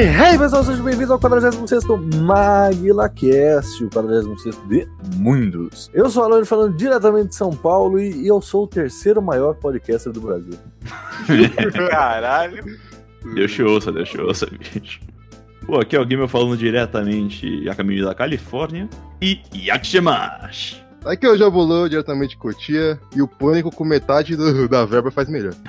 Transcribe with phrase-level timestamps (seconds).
[0.00, 1.84] Hey, pessoal, sejam bem-vindos ao 46
[2.22, 5.90] MaguilaCast, o 46 de Mundos.
[5.92, 9.20] Eu sou o Alane falando diretamente de São Paulo e, e eu sou o terceiro
[9.20, 10.54] maior podcaster do Brasil.
[11.90, 12.78] Caralho.
[13.34, 15.00] Deixa eu ouça, deixa eu ouça, bicho.
[15.66, 18.88] Pô, aqui é o Gamer falando diretamente a caminho da Califórnia
[19.20, 20.80] e Yakshimash.
[21.04, 25.10] Aqui é o Jabulô, diretamente de Cotia, e o Pânico com metade do- da verba
[25.10, 25.54] faz melhor.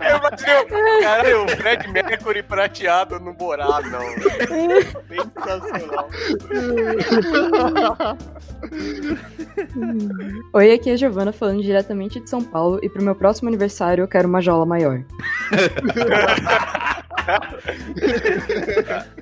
[0.00, 4.02] Eu imaginei o cara, o Fred Mercury prateado no Boradão.
[5.08, 6.08] Sensacional.
[10.52, 14.02] Oi, aqui é a Giovana falando diretamente de São Paulo e pro meu próximo aniversário
[14.02, 15.00] eu quero uma jola maior.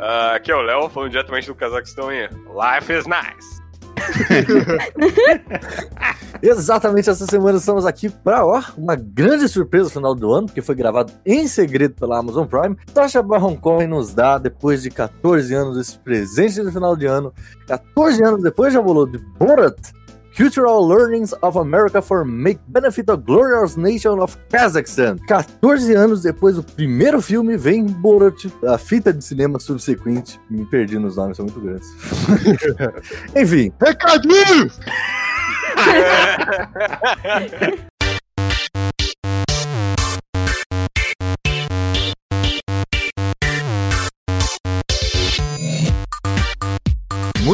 [0.00, 3.58] Ah, aqui é o Léo, falando diretamente do Cazaquistão Life is nice.
[6.40, 8.44] Exatamente essa semana estamos aqui para
[8.76, 12.76] uma grande surpresa no final do ano, porque foi gravado em segredo pela Amazon Prime.
[12.94, 17.32] Tasha Baron Cohen nos dá, depois de 14 anos, esse presente de final de ano.
[17.66, 19.76] 14 anos depois já rolou de Borat.
[20.38, 25.18] Cultural Learnings of America for Make Benefit of Glorious Nation of Kazakhstan.
[25.26, 30.40] 14 anos depois do primeiro filme, vem Borat, a fita de cinema subsequente.
[30.48, 31.88] Me perdi nos nomes, são muito grandes.
[33.34, 34.78] Enfim, Recadinhos!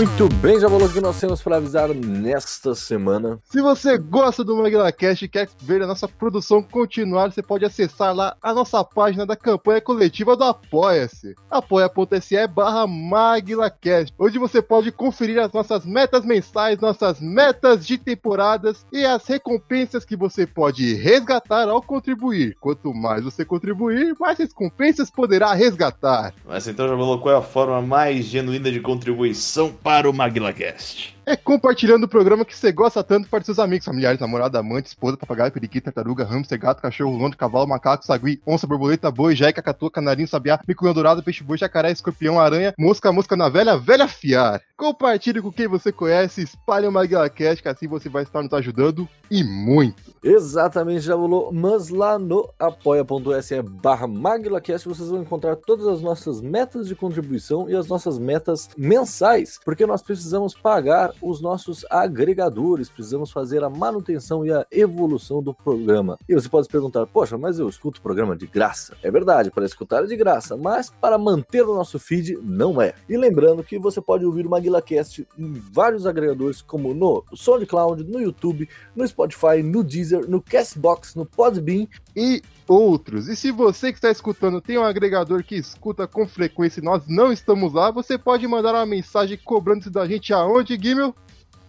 [0.04, 3.38] muito bem, já falou que nós temos para avisar nesta semana.
[3.44, 8.14] Se você gosta do MaglaCast e quer ver a nossa produção continuar, você pode acessar
[8.14, 11.34] lá a nossa página da campanha coletiva do Apoia-se.
[11.50, 18.84] apoia.se barra MaglaCast, onde você pode conferir as nossas metas mensais, nossas metas de temporadas
[18.93, 22.54] e as recompensas que você pode resgatar ao contribuir.
[22.60, 26.34] Quanto mais você contribuir, mais recompensas poderá resgatar.
[26.44, 31.13] Mas então já falou qual é a forma mais genuína de contribuição para o MaguilaCast.
[31.26, 35.16] É compartilhando o programa que você gosta tanto para seus amigos, familiares, namorada, amante, esposa,
[35.16, 39.90] papagaio, periquito, tartaruga, hamster, gato, cachorro, londo, cavalo, macaco, sagui, onça, borboleta, boi, jaica, catua,
[39.90, 44.60] canarinho, sabiá, mico dourado, peixe boi, jacaré, escorpião, aranha, mosca, mosca na velha, velha fiar.
[44.76, 49.08] Compartilhe com quem você conhece, espalhe o MaguilaCast, que assim você vai estar nos ajudando
[49.30, 50.14] e muito.
[50.22, 56.40] Exatamente, já rolou, mas lá no apoia.se barra MaguilaCast vocês vão encontrar todas as nossas
[56.40, 62.88] metas de contribuição e as nossas metas mensais, porque nós precisamos pagar os nossos agregadores,
[62.88, 66.19] precisamos fazer a manutenção e a evolução do programa.
[66.28, 68.96] E você pode se perguntar, poxa, mas eu escuto o programa de graça.
[69.02, 72.94] É verdade, para escutar é de graça, mas para manter o nosso feed não é.
[73.08, 78.20] E lembrando que você pode ouvir o MaguilaCast em vários agregadores, como no SoundCloud, no
[78.20, 83.28] YouTube, no Spotify, no Deezer, no Castbox, no Podbean e outros.
[83.28, 87.02] E se você que está escutando tem um agregador que escuta com frequência e nós
[87.08, 91.14] não estamos lá, você pode mandar uma mensagem cobrando isso da gente aonde, Gimel?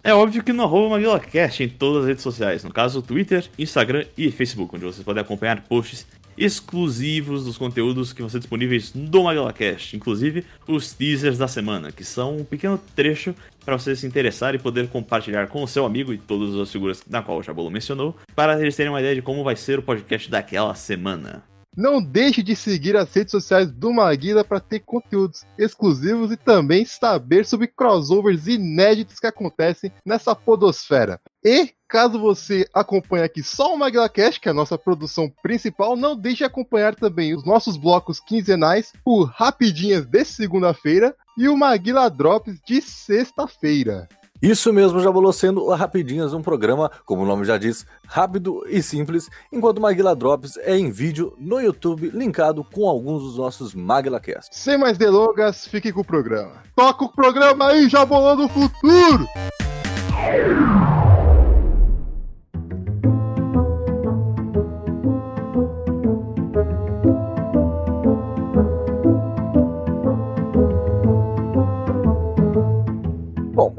[0.03, 4.05] É óbvio que no arroba MaguilaCast em todas as redes sociais, no caso Twitter, Instagram
[4.15, 6.05] e Facebook, onde vocês podem acompanhar posts
[6.37, 12.03] exclusivos dos conteúdos que vão ser disponíveis no MaguilaCast, inclusive os teasers da semana, que
[12.03, 16.13] são um pequeno trecho para você se interessar e poder compartilhar com o seu amigo
[16.13, 19.21] e todas as figuras na qual o Jabolo mencionou, para eles terem uma ideia de
[19.21, 21.43] como vai ser o podcast daquela semana.
[21.75, 26.85] Não deixe de seguir as redes sociais do Maguila para ter conteúdos exclusivos e também
[26.85, 31.19] saber sobre crossovers inéditos que acontecem nessa podosfera.
[31.43, 36.13] E caso você acompanhe aqui só o MaguilaCast, que é a nossa produção principal, não
[36.13, 42.09] deixe de acompanhar também os nossos blocos quinzenais, o Rapidinhas de segunda-feira e o Maguila
[42.09, 44.09] Drops de sexta-feira.
[44.41, 48.65] Isso mesmo, já bolou sendo o Rapidinhas, um programa, como o nome já diz, rápido
[48.67, 53.37] e simples, enquanto o Maguila Drops é em vídeo no YouTube, linkado com alguns dos
[53.37, 54.59] nossos MaguilaCasts.
[54.59, 56.61] Sem mais delongas, fique com o programa.
[56.75, 59.25] Toca o programa aí, já bolando o futuro!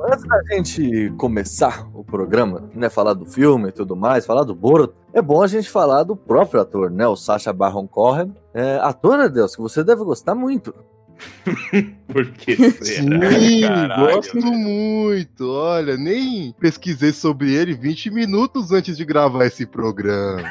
[0.06, 4.54] Antes da gente começar o programa, né, falar do filme e tudo mais, falar do
[4.54, 8.76] Borat, é bom a gente falar do próprio ator, né, o Sacha Baron Cohen, é,
[8.76, 10.74] ator, né, Deus, que você deve gostar muito.
[12.08, 13.30] Por que será?
[13.32, 14.52] Sim, Caralho, gosto velho.
[14.52, 15.50] muito.
[15.50, 20.42] Olha, nem pesquisei sobre ele 20 minutos antes de gravar esse programa.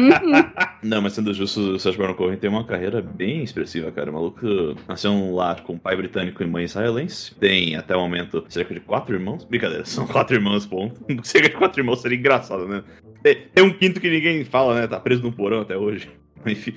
[0.82, 4.10] Não, mas sendo justo, o Sacha Baron Cohen tem uma carreira bem expressiva, cara.
[4.10, 4.46] O maluco
[4.86, 7.34] nasceu num lar com pai britânico e mãe israelense.
[7.34, 9.44] Tem, até o momento, cerca de quatro irmãos.
[9.44, 11.00] Brincadeira, são quatro irmãos, ponto.
[11.24, 12.82] Cerca de quatro irmãos seria engraçado, né?
[13.22, 14.86] Tem, um quinto que ninguém fala, né?
[14.86, 16.10] Tá preso no porão até hoje.
[16.46, 16.74] Enfim.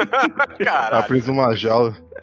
[0.00, 1.06] Tá Caralho.
[1.06, 1.96] preso numa jaula.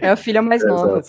[0.00, 1.00] É a filha mais nova.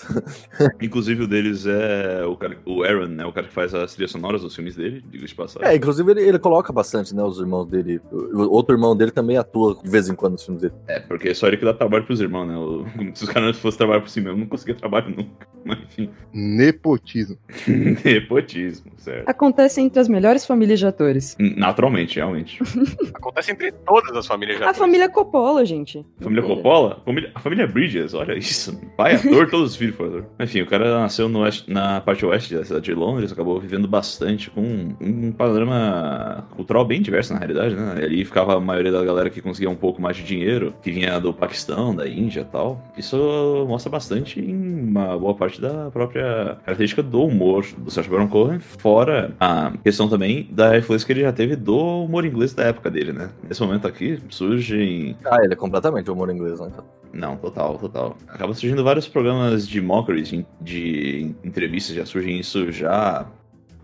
[0.82, 3.26] Inclusive, o deles é o, cara, o Aaron, né?
[3.26, 5.68] O cara que faz as trilhas sonoras dos filmes dele, digo de passagem.
[5.68, 8.00] É, inclusive ele, ele coloca bastante, né, os irmãos dele.
[8.12, 10.74] O outro irmão dele também atua de vez em quando nos filmes dele.
[10.88, 12.58] É, porque é só ele que dá trabalho pros irmãos, né?
[12.58, 12.86] O-
[13.16, 15.48] Se os caras não fossem trabalhar por si mesmo, não conseguia trabalho nunca.
[15.64, 16.10] Mas enfim.
[16.34, 17.38] Nepotismo.
[18.04, 19.28] Nepotismo, certo.
[19.30, 21.36] Acontece entre as melhores famílias de atores.
[21.40, 22.60] Naturalmente, realmente.
[23.14, 24.70] Acontece entre todas as famílias já.
[24.70, 26.04] A família Coppola, gente.
[26.20, 27.02] Família Coppola?
[27.06, 28.51] Família, a família Bridges, olha isso.
[28.98, 30.26] Pai ator, todos os filhos foram ator.
[30.40, 33.88] Enfim, o cara nasceu no oeste- na parte oeste da cidade de Londres, acabou vivendo
[33.88, 37.94] bastante com um panorama cultural bem diverso, na realidade, né?
[38.04, 41.20] Ali ficava a maioria da galera que conseguia um pouco mais de dinheiro, que vinha
[41.20, 42.82] do Paquistão, da Índia e tal.
[42.98, 44.56] Isso mostra bastante em
[44.90, 50.08] uma boa parte da própria característica do humor do Sacha Baron Cohen, fora a questão
[50.10, 53.30] também da influência que ele já teve do humor inglês da época dele, né?
[53.48, 56.70] Nesse momento aqui surgem Ah, ele é completamente humor inglês, né?
[57.14, 58.16] não, total, total.
[58.42, 63.24] Acaba surgindo vários programas de mockery, de, de entrevistas, já surgem isso já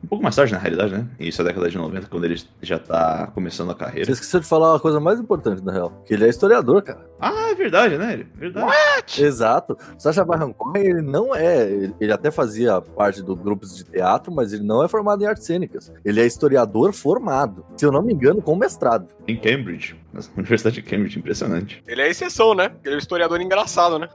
[0.04, 1.08] um pouco mais tarde, na realidade, né?
[1.20, 4.12] Isso é a década de 90, quando ele já tá começando a Você carreira.
[4.12, 6.04] esqueceu de falar uma coisa mais importante, na real.
[6.08, 7.06] Que ele é historiador, cara.
[7.20, 8.26] Ah, é verdade, né?
[8.36, 8.72] Verdade.
[9.20, 9.78] Exato.
[9.98, 11.70] Sacha Baron Cohen, ele não é.
[11.70, 15.26] ele- Ele até fazia parte do grupos de teatro, mas ele não é formado em
[15.28, 15.92] artes cênicas.
[16.06, 17.66] Ele é historiador formado.
[17.76, 19.08] Se eu não me engano, com mestrado.
[19.28, 21.84] Em Cambridge, na Universidade de Cambridge, impressionante.
[21.88, 22.72] Ele é a exceção, né?
[22.84, 24.10] Ele é um historiador engraçado, né?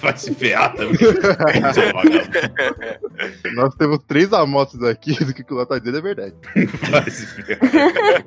[0.00, 0.96] Vai se ferrar também.
[3.54, 6.34] Nós temos três amostras aqui do que o Léo tá dizendo é verdade.
[6.90, 8.24] Vai se ferrar.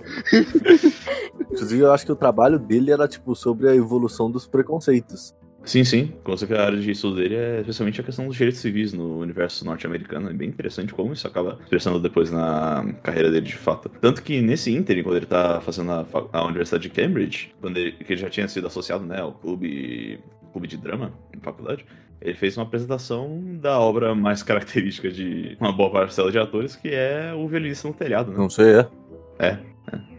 [1.51, 5.33] Inclusive, eu acho que o trabalho dele era, tipo, sobre a evolução dos preconceitos.
[5.63, 6.13] Sim, sim.
[6.23, 9.19] Com certeza a área de estudo dele é especialmente a questão dos direitos civis no
[9.19, 10.29] universo norte-americano.
[10.29, 13.89] É bem interessante como isso acaba expressando depois na carreira dele de fato.
[14.01, 17.91] Tanto que nesse ínterim, quando ele tá fazendo a, a Universidade de Cambridge, quando ele,
[17.91, 20.19] que ele já tinha sido associado né, ao clube,
[20.51, 21.85] clube de drama na faculdade,
[22.19, 26.89] ele fez uma apresentação da obra mais característica de uma boa parcela de atores, que
[26.89, 28.37] é o violinista no telhado, né?
[28.37, 28.87] Não sei, é.
[29.39, 29.57] É,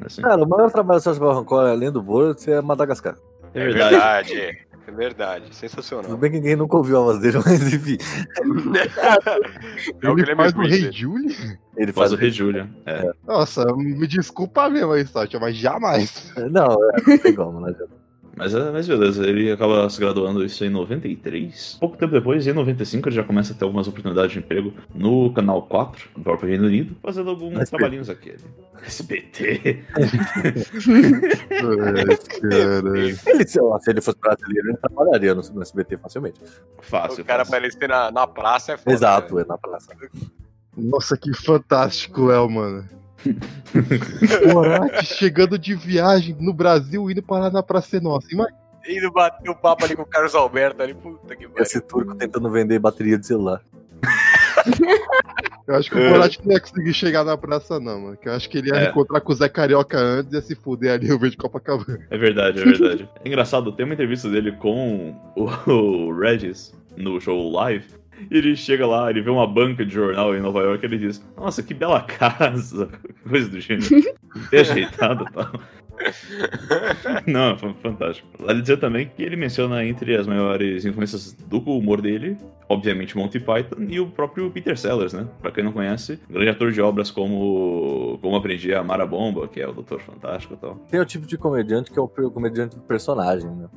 [0.05, 0.23] assim.
[0.23, 3.17] Cara, o maior trabalho do Baron Cohen, além do Borat, é Madagascar.
[3.55, 4.67] É É verdade.
[4.87, 5.45] É verdade.
[5.45, 6.17] Tudo Sensacional.
[6.17, 7.97] bem que ninguém nunca ouviu a voz dele, mas enfim.
[10.03, 10.93] É o ele faz o Rei.
[10.93, 11.59] Julie?
[11.77, 12.13] Ele Faz faz.
[12.13, 12.69] o Rei Julia.
[12.85, 13.13] É.
[13.27, 16.33] Nossa, me desculpa mesmo aí, Sátia, mas jamais.
[16.51, 17.75] Não, é, não tem como, né?
[18.43, 21.77] Mas, é- mas beleza, ele acaba se graduando isso em 93.
[21.79, 25.33] Pouco tempo depois, em 95, ele já começa a ter algumas oportunidades de emprego no
[25.33, 27.71] Canal 4, no próprio Reino Unido, fazendo alguns SBT.
[27.71, 28.31] trabalhinhos aqui.
[28.31, 28.41] ali.
[28.85, 29.85] SBT.
[33.27, 36.41] Ele, se, se ele fosse brasileiro, ele trabalharia no, no SBT facilmente.
[36.81, 37.65] Fácil, O cara pra fácil.
[37.67, 38.93] ele ser na, na praça é foda.
[38.93, 39.43] Exato, né?
[39.43, 39.93] é na praça.
[40.77, 42.89] Nossa, que fantástico, El, mano.
[44.53, 48.27] Borat chegando de viagem no Brasil, indo parar na Praça Nossa.
[48.33, 48.59] Imagina.
[48.89, 50.93] Indo bater o papo ali com o Carlos Alberto ali.
[50.95, 51.63] Puta que pariu.
[51.63, 53.61] Esse turco tentando vender bateria de celular.
[55.67, 58.17] Eu acho que o Borat não ia conseguir chegar na praça, não, mano.
[58.17, 58.91] Que eu acho que ele ia É.
[58.91, 62.01] encontrar com o Zé Carioca antes e ia se fuder ali o verde Copacabana.
[62.11, 63.09] É verdade, é verdade.
[63.25, 67.87] É engraçado, tem uma entrevista dele com o, o Regis no show live.
[68.31, 70.99] E ele chega lá, ele vê uma banca de jornal em Nova York e ele
[70.99, 72.89] diz: Nossa, que bela casa,
[73.29, 73.89] coisa do gênero.
[74.51, 75.53] Bem ajeitada e tal.
[77.27, 78.29] Não, foi fantástico.
[78.39, 82.37] Vale dizer também que ele menciona entre as maiores influências do humor dele,
[82.69, 85.27] obviamente Monty Python e o próprio Peter Sellers, né?
[85.41, 89.47] Pra quem não conhece, grande ator de obras como Como Aprendi a Amar a Bomba,
[89.47, 90.77] que é o Doutor Fantástico e tal.
[90.91, 93.69] Tem o tipo de comediante que é o comediante do personagem, né?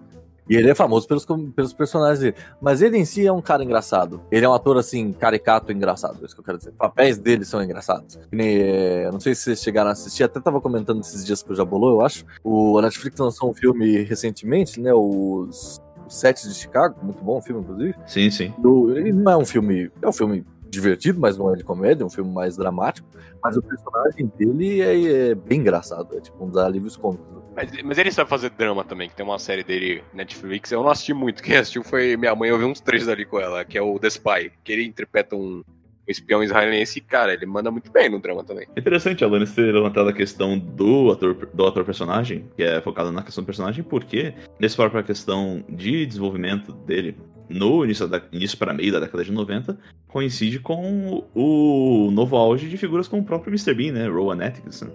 [0.49, 2.35] E ele é famoso pelos, pelos personagens dele.
[2.61, 4.21] Mas ele em si é um cara engraçado.
[4.31, 6.17] Ele é um ator, assim, caricato engraçado.
[6.21, 6.71] É isso que eu quero dizer.
[6.73, 8.19] Papéis dele são engraçados.
[8.31, 11.51] Nem, é, não sei se vocês chegaram a assistir, até tava comentando esses dias que
[11.51, 12.25] eu já bolou, eu acho.
[12.43, 14.93] O, a Netflix lançou um filme recentemente, né?
[14.93, 16.95] Os, os Sete de Chicago.
[17.01, 17.95] Muito bom o filme, inclusive.
[18.05, 18.53] Sim, sim.
[18.59, 19.91] Do- ele não é um filme.
[20.01, 23.07] É um filme divertido, mas não é de comédia, é um filme mais dramático.
[23.41, 26.15] Mas o personagem dele é, é bem engraçado.
[26.17, 27.25] É tipo um dos alívios cômicos.
[27.55, 30.71] Mas, mas ele sabe fazer drama também, que tem uma série dele Netflix.
[30.71, 33.39] Eu não assisti muito, quem assistiu foi minha mãe, eu vi uns três ali com
[33.39, 35.63] ela, que é o The Spy, que ele interpreta um, um
[36.11, 38.67] espião israelense cara, ele manda muito bem no drama também.
[38.75, 43.11] Interessante a Alanis ter levantado a questão do ator, do ator personagem, que é focado
[43.11, 48.57] na questão do personagem, porque nessa própria questão de desenvolvimento dele no início, da, início
[48.57, 53.25] para meio da década de 90, coincide com o novo auge de figuras como o
[53.25, 53.73] próprio Mr.
[53.73, 54.07] Bean, né?
[54.07, 54.89] Rowan Atkinson.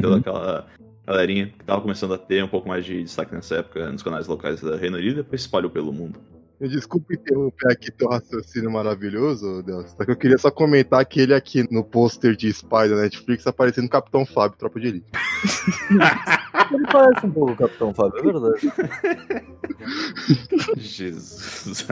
[0.00, 0.66] Toda aquela
[1.10, 4.28] galerinha que tava começando a ter um pouco mais de destaque nessa época nos canais
[4.28, 6.18] locais da Reino Unido e depois se espalhou pelo mundo.
[6.60, 9.94] Desculpa interromper aqui teu raciocínio maravilhoso, Deus.
[9.96, 13.46] Só que eu queria só comentar que ele aqui no pôster de Spy da Netflix
[13.46, 15.06] aparecendo Capitão Fábio, Tropa de Elite.
[16.70, 18.72] Ele parece um pouco o Capitão Fábio, é verdade.
[20.76, 21.86] Jesus.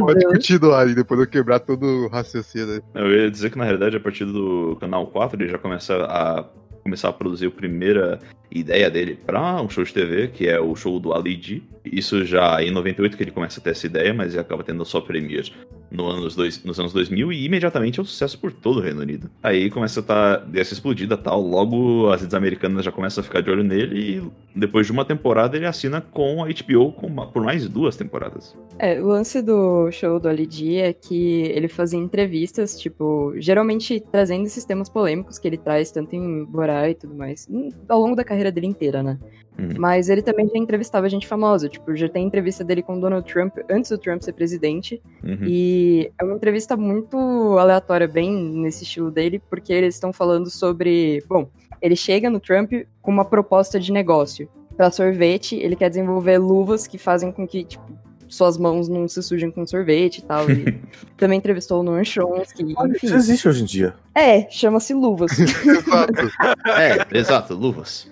[0.00, 2.82] Pode continuar aí, depois eu quebrar todo o raciocínio aí.
[2.94, 6.44] Eu ia dizer que na realidade a partir do canal 4 ele já começa a
[6.82, 8.18] começar a produzir a primeira
[8.54, 11.62] ideia dele para um show de TV, que é o show do Ali G.
[11.84, 15.00] Isso já em 98 que ele começa a ter essa ideia, mas acaba tendo só
[15.00, 15.52] premiere
[15.92, 19.02] no anos dois, nos anos 2000 e imediatamente é um sucesso por todo o Reino
[19.02, 19.30] Unido.
[19.42, 23.42] Aí começa a estar dessa explodida tal, logo as redes americanas já começam a ficar
[23.42, 27.42] de olho nele e depois de uma temporada ele assina com a HBO com por
[27.42, 28.56] mais duas temporadas.
[28.78, 34.02] É, o lance do show do Ali G é que ele fazia entrevistas, tipo, geralmente
[34.10, 38.00] trazendo esses temas polêmicos que ele traz tanto em Borá e tudo mais, hum, ao
[38.00, 39.18] longo da carreira dele inteira, né?
[39.58, 39.74] Uhum.
[39.78, 43.30] Mas ele também já entrevistava gente famosa, tipo, já tem entrevista dele com o Donald
[43.30, 45.38] Trump antes do Trump ser presidente, Uhum.
[45.42, 47.16] e é uma entrevista muito
[47.58, 51.22] aleatória, bem nesse estilo dele, porque eles estão falando sobre.
[51.28, 51.48] Bom,
[51.80, 54.48] ele chega no Trump com uma proposta de negócio.
[54.76, 57.84] Para sorvete, ele quer desenvolver luvas que fazem com que, tipo,
[58.32, 60.50] suas mãos não se sujem com sorvete e tal.
[60.50, 60.80] E
[61.18, 63.06] também entrevistou o Noam Chomsky, enfim.
[63.06, 63.94] Isso existe hoje em dia.
[64.14, 65.32] É, chama-se luvas.
[65.38, 66.30] Exato.
[66.66, 68.10] É, exato, luvas.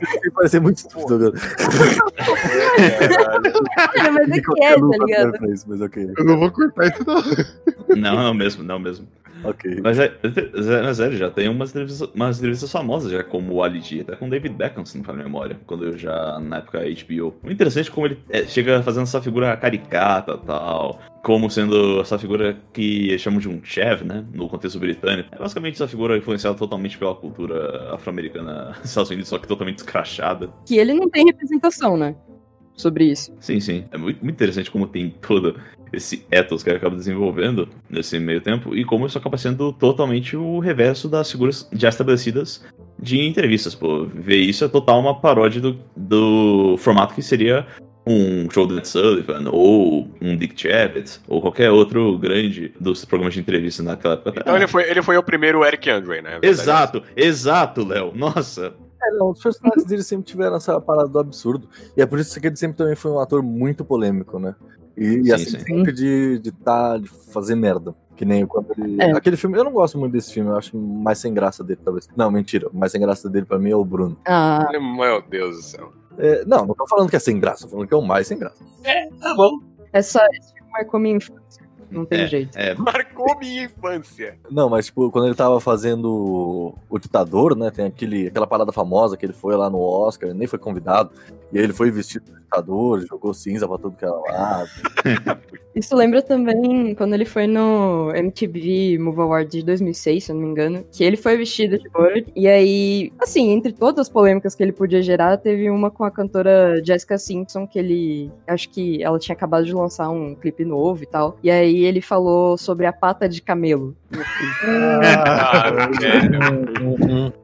[0.00, 1.34] Vai parecer muito estúpido agora.
[4.12, 5.52] Mas é que é, tá ligado?
[5.52, 6.10] Isso, mas ok.
[6.16, 7.22] Eu não vou cortar isso não.
[7.96, 9.06] Não, não mesmo, não mesmo.
[9.44, 9.80] Ok.
[9.82, 13.62] Mas é, é, mas é, já tem umas entrevistas, umas entrevistas famosas já, como o
[13.62, 16.58] Ali G, até com o David Beckham, se não me memória, quando eu já, na
[16.58, 17.34] época, HBO.
[17.42, 22.56] Muito interessante como ele é, chega fazendo essa figura caricata tal, como sendo essa figura
[22.72, 25.28] que chamam de um chev, né, no contexto britânico.
[25.32, 29.78] É basicamente essa figura influenciada totalmente pela cultura afro-americana dos Estados Unidos, só que totalmente
[29.78, 30.50] escrachada.
[30.66, 32.14] Que ele não tem representação, né?
[32.76, 33.32] Sobre isso.
[33.38, 33.84] Sim, sim.
[33.92, 35.60] É muito, muito interessante como tem todo
[35.94, 40.36] esse ethos que ele acaba desenvolvendo nesse meio tempo e como isso acaba sendo totalmente
[40.36, 42.64] o reverso das figuras já estabelecidas
[42.98, 43.74] de entrevistas.
[43.74, 47.66] Pô, ver isso é total uma paródia do, do formato que seria
[48.06, 53.34] um show do Ed Sullivan ou um Dick Chavez ou qualquer outro grande dos programas
[53.34, 54.40] de entrevista naquela época.
[54.40, 56.38] Então ele foi, ele foi o primeiro Eric Andre, né?
[56.42, 58.12] Exato, exato, Léo.
[58.14, 58.74] Nossa.
[59.02, 61.68] É, não, os personagens dele sempre tiveram essa parada do absurdo.
[61.96, 64.54] E é por isso que ele sempre também foi um ator muito polêmico, né?
[64.96, 65.58] E, e Sim, assim, sim.
[65.60, 67.94] sempre de, de, tá, de fazer merda.
[68.16, 69.02] Que nem quando ele.
[69.02, 69.10] É.
[69.10, 72.08] Aquele filme, eu não gosto muito desse filme, eu acho mais sem graça dele, talvez.
[72.16, 72.68] Não, mentira.
[72.68, 74.16] O mais sem graça dele pra mim é o Bruno.
[74.24, 75.92] Ah, Meu Deus do céu.
[76.16, 78.28] É, não, não tô falando que é sem graça, tô falando que é o mais
[78.28, 78.62] sem graça.
[79.20, 79.58] Tá bom.
[79.92, 81.63] é só esse filme marcou minha infância.
[81.94, 82.56] Não tem jeito.
[82.56, 84.36] É, Marcou minha infância.
[84.50, 87.70] Não, mas tipo, quando ele tava fazendo o ditador, né?
[87.70, 91.10] Tem aquele, aquela parada famosa que ele foi lá no Oscar, ele nem foi convidado.
[91.52, 94.70] E aí ele foi vestido de ditador, jogou cinza pra tudo que era lado.
[95.74, 100.42] Isso lembra também quando ele foi no MTV Move Award de 2006, se eu não
[100.42, 102.24] me engano, que ele foi vestido de ouro.
[102.34, 106.10] E aí, assim, entre todas as polêmicas que ele podia gerar, teve uma com a
[106.12, 108.30] cantora Jessica Simpson, que ele.
[108.46, 111.36] Acho que ela tinha acabado de lançar um clipe novo e tal.
[111.42, 113.96] E aí ele falou sobre a pata de camelo.
[114.62, 115.88] Ah.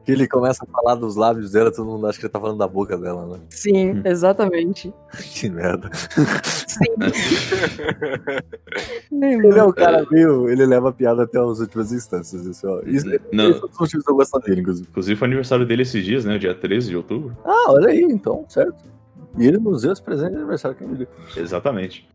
[0.05, 2.57] Que ele começa a falar dos lábios dela, todo mundo acha que ele tá falando
[2.57, 3.39] da boca dela, né?
[3.49, 4.01] Sim, Hum.
[4.05, 4.93] exatamente.
[5.33, 5.89] Que merda.
[5.93, 6.83] Sim.
[9.11, 10.49] Ele é o cara meio.
[10.49, 12.45] Ele leva a piada até as últimas instâncias.
[12.45, 12.81] Isso, ó.
[12.85, 13.49] Isso, Não.
[13.49, 14.87] Esse é um dos motivos que eu gosto dele, inclusive.
[14.89, 16.37] Inclusive foi aniversário dele esses dias, né?
[16.37, 17.35] Dia 13 de outubro.
[17.45, 18.75] Ah, olha aí, então, certo.
[19.37, 21.07] E ele nos deu esse presente de aniversário que ele deu.
[21.37, 22.07] Exatamente.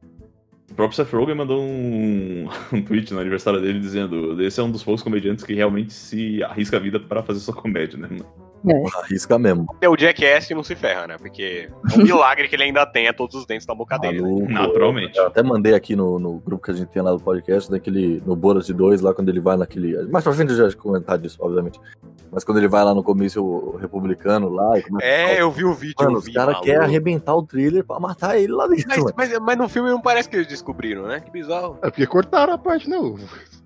[0.76, 4.70] O próprio Seth Rogen mandou um, um tweet no aniversário dele dizendo: esse é um
[4.70, 8.10] dos poucos comediantes que realmente se arrisca a vida para fazer sua comédia, né?
[9.02, 9.66] Arrisca mesmo.
[9.80, 11.16] É o Jackass não se ferra, né?
[11.18, 14.20] Porque é um milagre que ele ainda tenha todos os dentes na boca dele.
[14.20, 14.28] né?
[14.28, 14.52] Maluco.
[14.52, 15.16] Naturalmente.
[15.18, 18.22] Eu até mandei aqui no, no grupo que a gente tem lá do podcast, daquele,
[18.26, 19.96] no Boras de 2, lá quando ele vai naquele.
[20.08, 21.80] Mais pra frente eu já comentar disso, obviamente.
[22.30, 25.72] Mas quando ele vai lá no comício republicano lá e a É, eu vi o
[25.72, 25.94] vídeo.
[25.98, 29.04] Mano, eu os vi, caras querem arrebentar o trailer pra matar ele lá dentro.
[29.16, 31.20] Mas, mas, mas no filme não parece que eles descobriram, né?
[31.20, 31.78] Que bizarro.
[31.82, 32.96] É porque cortaram a parte, né?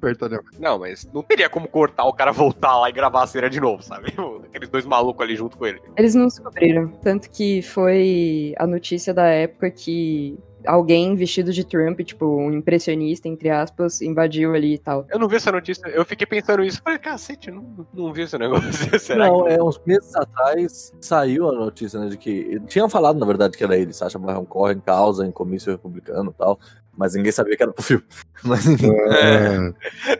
[0.00, 0.42] Espertalhão.
[0.58, 3.60] Não, mas não teria como cortar o cara voltar lá e gravar a cena de
[3.60, 4.14] novo, sabe?
[4.48, 5.80] Aqueles dois malucos ali junto com ele.
[5.96, 6.88] Eles não descobriram.
[7.02, 13.28] Tanto que foi a notícia da época que alguém vestido de Trump, tipo, um impressionista,
[13.28, 15.06] entre aspas, invadiu ali e tal.
[15.10, 16.82] Eu não vi essa notícia, eu fiquei pensando isso.
[16.82, 18.70] Falei, cacete, não, não vi esse negócio.
[18.98, 19.50] Será Não, que...
[19.50, 22.60] é uns meses atrás saiu a notícia, né, de que.
[22.66, 26.34] Tinham falado, na verdade, que era ele, Sacha Baron Cohen, causa em comício republicano e
[26.34, 26.58] tal.
[27.00, 28.04] Mas ninguém sabia que era pro filme.
[28.44, 28.90] Mas enfim.
[29.08, 29.56] É.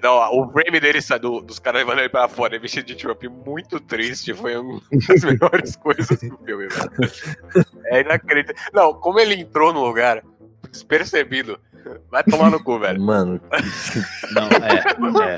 [0.03, 3.23] Não, o frame dele do- dos caras levando ele pra fora, ele vestido de Trump,
[3.25, 4.33] muito triste.
[4.33, 6.91] Foi uma das melhores coisas do filme, velho.
[7.85, 8.71] É inacreditável.
[8.73, 10.23] Não, como ele entrou no lugar,
[10.71, 11.61] despercebido.
[12.11, 13.01] Vai tomar no cu, velho.
[13.05, 13.39] Mano,
[14.33, 15.35] Não, é.
[15.35, 15.37] é.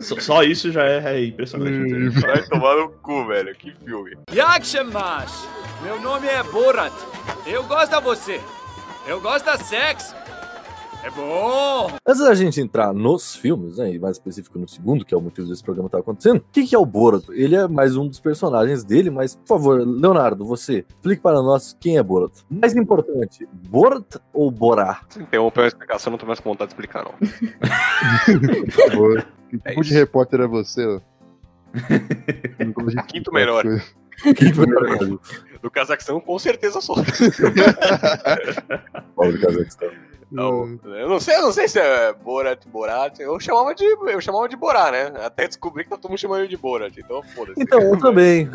[0.00, 1.76] Só, só isso já é, é impressionante.
[1.78, 2.12] entendeu?
[2.20, 3.54] Vai tomar no cu, velho.
[3.54, 4.18] Que filme.
[4.32, 5.48] Yakshemash!
[5.82, 6.92] Meu nome é Borat.
[7.46, 8.38] Eu gosto da você.
[9.10, 10.14] Eu gosto da sexo.
[11.02, 11.90] É bom!
[12.06, 15.20] Antes da gente entrar nos filmes, né, e mais específico no segundo, que é o
[15.20, 17.24] motivo desse programa estar acontecendo, o que, que é o Borat?
[17.30, 21.76] Ele é mais um dos personagens dele, mas, por favor, Leonardo, você, explique para nós
[21.80, 22.30] quem é Borat.
[22.48, 25.00] Mais importante, Borat ou Borá?
[25.08, 27.14] Se interrompeu a explicação, não tô mais com vontade de explicar, não.
[28.62, 29.26] Por favor.
[29.48, 29.98] Que É tipo de isso.
[29.98, 31.00] repórter é você,
[32.74, 33.64] gosto de Quinto melhor.
[35.62, 36.96] Do Cazaquistão, com certeza sou.
[39.14, 39.90] Paulo do Cazaquistão.
[40.30, 43.18] Não, eu não sei, eu não sei se é Borat, Borat.
[43.18, 45.12] Eu chamava de, eu chamava de Borá, né?
[45.24, 46.96] Até descobri que tá todo mundo chamando ele de Borat.
[46.96, 47.60] Então, foda-se.
[47.60, 48.48] Então, eu também.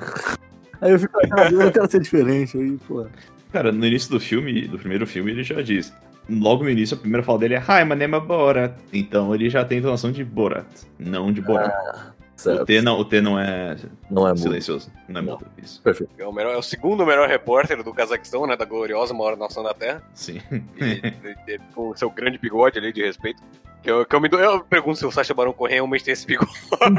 [0.79, 2.57] Aí eu fico, eu não quero ser diferente.
[2.57, 3.05] Aí, pô.
[3.51, 5.93] Cara, no início do filme, do primeiro filme, ele já diz.
[6.29, 8.73] Logo no início, a primeira fala dele é Hi, my name is Borat.
[8.91, 10.65] Então ele já tem entonação de Borat,
[10.97, 11.71] não de Borat.
[11.71, 12.14] o,
[12.51, 12.65] Certo.
[12.65, 13.75] T não, o T não é
[14.09, 15.33] Não é silencioso, não é Não.
[15.33, 15.45] mudo.
[15.61, 16.11] Isso, Perfeito.
[16.17, 18.55] É o, melhor- é o segundo melhor repórter do Cazaquistão, né?
[18.55, 20.03] Da gloriosa maior nação da Terra.
[20.13, 20.41] sim.
[20.77, 23.41] E- e- com o seu grande bigode ali de respeito.
[23.81, 26.13] Que eu, que eu, me dou, eu pergunto se o Sacha Baron Cohen realmente tem
[26.13, 26.51] esse bigode.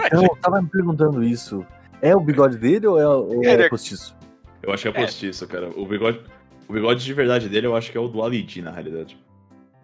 [0.06, 1.66] Então, eu tava me perguntando isso.
[2.00, 4.14] É o bigode dele ou é, ou é é- postiço?
[4.62, 5.68] Eu acho que é postiço, cara.
[5.76, 6.20] O bigode,
[6.68, 9.18] o bigode de verdade dele, eu acho que é o do Ali G, na realidade.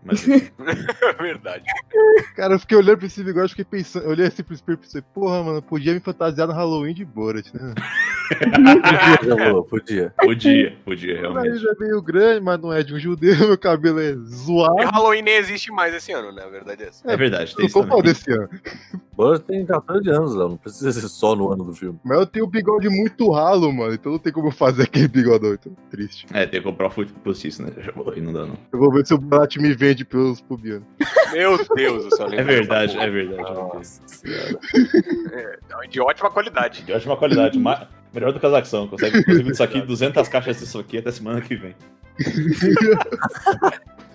[0.05, 0.27] Mas.
[1.03, 1.65] É verdade.
[2.37, 4.79] Cara, eu fiquei olhando pra esse bigode, fiquei pensando, eu olhei assim pro espelho e
[4.79, 7.75] pensei, porra, mano, podia me fantasiar no Halloween de Borat, né?
[8.33, 10.15] Podia, já falou, podia.
[10.17, 11.49] podia, podia, Meu realmente.
[11.49, 14.77] nariz é meio grande, mas não é de um judeu, meu cabelo é E zoado.
[14.91, 16.43] Halloween nem existe mais esse ano, né?
[16.43, 17.11] A verdade é essa.
[17.11, 18.03] É verdade, tem isso também.
[18.03, 18.49] desse ano.
[19.15, 20.35] Borat tem 14 anos.
[20.35, 21.99] Não precisa ser só no ano do filme.
[22.05, 25.09] Mas eu tenho um bigode muito ralo, mano, então não tem como eu fazer aquele
[25.09, 26.27] bigodão, então triste.
[26.33, 27.71] É, tem que comprar o fute postiço, né?
[27.79, 28.57] Já falou aí, não dá não.
[28.73, 30.85] Eu vou ver se o Borat me vende pelos pubianos.
[31.33, 32.27] Meu Deus do céu.
[32.33, 33.43] É verdade, é verdade.
[33.43, 34.01] Nossa.
[34.25, 36.83] É de ótima qualidade.
[36.83, 38.87] De ótima qualidade, ma- melhor do Cazaquistão.
[38.89, 41.75] Consegue, inclusive, disso aqui, 200 caixas disso aqui até semana que vem.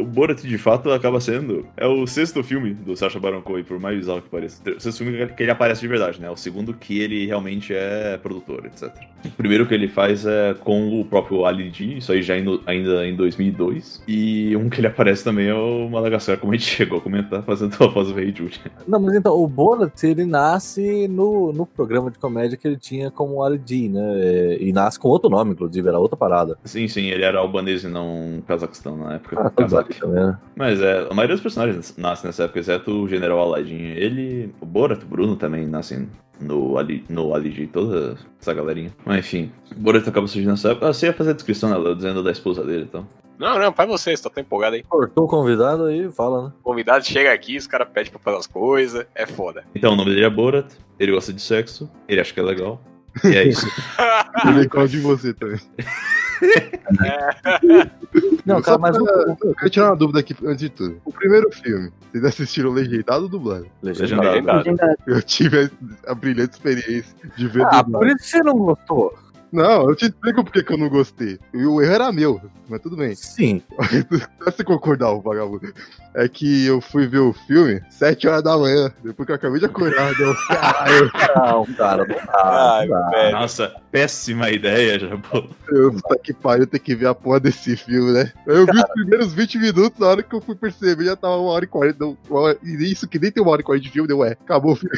[0.00, 1.66] O Borat, de fato, acaba sendo.
[1.76, 4.60] É o sexto filme do Sacha Baron Cohen, por mais bizarro que pareça.
[4.76, 6.30] O sexto filme que ele aparece de verdade, né?
[6.30, 8.92] O segundo que ele realmente é produtor, etc.
[9.24, 13.06] O primeiro que ele faz é com o próprio Ali G, isso aí já ainda
[13.06, 14.02] em 2002.
[14.08, 17.42] E um que ele aparece também é o Madagascar, como a gente chegou a comentar,
[17.42, 18.60] fazendo a voz do Rei Jude.
[18.86, 23.10] Não, mas então, o Borat, ele nasce no, no programa de comédia que ele tinha
[23.10, 24.00] como Ali G, né?
[24.20, 26.58] É, E nasce com outro nome, inclusive, era outra parada.
[26.64, 29.36] Sim, sim, ele era albanês e não Cazaquistão na época.
[29.38, 30.00] Ah, tá Cazaque.
[30.00, 30.38] também, né?
[30.56, 33.74] Mas é, a maioria dos personagens nasce nessa época, exceto o General Aladdin.
[33.74, 36.08] Ele, o Borat, o Bruno também nascem
[36.40, 38.92] no, Ali, no Ali G, toda essa galerinha.
[39.04, 40.88] Mas enfim, o Borat acaba surgindo nessa época.
[40.88, 43.06] Ah, você ia fazer a descrição, né, Léo, dizendo da esposa dele então.
[43.38, 44.82] Não, não, faz você, você tá tão empolgado aí.
[44.82, 46.52] Cortou o convidado aí, fala, né?
[46.60, 49.64] O convidado chega aqui, os caras pedem pra fazer as coisas, é foda.
[49.74, 52.78] Então, o nome dele é Borat, ele gosta de sexo, ele acha que é legal.
[53.24, 53.66] E é isso.
[54.46, 55.58] Ele é de você também.
[58.44, 61.00] Não, cara, Só mas pra- o- Eu quero tirar uma dúvida aqui antes de tudo.
[61.04, 63.66] O primeiro filme, vocês assistiram legendado ou dublado?
[63.82, 64.40] Legendado.
[64.56, 64.96] Legendado.
[65.06, 65.70] Eu tive
[66.06, 67.92] a, a brilhante experiência de ver Ah, dublado.
[67.92, 69.14] por isso que você não gostou?
[69.52, 71.38] Não, eu te explico porque que eu não gostei.
[71.52, 73.14] E o erro era meu, mas tudo bem.
[73.16, 73.60] Sim.
[74.38, 75.72] Pra você concordar, o vagabundo.
[76.14, 79.58] É que eu fui ver o filme 7 horas da manhã, depois que eu acabei
[79.60, 80.14] de acordar.
[80.18, 82.78] Deu, caralho, Não, cara, não dá.
[82.78, 83.32] Ai, velho.
[83.32, 85.44] Nossa, péssima ideia, já, pô.
[85.68, 88.32] eu, puta que pariu, ter que ver a porra desse filme, né?
[88.46, 91.50] Eu vi os primeiros 20 minutos, na hora que eu fui perceber, já tava uma
[91.52, 91.98] hora e 40.
[91.98, 94.18] Deu, uma hora- e isso que nem tem uma hora e 40 de filme, deu,
[94.18, 94.96] ué, acabou o filme.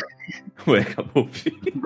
[0.66, 1.82] Ué, acabou o filme.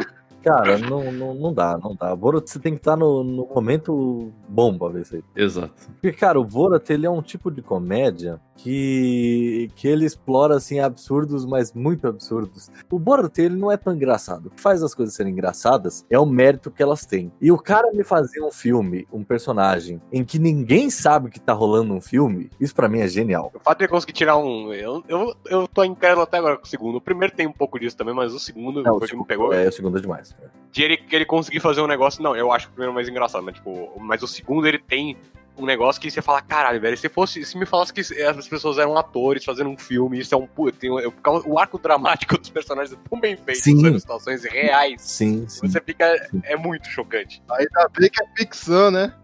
[0.46, 2.14] Cara, não, não, não dá, não dá.
[2.14, 5.24] Borat você tem que estar no, no momento bom pra ver isso aí.
[5.34, 5.74] Exato.
[5.94, 10.78] Porque, cara, o Borat, ele é um tipo de comédia que, que ele explora, assim,
[10.78, 12.70] absurdos, mas muito absurdos.
[12.88, 14.46] O Borat, ele não é tão engraçado.
[14.46, 17.32] O que faz as coisas serem engraçadas é o mérito que elas têm.
[17.40, 21.52] E o cara me fazer um filme, um personagem, em que ninguém sabe que tá
[21.52, 23.50] rolando um filme, isso pra mim é genial.
[23.52, 24.72] O fato de ele conseguir tirar um.
[24.72, 26.98] Eu, eu, eu tô incrédulo até agora com o segundo.
[26.98, 29.26] O primeiro tem um pouco disso também, mas o segundo Não, foi o que me
[29.26, 29.52] pegou.
[29.52, 30.35] É, o segundo é demais.
[30.72, 32.22] De ele, que ele conseguir fazer um negócio.
[32.22, 33.92] Não, eu acho o primeiro mais engraçado, mas tipo.
[33.98, 35.16] Mas o segundo ele tem
[35.58, 37.42] um negócio que você fala, caralho, velho, se fosse.
[37.46, 40.46] Se me falasse que as pessoas eram atores fazendo um filme, isso é um.
[40.78, 40.98] Tem, um-
[41.46, 43.98] o arco dramático dos personagens é tão bem feito, Sim.
[43.98, 45.00] situações reais.
[45.00, 45.66] Sim, sim.
[45.66, 46.04] Você fica.
[46.42, 47.42] É muito chocante.
[47.50, 49.14] Ainda bem que é ficção, né?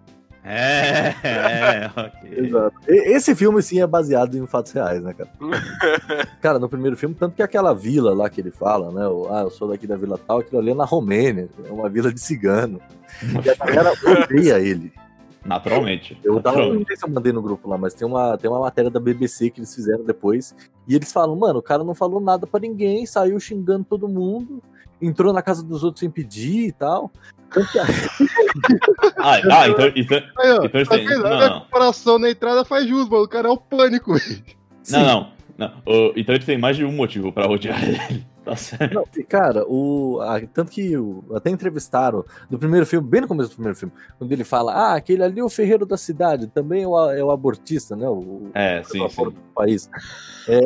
[0.44, 2.46] É, é, ok.
[2.46, 2.76] Exato.
[2.88, 5.30] E- Esse filme, sim, é baseado em fatos reais, né, cara?
[6.40, 9.06] cara, no primeiro filme, tanto que aquela vila lá que ele fala, né?
[9.06, 11.88] o- ah, eu sou daqui da vila tal, aquilo ali é na Romênia, é uma
[11.88, 12.80] vila de cigano.
[13.22, 13.92] E a galera
[14.26, 14.92] odeia ele.
[15.44, 16.16] Naturalmente.
[16.22, 16.86] Eu tava, não naturalmente.
[16.88, 19.50] sei se eu mandei no grupo lá, mas tem uma, tem uma matéria da BBC
[19.50, 20.54] que eles fizeram depois.
[20.86, 24.62] E eles falam, mano, o cara não falou nada pra ninguém, saiu xingando todo mundo,
[25.02, 27.10] entrou na casa dos outros sem pedir e tal.
[29.18, 31.60] Ah, ah, então, então, Aí, ó, Então, tá assim, não, a não.
[31.60, 33.24] comparação na entrada faz jus, mano.
[33.24, 34.14] O cara é o pânico.
[34.90, 35.32] Não, não.
[35.56, 35.70] não.
[36.16, 38.26] Então ele tem mais de um motivo pra odiar ele.
[38.44, 38.94] Tá certo.
[38.94, 43.50] Não, cara, o, a- tanto que o- até entrevistaram no primeiro filme, bem no começo
[43.50, 46.82] do primeiro filme, quando ele fala, ah, aquele ali é o ferreiro da cidade, também
[46.82, 48.08] é o, é o abortista, né?
[48.08, 49.36] O, É, sim, o fora sim.
[49.36, 49.88] do país.
[50.48, 50.60] É,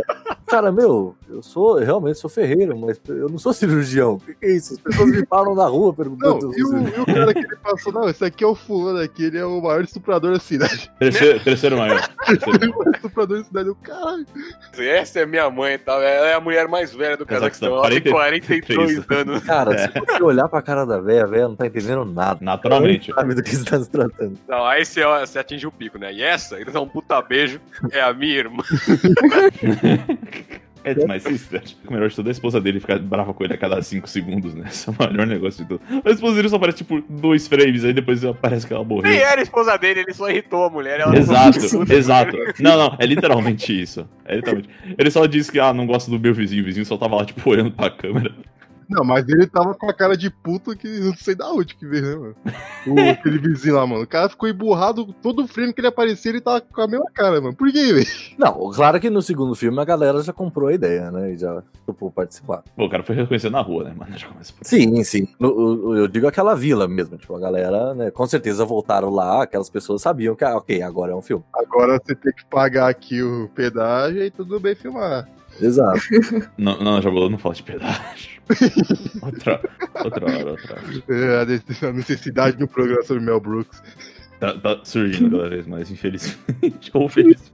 [0.47, 4.15] cara, meu, eu sou, eu realmente sou ferreiro, mas eu não sou cirurgião.
[4.15, 4.73] O que, que é isso?
[4.75, 6.53] As pessoas me param na rua Não, perguntando.
[6.59, 9.25] e o, e o cara que ele passou, não, esse aqui é o fulano aqui,
[9.25, 10.91] ele é o maior estuprador da cidade.
[10.99, 12.01] Terceiro, terceiro maior.
[12.25, 12.75] Terceiro.
[12.87, 13.69] O estuprador da cidade.
[13.69, 14.27] Eu, caralho.
[14.79, 16.01] Essa é minha mãe e tal.
[16.01, 17.79] Ela é a mulher mais velha do Cazaquistão, Cazaquistão.
[17.79, 19.45] Ela tem 40 42 anos.
[19.45, 19.89] Cara, É.
[19.89, 22.39] se você olhar pra cara da véia, a véia não tá entendendo nada.
[22.41, 23.11] Naturalmente.
[23.11, 24.39] Não sabe do que está se tratando.
[24.49, 26.13] Não, aí você, você atinge o pico, né?
[26.13, 27.61] E essa, ele dá um puta beijo,
[27.93, 28.63] é a minha irmã.
[30.87, 31.63] It's my sister.
[31.87, 34.09] O melhor de tudo é a esposa dele ficar brava com ele a cada 5
[34.09, 34.67] segundos, né?
[34.69, 35.81] Esse é o melhor negócio de tudo.
[36.05, 39.11] A esposa dele só aparece, tipo, dois frames, aí depois aparece que ela morreu.
[39.11, 41.01] Nem era a esposa dele, ele só irritou a mulher.
[41.15, 41.59] Exato,
[41.93, 42.37] exato.
[42.61, 44.09] Não, não, é literalmente isso.
[44.25, 44.69] É literalmente.
[44.97, 47.25] Ele só disse que, ah, não gosta do meu vizinho, o vizinho só tava lá,
[47.25, 48.33] tipo, olhando pra câmera.
[48.89, 51.85] Não, mas ele tava com a cara de puto que não sei da onde que
[51.87, 52.37] veio, né, mano?
[52.87, 54.03] O, aquele vizinho lá, mano.
[54.03, 57.41] O cara ficou emburrado, todo frame que ele aparecia, ele tava com a mesma cara,
[57.41, 57.55] mano.
[57.55, 58.07] Por quê, velho?
[58.39, 61.33] Não, claro que no segundo filme a galera já comprou a ideia, né?
[61.33, 62.63] E já topou participar.
[62.77, 64.17] Pô, o cara foi reconhecido na rua, né, mano?
[64.17, 64.69] Já começa por aí.
[64.69, 65.29] Sim, sim.
[65.41, 65.53] No-
[65.89, 67.17] o- eu digo aquela vila mesmo.
[67.19, 68.11] Tipo, a galera, né?
[68.11, 71.45] Com certeza voltaram lá, aquelas pessoas sabiam que, ah, ok, agora é um filme.
[71.55, 75.29] Agora você tem que pagar aqui o pedágio e tudo bem filmar.
[75.61, 76.01] Exato.
[76.59, 78.41] Não, não, Jabulô não fala de pedágio.
[79.23, 79.61] outra,
[80.05, 81.03] outra hora, outra hora.
[81.09, 83.83] É, a nece- a necessidade de um programa sobre Mel Brooks.
[84.39, 86.91] Tá, tá surgindo cada vez mais, infelizmente.
[86.95, 87.53] Ou felizmente.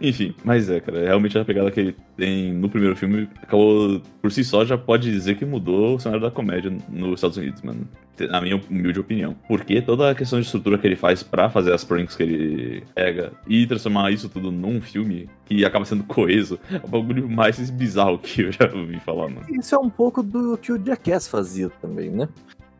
[0.00, 4.30] Enfim, mas é, cara, realmente a pegada que ele tem no primeiro filme acabou, por
[4.30, 7.88] si só, já pode dizer que mudou o cenário da comédia nos Estados Unidos, mano.
[8.28, 9.34] Na minha humilde opinião.
[9.48, 12.84] Porque toda a questão de estrutura que ele faz pra fazer as pranks que ele
[12.94, 17.70] pega e transformar isso tudo num filme que acaba sendo coeso é o bagulho mais
[17.70, 19.46] bizarro que eu já ouvi falar, mano.
[19.48, 22.28] Isso é um pouco do que o Jackass fazia também, né?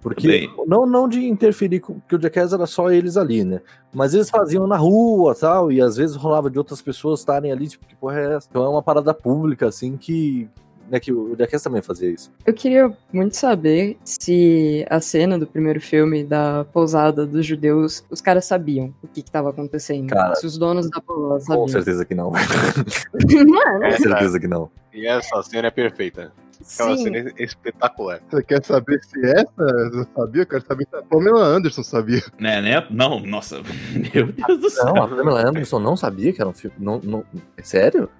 [0.02, 3.60] Porque não, não de interferir com porque o Jackass era só eles ali, né?
[3.92, 7.68] Mas eles faziam na rua tal, e às vezes rolava de outras pessoas estarem ali,
[7.68, 8.48] tipo, que porra é essa?
[8.50, 10.48] Então é uma parada pública, assim, que.
[10.90, 12.32] Né, que o Jackass também fazia isso.
[12.44, 18.20] Eu queria muito saber se a cena do primeiro filme da pousada dos judeus, os
[18.20, 20.08] caras sabiam o que estava acontecendo.
[20.08, 21.68] Cara, se os donos da pousada Com sabiam.
[21.68, 22.32] certeza que não.
[22.34, 24.68] Mano, Com certeza que não.
[24.92, 26.32] E essa cena é perfeita.
[26.60, 27.04] Aquela sim.
[27.04, 28.20] cena é espetacular.
[28.28, 30.42] Você quer saber se essa eu sabia?
[30.42, 32.22] Eu quero saber se a Pamela Anderson sabia.
[32.38, 32.86] Né, né?
[32.90, 33.62] Não, nossa,
[34.14, 34.86] meu Deus do céu.
[34.86, 36.76] Não, a Pamela Anderson não sabia que era um filme.
[36.78, 37.24] Não, não...
[37.56, 38.10] É sério?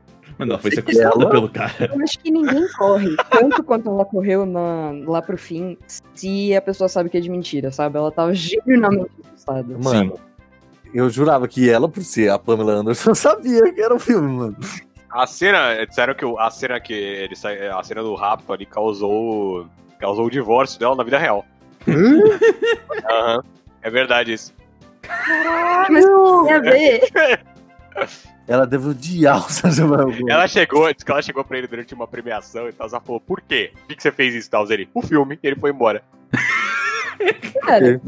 [0.40, 1.90] Mano, ela foi sequestrada ela- pelo cara.
[1.94, 5.76] Eu acho que ninguém corre tanto quanto ela correu na- lá pro fim,
[6.14, 7.96] se a pessoa sabe que é de mentira, sabe?
[7.98, 9.76] Ela tava genuinamente assustada.
[9.82, 10.18] Mano,
[10.92, 14.56] Eu jurava que ela, por ser a Pamela Anderson, sabia que era um filme, mano.
[15.08, 19.66] A cena, disseram que a cena que ele sai- a cena do rapto ali causou
[20.00, 21.44] causou o divórcio dela na vida real.
[23.08, 23.42] Aham.
[23.82, 24.52] É verdade isso.
[25.90, 27.40] Mas tem a ver.
[28.46, 30.28] Ela deve odiar o Baron Cohen.
[30.28, 33.20] Ela chegou, disse que ela chegou pra ele durante uma premiação e tal, ela falou,
[33.20, 33.72] por quê?
[33.86, 34.70] Por que, você fez isso, tal?
[34.70, 36.02] Ele, o filme, e ele foi embora.
[37.62, 38.00] Cara,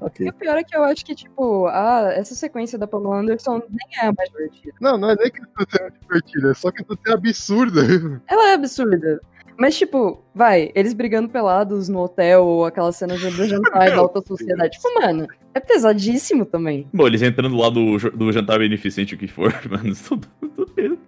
[0.00, 0.26] Ok.
[0.26, 3.60] e o pior é que eu acho que, tipo, ah, essa sequência da Pamela Anderson
[3.68, 4.74] nem é a mais divertida.
[4.80, 7.80] Não, não é nem que isso seja divertido, é só que isso é absurda.
[8.28, 9.20] Ela é absurda.
[9.58, 13.98] Mas, tipo, vai, eles brigando pelados no hotel, ou aquela cena de do jantar da
[13.98, 14.78] alta sociedade.
[14.78, 16.86] Tipo, mano, é pesadíssimo também.
[16.92, 19.94] Bom, eles entrando lá do, do jantar beneficente, o que for, mano.
[19.94, 20.98] Tudo, tudo.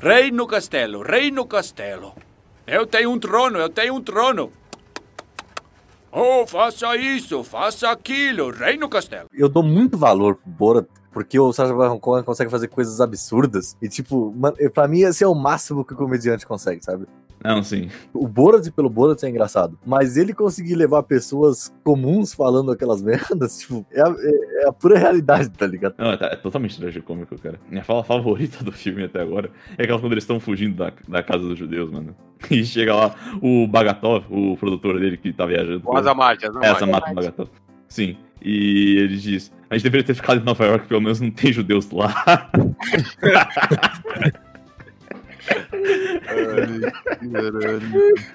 [0.00, 2.14] Rei no castelo, rei no castelo.
[2.66, 4.52] Eu tenho um trono, eu tenho um trono.
[6.10, 9.28] Oh, faça isso, faça aquilo, rei no castelo.
[9.32, 13.76] Eu dou muito valor pro Borat, porque o Sacha Baron Cohen consegue fazer coisas absurdas.
[13.82, 17.06] E, tipo, mano, pra mim esse é o máximo que o comediante consegue, sabe?
[17.44, 17.88] Não, sim.
[18.12, 19.78] O Borat pelo Borat é engraçado.
[19.86, 24.72] Mas ele conseguir levar pessoas comuns falando aquelas merdas, tipo, é a, é- é a
[24.72, 25.94] pura realidade, tá ligado?
[25.98, 27.60] Não, é, é totalmente tragicômico, cara.
[27.70, 31.22] Minha fala favorita do filme até agora é aquela quando eles estão fugindo da, da
[31.22, 32.14] casa dos judeus, mano.
[32.50, 35.82] E chega lá o Bagatov, o produtor dele que tá viajando.
[35.84, 36.86] O Azamate, É, Azamate.
[36.86, 37.48] mata Bagatov.
[37.88, 38.16] Sim.
[38.40, 41.52] E ele diz: A gente deveria ter ficado em Nova York, pelo menos não tem
[41.52, 42.14] judeus lá.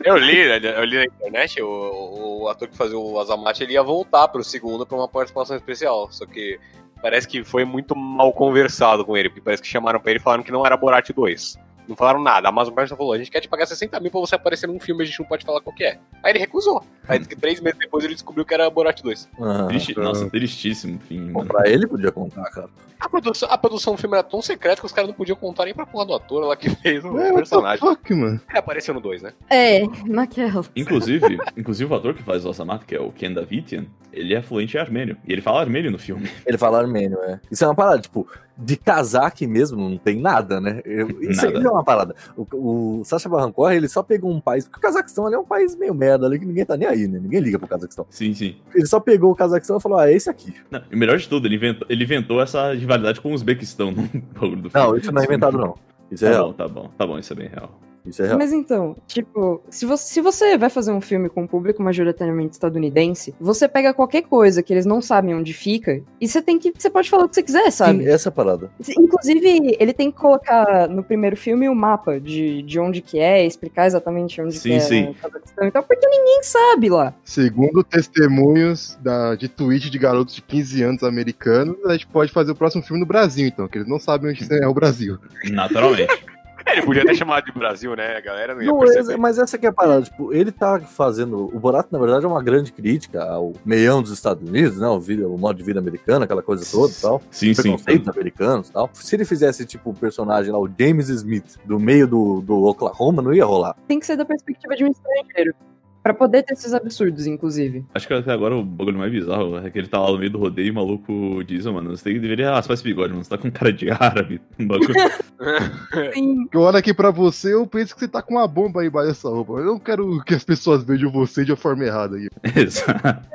[0.04, 3.74] Eu li, né, eu li na internet, o, o- ator que fazia o Azamate, ele
[3.74, 6.60] ia voltar pro segundo pra uma participação especial, só que
[7.02, 10.24] parece que foi muito mal conversado com ele, porque parece que chamaram pra ele e
[10.24, 11.58] falaram que não era Borat 2.
[11.86, 12.48] Não falaram nada.
[12.48, 14.68] A Amazon Prime só falou: a gente quer te pagar 60 mil pra você aparecer
[14.68, 16.00] num filme, a gente não pode falar qual que é.
[16.24, 16.82] Aí ele recusou.
[17.10, 19.30] Aí disse que três meses depois ele descobriu que era Borat 2.
[19.38, 19.68] Aham.
[19.68, 21.50] Triste- Nossa, tristíssimo fim, Bom, mano.
[21.50, 22.70] pra ele podia contar, cara.
[23.04, 25.66] A produção, a produção do filme era tão secreta que os caras não podiam contar
[25.66, 27.80] nem pra porra do ator lá que fez o É, personagem.
[27.80, 28.40] fuck, mano?
[28.50, 29.34] Ele apareceu no 2, né?
[29.50, 30.64] É, naquela.
[30.76, 34.42] Inclusive, inclusive o ator que faz o Azamata, que é o Ken Davitian, ele é
[34.42, 35.18] fluente em armênio.
[35.28, 36.30] E ele fala armênio no filme.
[36.46, 37.40] Ele fala armênio, é.
[37.52, 40.82] Isso é uma parada, tipo, de casaque mesmo, não tem nada, né?
[40.86, 41.58] Eu- isso Nada.
[41.58, 42.16] aí é uma parada.
[42.38, 45.40] O, o Sacha Baron Cohen, ele só pegou um país, porque o Cazaquistão ali é
[45.40, 47.18] um país meio merda ali, que ninguém tá nem aí, né?
[47.20, 48.06] Ninguém liga pro Cazaquistão.
[48.12, 48.56] Sim, sim.
[48.76, 50.54] Ele só pegou o Cazaquistão e falou, ah, é esse aqui.
[50.70, 53.92] Não, e o melhor de tudo, ele inventou, ele inventou essa rivalidade com o Uzbequistão
[53.92, 54.04] no
[54.34, 54.88] bagulho do filme.
[54.88, 55.76] Não, isso não é inventado, não.
[56.12, 56.48] Isso é Tá real.
[56.48, 57.80] bom, tá bom, tá bom, isso é bem real.
[58.06, 58.38] Isso é real.
[58.38, 62.54] Mas então, tipo, se você, se você vai fazer um filme com um público majoritariamente
[62.54, 66.74] estadunidense, você pega qualquer coisa que eles não sabem onde fica e você tem que.
[66.78, 68.04] Você pode falar o que você quiser, sabe?
[68.04, 68.72] Sim, essa é a parada.
[68.98, 73.46] Inclusive, ele tem que colocar no primeiro filme o mapa de, de onde que é,
[73.46, 75.04] explicar exatamente onde Sim, que é sim.
[75.10, 77.14] o Cazaquistão e tal, porque ninguém sabe lá.
[77.24, 82.52] Segundo testemunhos da, de tweet de garotos de 15 anos americanos, a gente pode fazer
[82.52, 85.18] o próximo filme no Brasil, então, que eles não sabem onde é o Brasil.
[85.52, 86.26] Naturalmente.
[86.66, 88.18] É, ele podia ter chamado de Brasil, né?
[88.18, 89.18] A galera não ia Não, perceber.
[89.18, 91.46] mas essa que é a parada, tipo, ele tá fazendo.
[91.54, 94.88] O Borat, na verdade, é uma grande crítica ao meião dos Estados Unidos, né?
[94.88, 97.22] O, vida, o modo de vida americano, aquela coisa toda e tal.
[97.30, 97.62] Sim, sim.
[97.62, 98.90] preconceitos americanos e tal.
[98.94, 103.22] Se ele fizesse, tipo, o personagem lá, o James Smith, do meio do, do Oklahoma,
[103.22, 103.76] não ia rolar.
[103.88, 105.54] Tem que ser da perspectiva de um estrangeiro.
[106.04, 107.86] Pra poder ter esses absurdos, inclusive.
[107.96, 110.30] Acho que até agora o bagulho mais bizarro é que ele tá lá no meio
[110.30, 113.24] do rodeio e o maluco diz, "Ô, mano, você tem- deveria raspar esse bigode, mano.
[113.24, 114.42] Você tá com cara de árabe.
[114.60, 114.94] Um bagulho.
[116.14, 116.48] Sim.
[116.54, 119.08] Eu olho aqui pra você, eu penso que você tá com uma bomba aí embaixo
[119.10, 119.54] dessa roupa.
[119.54, 122.28] Eu não quero que as pessoas vejam você de uma forma errada aí.
[122.56, 123.28] Exato.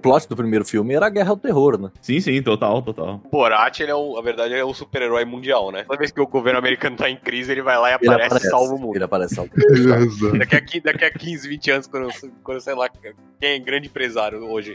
[0.00, 1.90] O plot do primeiro filme era a guerra ao terror, né?
[2.00, 3.20] Sim, sim, total, total.
[3.22, 5.84] O Borat, ele é o, na verdade, ele é o super-herói mundial, né?
[5.84, 8.26] Toda vez que o governo americano tá em crise, ele vai lá e Ele aparece,
[8.28, 8.96] aparece, e salva o mundo.
[8.96, 9.50] Ele aparece salva.
[10.38, 12.08] Daqui a, qui- daqui a 15, 20 anos, quando,
[12.42, 14.74] quando, sei lá, quem é grande empresário hoje,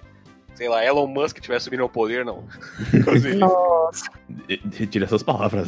[0.56, 2.44] sei lá, Elon Musk estiver subindo ao poder, não.
[2.94, 4.06] Inclusive, Nossa.
[4.74, 5.68] Retira essas palavras.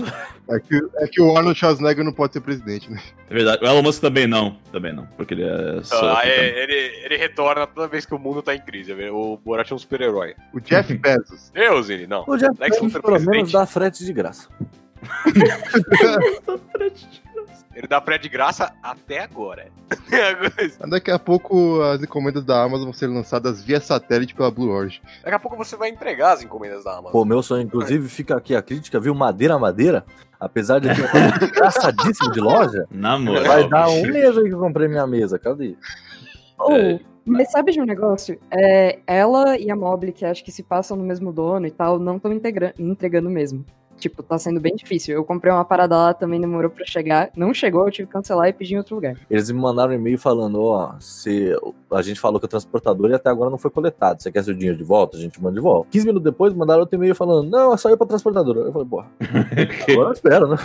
[0.50, 3.02] É que, é que o Arnold Schwarzenegger não pode ser presidente, né?
[3.30, 3.64] É verdade.
[3.64, 4.58] O Elon Musk também não.
[4.72, 5.06] Também não.
[5.18, 6.16] Porque ele é só.
[6.18, 6.74] ah, é- ele,
[7.06, 8.94] ele retorna toda vez que o mundo tá em crise.
[9.10, 10.36] O Borat é um super-herói.
[10.54, 11.50] O Jeff Bezos.
[11.54, 12.24] Deus, ele, não.
[12.28, 14.48] O Jeff Lex Bezos, pelo menos, dá frete de graça.
[17.76, 19.68] Ele dá pré de graça até agora.
[20.80, 24.70] Mas Daqui a pouco as encomendas da Amazon vão ser lançadas via satélite pela Blue
[24.70, 25.00] Origin.
[25.24, 27.12] Daqui a pouco você vai entregar as encomendas da Amazon.
[27.12, 29.14] Pô, meu sonho, inclusive, fica aqui a crítica, viu?
[29.16, 30.06] Madeira a madeira,
[30.40, 33.44] apesar de ter uma coisa engraçadíssima de loja, Na moral.
[33.44, 35.76] vai dar um mês aí que eu comprei minha mesa, cadê?
[36.60, 37.00] Ou, É.
[37.26, 38.40] mas sabe de um negócio?
[38.50, 42.00] É, ela e a Mobile, que acho que se passam no mesmo dono e tal,
[42.00, 42.32] não estão
[42.80, 43.64] entregando mesmo.
[43.98, 45.16] Tipo, tá sendo bem difícil.
[45.16, 47.30] Eu comprei uma parada lá, também demorou pra chegar.
[47.36, 49.16] Não chegou, eu tive que cancelar e pedir em outro lugar.
[49.30, 51.56] Eles me mandaram um e-mail falando, ó, se
[51.92, 54.22] a gente falou com o transportador e até agora não foi coletado.
[54.22, 55.18] Você quer seu dinheiro de volta?
[55.18, 55.90] A gente manda de volta.
[55.92, 58.60] 15 minutos depois, mandaram outro e-mail falando, não, saiu pra transportadora.
[58.60, 59.08] Eu falei, porra,
[59.90, 60.58] agora eu espero, né?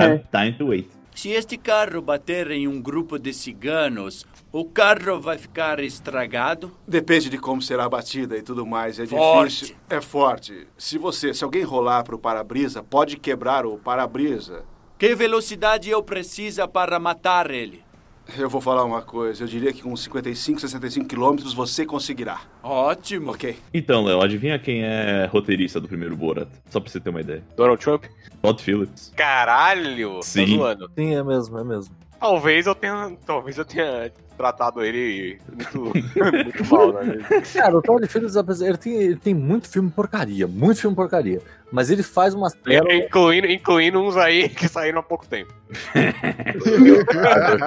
[0.00, 0.18] É.
[0.18, 0.95] Time to wait.
[1.16, 6.70] Se este carro bater em um grupo de ciganos, o carro vai ficar estragado?
[6.86, 9.00] Depende de como será a batida e tudo mais.
[9.00, 9.48] É Forte.
[9.48, 9.76] difícil.
[9.88, 10.68] É forte.
[10.76, 14.66] Se você, se alguém rolar pro para-brisa, pode quebrar o para-brisa.
[14.98, 17.82] Que velocidade eu preciso para matar ele?
[18.38, 19.44] Eu vou falar uma coisa.
[19.44, 22.40] Eu diria que com 55, 65 quilômetros você conseguirá.
[22.62, 23.30] Ótimo.
[23.30, 23.56] Ok?
[23.72, 26.48] Então, Léo, adivinha quem é roteirista do primeiro Borat?
[26.68, 27.42] Só pra você ter uma ideia.
[27.56, 28.04] Donald Trump?
[28.42, 29.12] Todd Phillips.
[29.16, 30.20] Caralho!
[30.22, 30.44] Sim.
[30.44, 30.90] Tá zoando.
[30.98, 31.94] Sim, é mesmo, é mesmo.
[32.18, 33.16] Talvez eu tenha.
[33.24, 35.80] Talvez eu tenha tratado ele muito,
[36.44, 37.18] muito mal, né?
[37.54, 41.40] Cara, o Todd Phillips, apesar- ele tem, ele tem muito filme porcaria, muito filme porcaria.
[41.72, 42.94] Mas ele faz umas pérolas.
[42.94, 45.52] incluindo, incluindo uns aí que saíram há pouco tempo.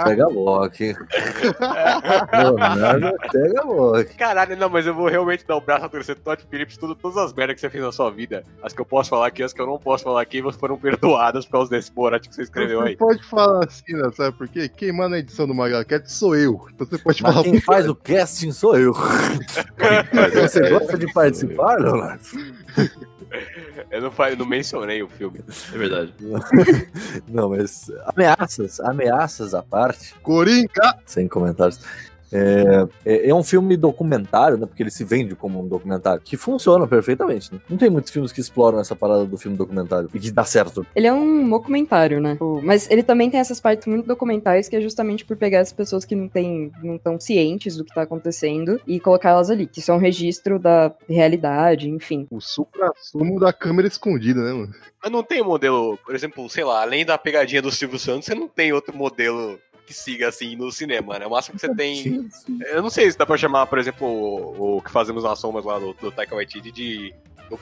[0.06, 0.96] Pega Loki.
[2.34, 4.14] Leonardo pega Loki.
[4.16, 7.18] Caralho, não, mas eu vou realmente dar o braço a torcer Todd Phillips, tudo, todas
[7.18, 8.44] as merdas que você fez na sua vida.
[8.64, 11.46] As que eu posso falar aqui, as que eu não posso falar aqui, foram perdoadas
[11.46, 12.98] por causa desse Borat que você escreveu Você aí.
[12.98, 14.10] pode falar assim, né?
[14.16, 14.70] Sabe por quê?
[14.70, 16.68] Quem manda a edição do Magaquete sou eu.
[16.74, 17.44] Então você pode Mas falar.
[17.44, 18.94] quem faz o casting sou eu.
[20.42, 22.24] Você gosta de participar, Leonardo?
[23.92, 25.40] Eu não, fa- eu não mencionei o filme.
[25.74, 26.14] É verdade.
[27.28, 30.98] Não, mas ameaças, ameaças à parte, Coringa!
[31.06, 31.80] sem comentários.
[32.32, 34.66] É, é, é um filme documentário, né?
[34.66, 37.60] Porque ele se vende como um documentário, que funciona perfeitamente, né?
[37.70, 40.86] Não tem muitos filmes que exploram essa parada do filme documentário e que dá certo.
[40.96, 42.38] Ele é um documentário, né?
[42.64, 46.06] Mas ele também tem essas partes muito documentais que é justamente por pegar as pessoas
[46.06, 49.80] que não têm, não estão cientes do que tá acontecendo e colocar elas ali, que
[49.80, 52.28] isso é um registro da realidade, enfim.
[52.30, 54.74] O supra-sumo da câmera escondida, né, mano?
[55.02, 58.36] Mas não tem modelo, por exemplo, sei lá, além da pegadinha do Silvio Santos, você
[58.36, 59.58] não tem outro modelo
[59.90, 61.26] que siga assim no cinema, né?
[61.26, 62.30] O máximo que você tem.
[62.72, 65.66] Eu não sei se dá pra chamar, por exemplo, o, o que fazemos nas sombras
[65.66, 67.14] lá do, do Taika Waititi de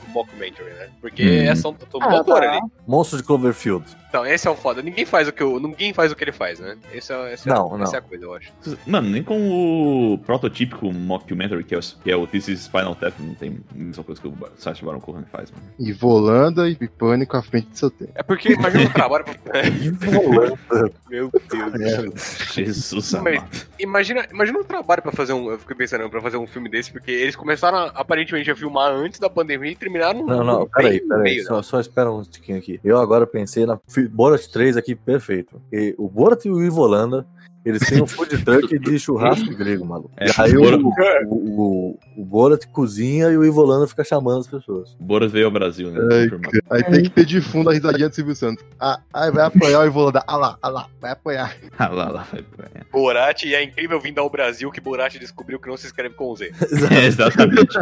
[0.09, 0.89] mockumentary, né?
[0.99, 1.49] Porque Hum.
[1.51, 2.35] é só um, um Ah, tá.
[2.35, 2.61] ali.
[2.87, 3.85] Monstro de Cloverfield.
[4.09, 4.81] Então, esse é o foda.
[4.81, 6.77] Ninguém faz o que o, ninguém faz o que ele faz, né?
[6.93, 7.93] Esse é, esse é, Não, essa não.
[7.93, 8.51] é a coisa, eu acho.
[8.87, 12.95] Mano, nem com o prototípico mockumentary, que é o, que é o This is Spinal
[12.95, 15.63] Tap, não tem a mesma coisa que o Sacha Baron Cohen faz, mano.
[15.77, 18.11] E Volanda e Pânico à frente do seu tempo.
[18.15, 19.35] É porque imagina o trabalho pra...
[20.11, 20.91] Volanda.
[21.09, 21.73] Meu Deus
[22.13, 22.63] do céu.
[22.65, 23.67] Jesus Mas- amado.
[23.79, 25.51] Imagina, imagina um trabalho pra fazer um.
[25.51, 28.91] Eu fiquei pensando, pra fazer um filme desse, porque eles começaram a- aparentemente a filmar
[28.91, 31.23] antes da pandemia e terminaram Não, não, bem peraí, peraí.
[31.23, 31.63] meio, Só, né?
[31.63, 32.79] só espera um tiquinho aqui.
[32.83, 33.79] Eu agora pensei na
[34.11, 35.61] Borat 3 aqui, perfeito.
[35.71, 37.25] E o Borat e o Ivo Holanda,
[37.67, 40.11] eles têm um food truck de churrasco grego, maluco.
[40.17, 43.87] É, e aí o o, Borat- o, o, o Borat cozinha e o Ivo Holanda
[43.87, 44.95] fica chamando as pessoas.
[44.99, 45.99] O Boras veio ao Brasil, né?
[46.11, 46.29] Ai.
[46.69, 48.63] Aí tem que ter de fundo a risadinha do Silvio Santos.
[48.79, 50.23] Ah, ai, vai apanhar e vou dar.
[50.27, 51.55] Ah lá, ah lá, vai apanhar.
[51.77, 52.43] Ah, lá, lá, vai.
[52.57, 52.83] vai.
[52.91, 56.35] Borat, e é incrível vindo ao Brasil que Borat descobriu que não se escreve com
[56.35, 56.51] Z.
[56.97, 57.77] É, exatamente.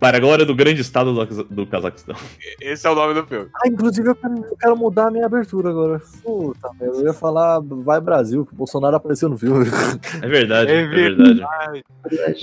[0.00, 2.16] Para a glória do grande estado do, do Cazaquistão.
[2.60, 3.48] Esse é o nome do filme.
[3.54, 6.00] Ah, inclusive eu quero, eu quero mudar a minha abertura agora.
[6.22, 9.66] Puta, merda, eu ia falar vai Brasil, que o Bolsonaro apareceu no filme.
[10.22, 11.42] É verdade, É é verdade.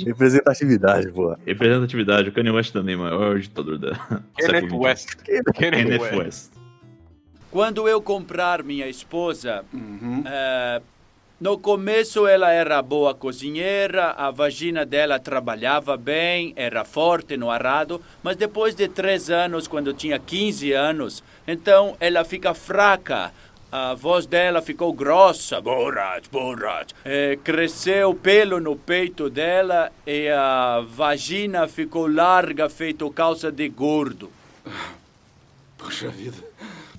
[0.06, 1.36] Representatividade, pô.
[1.46, 3.92] Representatividade, o Kanye West também, maior ditador da.
[4.38, 5.16] Kenneth século West.
[5.24, 6.16] Kenneth Kenneth West.
[6.16, 6.52] West.
[7.50, 10.24] Quando eu comprar minha esposa, Uhum.
[10.26, 10.82] eh,
[11.40, 18.00] no começo ela era boa cozinheira, a vagina dela trabalhava bem, era forte no arado,
[18.24, 23.32] mas depois de três anos, quando tinha 15 anos, então ela fica fraca.
[23.72, 26.92] A voz dela ficou grossa, Borat, Borat.
[27.06, 34.30] Eh, cresceu pelo no peito dela e a vagina ficou larga, feito calça de gordo.
[35.78, 36.36] Puxa vida.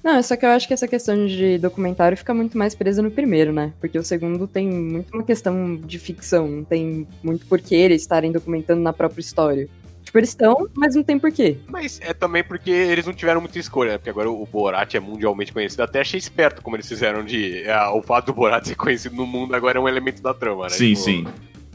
[0.02, 3.10] Não, só que eu acho que essa questão de documentário fica muito mais presa no
[3.10, 3.72] primeiro, né?
[3.78, 8.32] Porque o segundo tem muito uma questão de ficção, não tem muito porquê eles estarem
[8.32, 9.68] documentando na própria história.
[10.12, 11.56] Tipo, eles estão, mas não tem porquê.
[11.68, 13.96] Mas é também porque eles não tiveram muita escolha, né?
[13.96, 15.82] Porque agora o Borat é mundialmente conhecido.
[15.82, 17.66] Até achei esperto como eles fizeram de.
[17.70, 20.64] ah, o fato do Borat ser conhecido no mundo agora é um elemento da trama,
[20.64, 20.70] né?
[20.70, 21.26] Sim, Tipo, sim.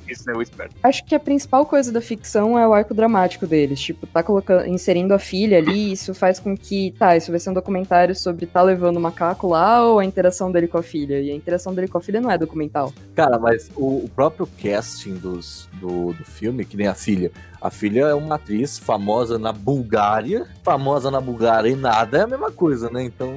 [0.08, 0.76] Isso é o esperto.
[0.82, 3.80] Acho que a principal coisa da ficção é o arco dramático deles.
[3.82, 7.50] Tipo, tá colocando, inserindo a filha ali, isso faz com que, tá, isso vai ser
[7.50, 11.20] um documentário sobre tá levando o macaco lá ou a interação dele com a filha.
[11.20, 12.94] E a interação dele com a filha não é documental.
[13.16, 17.30] Cara, mas o, o próprio casting dos, do, do filme, que nem a filha,
[17.62, 22.28] A filha é uma atriz famosa na Bulgária, famosa na Bulgária e nada é a
[22.28, 23.04] mesma coisa, né?
[23.04, 23.36] Então,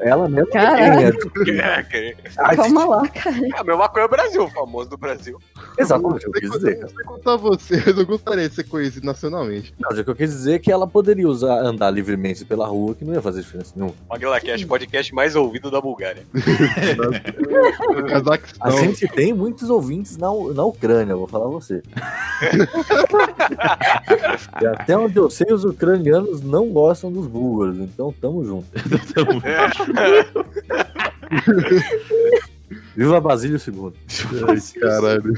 [0.00, 1.16] ela mesmo Caralho.
[1.48, 3.36] É, que- Ai, Calma lá, cara.
[3.36, 5.38] é a mesma coisa é o Brasil, o famoso do Brasil.
[5.78, 6.88] Exatamente, eu Sem quis dizer.
[6.88, 9.72] sem contar você, eu não gostaria de ser conhecido nacionalmente.
[9.78, 12.94] Não, o que eu quis dizer é que ela poderia usar, andar livremente pela rua,
[12.94, 13.94] que não ia fazer diferença nenhuma.
[14.08, 16.22] Maguilacast, podcast mais ouvido da Bulgária.
[18.60, 21.82] A gente tem muitos ouvintes na, na Ucrânia, vou falar a você.
[24.60, 28.66] e até onde eu sei, os ucranianos não gostam dos búlgaros, então tamo junto.
[32.96, 33.92] Viva Basílio II.
[34.48, 35.34] Ai, caralho.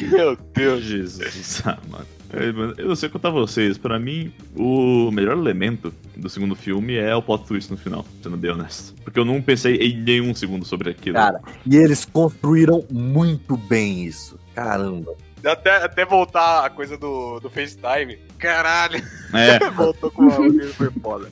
[0.00, 0.82] Meu Deus.
[0.84, 2.06] Jesus, ah, mano.
[2.30, 6.96] É, mano, Eu não sei contar vocês, pra mim, o melhor elemento do segundo filme
[6.96, 8.94] é o plot twist no final, sendo bem honesto.
[9.02, 11.14] Porque eu não pensei em nenhum segundo sobre aquilo.
[11.14, 14.38] Cara, e eles construíram muito bem isso.
[14.54, 15.14] Caramba.
[15.44, 18.18] Até, até voltar a coisa do, do FaceTime.
[18.38, 19.02] Caralho.
[19.32, 21.30] É, Voltou com o bagulho, foi foda.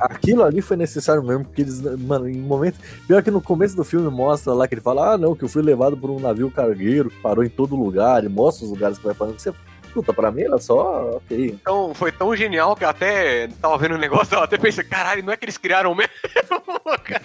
[0.00, 2.80] Aquilo ali foi necessário mesmo, porque eles, mano, em momentos.
[3.06, 5.48] Pior que no começo do filme mostra lá que ele fala: ah, não, que eu
[5.48, 8.98] fui levado por um navio cargueiro que parou em todo lugar, e mostra os lugares
[8.98, 9.38] que vai parando.
[9.38, 9.52] Você,
[9.92, 11.58] puta, pra mim era só, ok.
[11.60, 15.22] Então, foi tão genial que eu até tava vendo o negócio, eu até pensei, caralho,
[15.22, 16.12] não é que eles criaram mesmo?
[17.04, 17.22] Cara,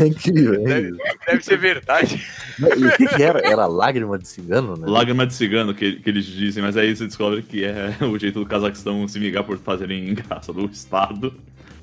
[0.00, 2.24] É incrível, é deve, deve ser verdade.
[2.58, 3.40] E o que, que era?
[3.40, 4.86] Era lágrima de cigano, né?
[4.86, 8.40] lágrima de cigano que, que eles dizem, mas aí você descobre que é o jeito
[8.40, 11.34] do Cazaquistão se vingar por fazerem graça do Estado.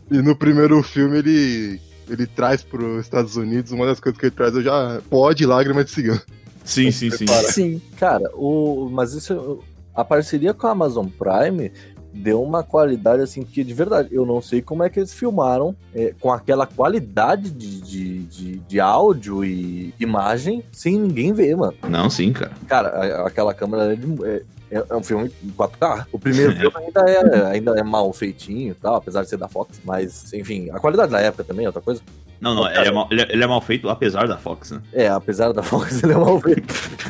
[0.09, 1.81] E no primeiro filme ele.
[2.09, 5.83] Ele traz para Estados Unidos, uma das coisas que ele traz é já pode lágrima
[5.83, 6.21] de cigano.
[6.67, 7.25] Sim, sim, sim.
[7.51, 7.81] Sim.
[7.97, 9.59] Cara, o, mas isso.
[9.95, 11.71] A parceria com a Amazon Prime
[12.13, 15.75] deu uma qualidade assim que de verdade eu não sei como é que eles filmaram
[15.93, 21.73] é, com aquela qualidade de, de, de, de áudio e imagem sem ninguém ver, mano.
[21.89, 22.51] Não, sim, cara.
[22.67, 26.05] Cara, a- aquela câmera é, de- é- é- é um filme em 4K.
[26.11, 29.47] O primeiro filme ainda é, ainda é mal feitinho e tal, apesar de ser da
[29.47, 29.79] Fox.
[29.83, 32.01] Mas, enfim, a qualidade da época também é outra coisa.
[32.39, 34.81] Não, não, ele é, mal, ele é- ele é mal feito apesar da Fox, né?
[34.93, 36.71] É, apesar da Fox, ele é mal feito.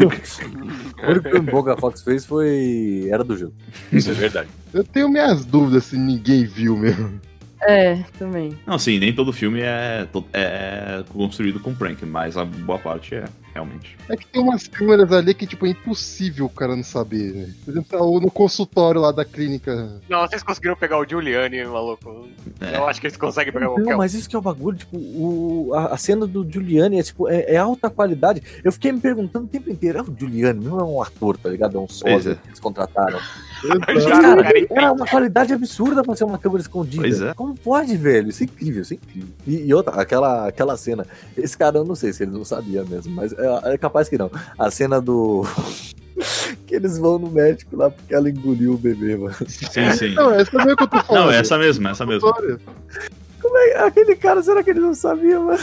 [1.04, 3.54] o único filme bom que a Fox fez foi Era do Gelo.
[3.92, 4.50] Isso é verdade.
[4.74, 7.20] Eu tenho minhas dúvidas se ninguém viu mesmo.
[7.62, 8.58] É, também.
[8.68, 13.16] Não, sim, nem todo filme é, to- é construído com prank, mas a boa parte
[13.16, 13.26] é,
[13.58, 13.98] realmente.
[14.08, 17.54] É que tem umas câmeras ali que, tipo, é impossível o cara não saber, né?
[17.66, 20.00] Por exemplo, no consultório lá da clínica.
[20.08, 22.28] Não, vocês conseguiram pegar o Giuliani, maluco.
[22.62, 22.78] É.
[22.78, 24.98] Eu acho que eles conseguem pegar qualquer Não, mas isso que é o bagulho, tipo,
[24.98, 28.42] o, a, a cena do Giuliani é, tipo, é, é alta qualidade.
[28.64, 31.50] Eu fiquei me perguntando o tempo inteiro, é o Giuliani, não é um ator, tá
[31.50, 31.78] ligado?
[31.78, 32.36] É um sósia é.
[32.36, 33.20] que eles contrataram.
[33.62, 37.02] Cara, cara, é era uma qualidade absurda pra ser uma câmera escondida.
[37.02, 37.34] Pois é.
[37.34, 38.30] Como pode, velho?
[38.30, 39.30] Isso é incrível, isso é incrível.
[39.46, 41.06] E, e outra, aquela, aquela cena,
[41.36, 44.18] esse cara eu não sei se ele não sabia mesmo, mas é, é capaz que
[44.18, 44.32] não.
[44.58, 45.46] A cena do.
[46.66, 49.36] que eles vão no médico lá porque ela engoliu o bebê, mano.
[49.48, 50.14] Sim, sim.
[50.14, 51.26] Não, essa é o que eu tô falando.
[51.26, 52.34] Não, é essa mesmo, essa mesmo.
[53.42, 55.60] Como é aquele cara, será que ele não sabia, mano?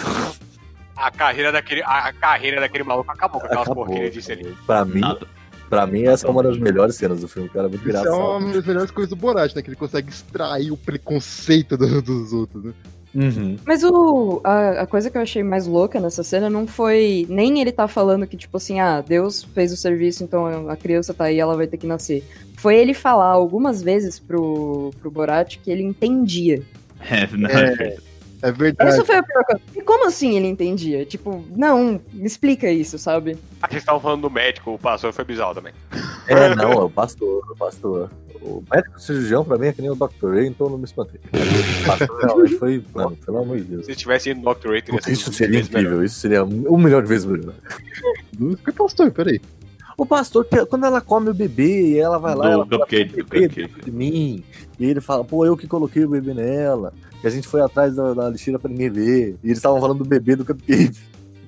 [0.97, 4.11] A carreira daquele, a, carreira daquele maluco acabou com aquelas Acabou.
[4.11, 4.57] disse ali.
[4.65, 5.27] Pra mim, Nada.
[5.69, 7.69] Pra mim, essa é uma das melhores cenas do filme, cara.
[7.69, 9.63] Muito Isso é uma das melhores coisas do Borat, né?
[9.63, 12.73] Que ele consegue extrair o preconceito do- dos outros, né?
[13.15, 13.57] Uhum.
[13.65, 17.61] Mas o, a, a coisa que eu achei mais louca nessa cena não foi nem
[17.61, 21.25] ele tá falando que, tipo assim, ah, Deus fez o serviço, então a criança tá
[21.25, 22.25] aí, ela vai ter que nascer.
[22.57, 26.63] Foi ele falar algumas vezes pro, pro Borat que ele entendia.
[27.07, 27.97] É, não, É.
[28.45, 28.91] É verdade.
[28.91, 29.63] Essa foi a pior coisa.
[29.75, 31.03] E como assim ele entendia?
[31.07, 33.39] Tipo, não, me explica isso, sabe?
[33.63, 35.73] Ah, vocês estavam falando do médico, o pastor foi bizarro também.
[36.29, 38.11] É, não, é o pastor, o pastor.
[38.43, 40.35] O médico cirurgião, pra mim, é que nem o Dr.
[40.35, 41.19] Ray, então eu não me espantei.
[41.33, 43.87] O pastor realmente foi, mano, pelo amor de Deus.
[43.87, 45.81] Se tivesse ido no Doctor Ray, teria Puta, Isso sido seria vezes melhor.
[45.87, 47.55] incrível, isso seria um milhão de vezes melhor.
[48.63, 49.41] Que pastor, peraí.
[49.97, 53.11] O pastor, quando ela come o bebê e ela vai lá, Do ela fala, cupcake,
[53.13, 54.43] "Pô, do bebê cupcake." de mim.
[54.79, 56.93] E ele fala, pô, eu que coloquei o bebê nela.
[57.23, 59.37] E a gente foi atrás da, da lixeira pra ninguém ver.
[59.43, 60.99] E eles estavam falando do bebê do cupcake.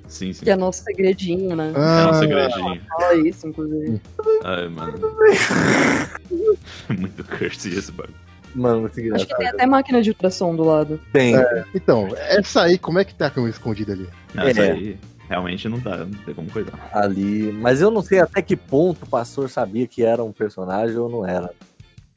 [0.09, 0.44] Sim, sim.
[0.44, 1.72] Que é nosso segredinho, né?
[1.74, 2.80] É um Ah, segredinho.
[2.88, 4.01] Fala isso, inclusive.
[4.44, 4.92] Ai, mano.
[6.97, 8.14] Muito curse esse bagulho.
[8.55, 9.38] Mano, muito Acho que engraçado.
[9.38, 10.99] tem até máquina de ultrassom do lado.
[11.12, 11.34] Tem.
[11.74, 14.09] então, essa aí, como é que tá a câmera escondida ali?
[14.34, 14.72] Essa É.
[14.72, 14.97] aí
[15.29, 16.91] realmente não dá, não tem como cuidar.
[16.93, 17.53] ali.
[17.53, 21.09] Mas eu não sei até que ponto o pastor sabia que era um personagem ou
[21.09, 21.51] não era.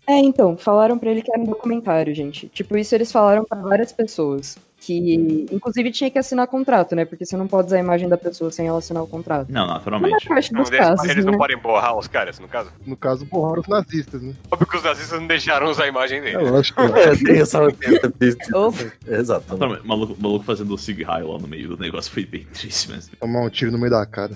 [0.09, 2.47] É, então, falaram pra ele que era um documentário, gente.
[2.49, 4.57] Tipo, isso eles falaram pra várias pessoas.
[4.81, 7.03] Que, inclusive, tinha que assinar contrato, né?
[7.03, 9.51] Porque você não pode usar a imagem da pessoa sem ela assinar o contrato.
[9.51, 10.25] Não, Na naturalmente.
[10.25, 11.31] parte Não, dos eles, casos, eles né?
[11.31, 12.71] não podem borrar os caras, no caso.
[12.87, 14.33] No caso, borraram os nazistas, né?
[14.49, 16.49] Óbvio que os nazistas não deixaram usar a imagem É dele.
[16.49, 16.81] lógico.
[16.97, 17.67] É, tem essa.
[17.73, 18.77] tem essa- Opa.
[19.05, 19.45] Exato.
[19.49, 22.89] Naturalmente, Maluco, maluco fazendo o Sig High lá no meio do negócio foi bem triste
[22.89, 23.11] mesmo.
[23.19, 24.31] Tomar um tiro no meio da cara.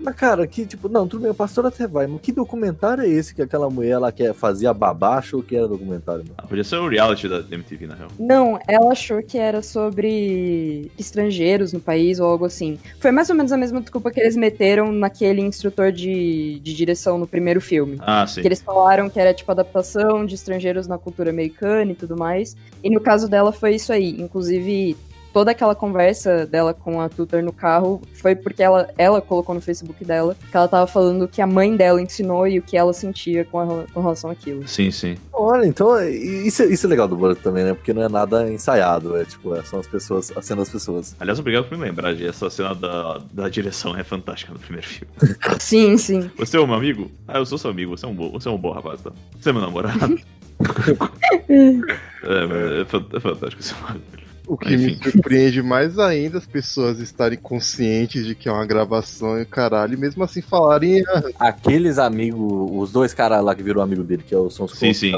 [0.00, 3.08] Mas, cara, que tipo, não, tudo bem, o pastor até vai, mas que documentário é
[3.08, 6.22] esse que aquela mulher lá quer fazia babá achou que era documentário?
[6.24, 6.34] Mano?
[6.38, 8.08] Ah, podia ser o reality da MTV, na real.
[8.18, 12.78] Não, ela achou que era sobre estrangeiros no país ou algo assim.
[13.00, 17.18] Foi mais ou menos a mesma desculpa que eles meteram naquele instrutor de, de direção
[17.18, 17.98] no primeiro filme.
[18.00, 18.40] Ah, sim.
[18.40, 22.56] Que eles falaram que era tipo adaptação de estrangeiros na cultura americana e tudo mais.
[22.82, 24.20] E no caso dela foi isso aí.
[24.20, 24.96] Inclusive,
[25.32, 29.60] toda aquela conversa dela com a Tutor no carro foi porque ela, ela colocou no
[29.60, 32.76] Facebook dela que ela tava falando o que a mãe dela ensinou e o que
[32.76, 34.66] ela sentia com, a- com relação àquilo.
[34.66, 35.16] Sim, sim.
[35.32, 37.74] Olha, então, isso, é- isso é legal do Borat também, né?
[37.74, 41.14] Porque não é nada ensaiado, é tipo, é, são as pessoas, a cena das pessoas.
[41.20, 44.86] Aliás, obrigado por me lembrar de essa cena da, da direção é fantástica no primeiro
[44.86, 45.12] filme.
[45.60, 46.30] Sim, sim.
[46.38, 47.10] Você é o meu amigo?
[47.26, 49.10] Ah, eu sou seu amigo, você é um bom, você é um bom rapaz, tá?
[49.40, 50.18] Você é meu namorado.
[51.48, 54.27] é, é, fan- é fantástico esse bagulho.
[54.48, 55.10] O que me Enfim.
[55.10, 59.96] surpreende mais ainda as pessoas estarem conscientes de que é uma gravação e caralho, e
[59.96, 61.02] mesmo assim falarem.
[61.06, 64.64] "Ah, Aqueles amigos, os dois caras lá que viram amigo dele, que é o- são
[64.66, 65.12] os Sim, sim.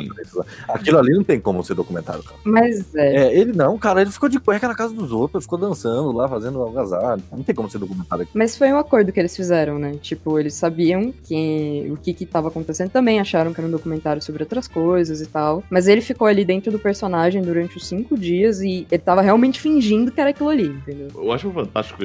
[0.68, 2.36] Aquilo ali não tem como ser documentário, cara.
[2.44, 3.16] Mas é.
[3.28, 6.28] É, ele não, cara, ele ficou de cueca na casa dos outros, ficou dançando lá,
[6.28, 7.18] fazendo algazarra.
[7.30, 8.32] Não tem como ser documentário aqui.
[8.34, 9.94] Mas foi um acordo que eles fizeram, né?
[10.00, 14.20] Tipo, eles sabiam que, o que que tava acontecendo também, acharam que era um documentário
[14.22, 15.62] sobre outras coisas e tal.
[15.70, 19.60] Mas ele ficou ali dentro do personagem durante os cinco dias e ele tava realmente
[19.60, 21.08] fingindo que era aquilo ali, entendeu?
[21.14, 22.02] Eu acho fantástico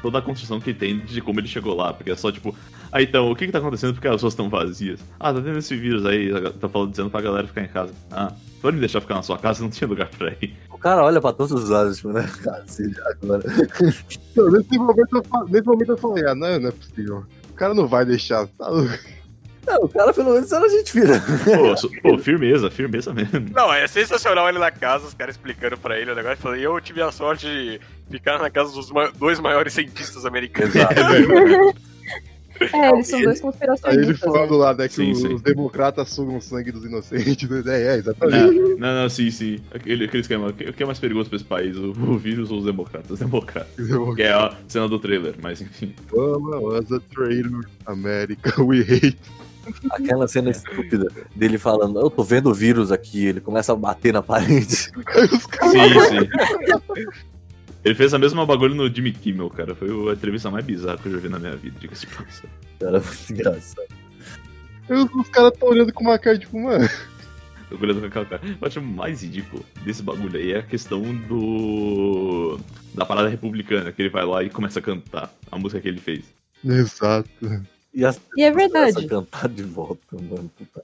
[0.00, 2.54] toda a construção que tem de como ele chegou lá, porque é só tipo,
[2.90, 5.00] ah, então, o que que tá acontecendo porque as ruas estão vazias?
[5.18, 6.30] Ah, tá tendo esse vírus aí,
[6.60, 7.92] tá falando, dizendo pra galera ficar em casa.
[8.10, 10.54] Ah, pode me deixar ficar na sua casa, não tinha lugar pra ir.
[10.70, 12.28] O cara olha pra todos os lados, tipo, né?
[12.42, 13.42] Cara, se já agora.
[14.36, 17.24] Não, nesse, momento eu, nesse momento eu falei, ah, não, não é possível.
[17.48, 18.46] O cara não vai deixar.
[18.58, 18.92] Tá louco.
[19.66, 21.20] Não, o cara pelo menos era gente fina.
[21.44, 23.46] Pô, pô, firmeza, firmeza mesmo.
[23.52, 26.38] Não, é sensacional ele na casa, os caras explicando pra ele o negócio.
[26.38, 30.26] Falando, e eu tive a sorte de ficar na casa dos ma- dois maiores cientistas
[30.26, 30.74] americanos.
[32.72, 34.06] É, eles são dois Aí ele conspiracionistas.
[34.08, 34.14] né?
[34.20, 35.36] falando lá, né, que Sim, os, sim.
[35.38, 37.48] democratas sugam o sangue dos inocentes.
[37.50, 37.62] Né?
[37.66, 38.54] É, é, exatamente.
[38.54, 39.58] Não, não, não, sim, sim.
[39.74, 40.48] Aquele, aquele esquema.
[40.48, 41.76] O que é mais perigoso pra esse país?
[41.76, 43.10] O, o vírus ou os democratas?
[43.10, 43.74] Os democratas.
[44.14, 45.92] Que é a cena do trailer, mas enfim.
[46.12, 47.64] Obama was a traitor.
[47.86, 49.18] America, we hate.
[49.90, 54.12] Aquela cena estúpida dele falando, eu tô vendo o vírus aqui, ele começa a bater
[54.12, 54.90] na parede.
[55.06, 57.12] Aí os caras Sim, sim.
[57.84, 59.74] Ele fez a mesma bagulho no Jimmy Kimmel, cara.
[59.74, 62.50] Foi a entrevista mais bizarra que eu já vi na minha vida, diga-se de passagem.
[62.78, 63.88] Cara, muito engraçado.
[64.88, 66.88] os, os caras tão olhando com uma cara, tipo, mano.
[67.68, 68.42] Tô olhando com aquela cara.
[68.44, 72.58] Eu acho mais ridículo desse bagulho aí é a questão do.
[72.94, 76.00] da parada republicana, que ele vai lá e começa a cantar a música que ele
[76.00, 76.24] fez.
[76.64, 77.28] Exato.
[77.94, 79.06] E, as E é verdade.
[79.06, 80.50] cantar de volta, mano.
[80.56, 80.82] puta.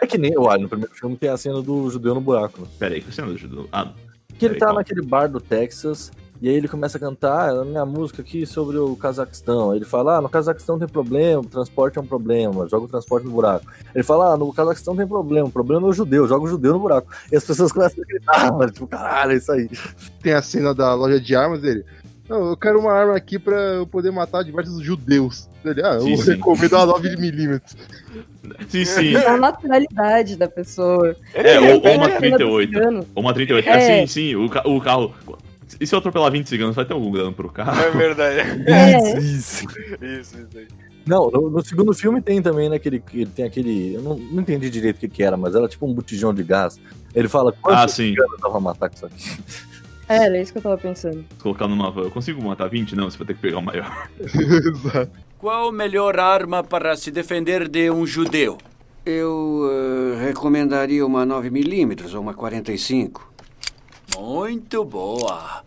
[0.00, 2.68] É que nem, olha, no primeiro filme tem a cena do judeu no buraco, né?
[2.78, 3.92] Pera aí, que cena do Ah,
[4.38, 4.80] Que ele Peraí, tá calma.
[4.80, 8.78] naquele bar do Texas, e aí ele começa a cantar a minha música aqui sobre
[8.78, 9.72] o Cazaquistão.
[9.72, 12.88] Aí ele fala, ah, no Cazaquistão tem problema, o transporte é um problema, joga o
[12.88, 13.66] transporte no buraco.
[13.92, 16.74] Ele fala, ah, no Cazaquistão tem problema, o problema é o judeu, joga o judeu
[16.74, 17.12] no buraco.
[17.32, 19.68] E as pessoas começam a gritar, mano, tipo, caralho, é isso aí.
[20.22, 21.84] Tem a cena da loja de armas dele.
[22.28, 25.48] Não, eu quero uma arma aqui pra eu poder matar diversos judeus.
[25.64, 26.30] Ele, ah, eu Sim, sim.
[26.32, 27.60] recomendo a 9mm.
[28.68, 29.14] sim, sim.
[29.16, 31.16] É a naturalidade da pessoa.
[31.32, 32.68] É, ou, ou uma Tem a cena do 38.
[32.72, 33.06] cigano.
[33.14, 33.68] Ou uma 38.
[33.68, 33.72] É.
[33.72, 35.14] Ah, sim, sim, o, ca- o carro.
[35.80, 37.80] E se eu atropelar 20 ciganos, vai ter algum dano pro carro?
[37.80, 38.40] É verdade.
[38.70, 39.18] É.
[39.20, 39.64] Isso.
[40.02, 40.68] Isso, isso aí.
[41.06, 43.94] Não, no, no segundo filme tem também, né, que ele, que ele tem aquele...
[43.94, 46.42] Eu não, não entendi direito o que que era, mas era tipo um botijão de
[46.42, 46.78] gás.
[47.14, 48.10] Ele fala, Ah, quantos sim.
[48.10, 49.38] ciganos dá pra matar com isso aqui?
[50.08, 51.24] É, era isso que eu tava pensando.
[51.40, 52.02] Colocar numa van.
[52.02, 52.96] Eu consigo matar 20?
[52.96, 54.08] Não, você vai ter que pegar o maior.
[54.18, 55.10] Exato.
[55.38, 58.58] Qual a melhor arma para se defender de um judeu?
[59.04, 63.32] Eu eh, recomendaria uma 9mm ou uma 45.
[64.16, 65.62] Muito boa.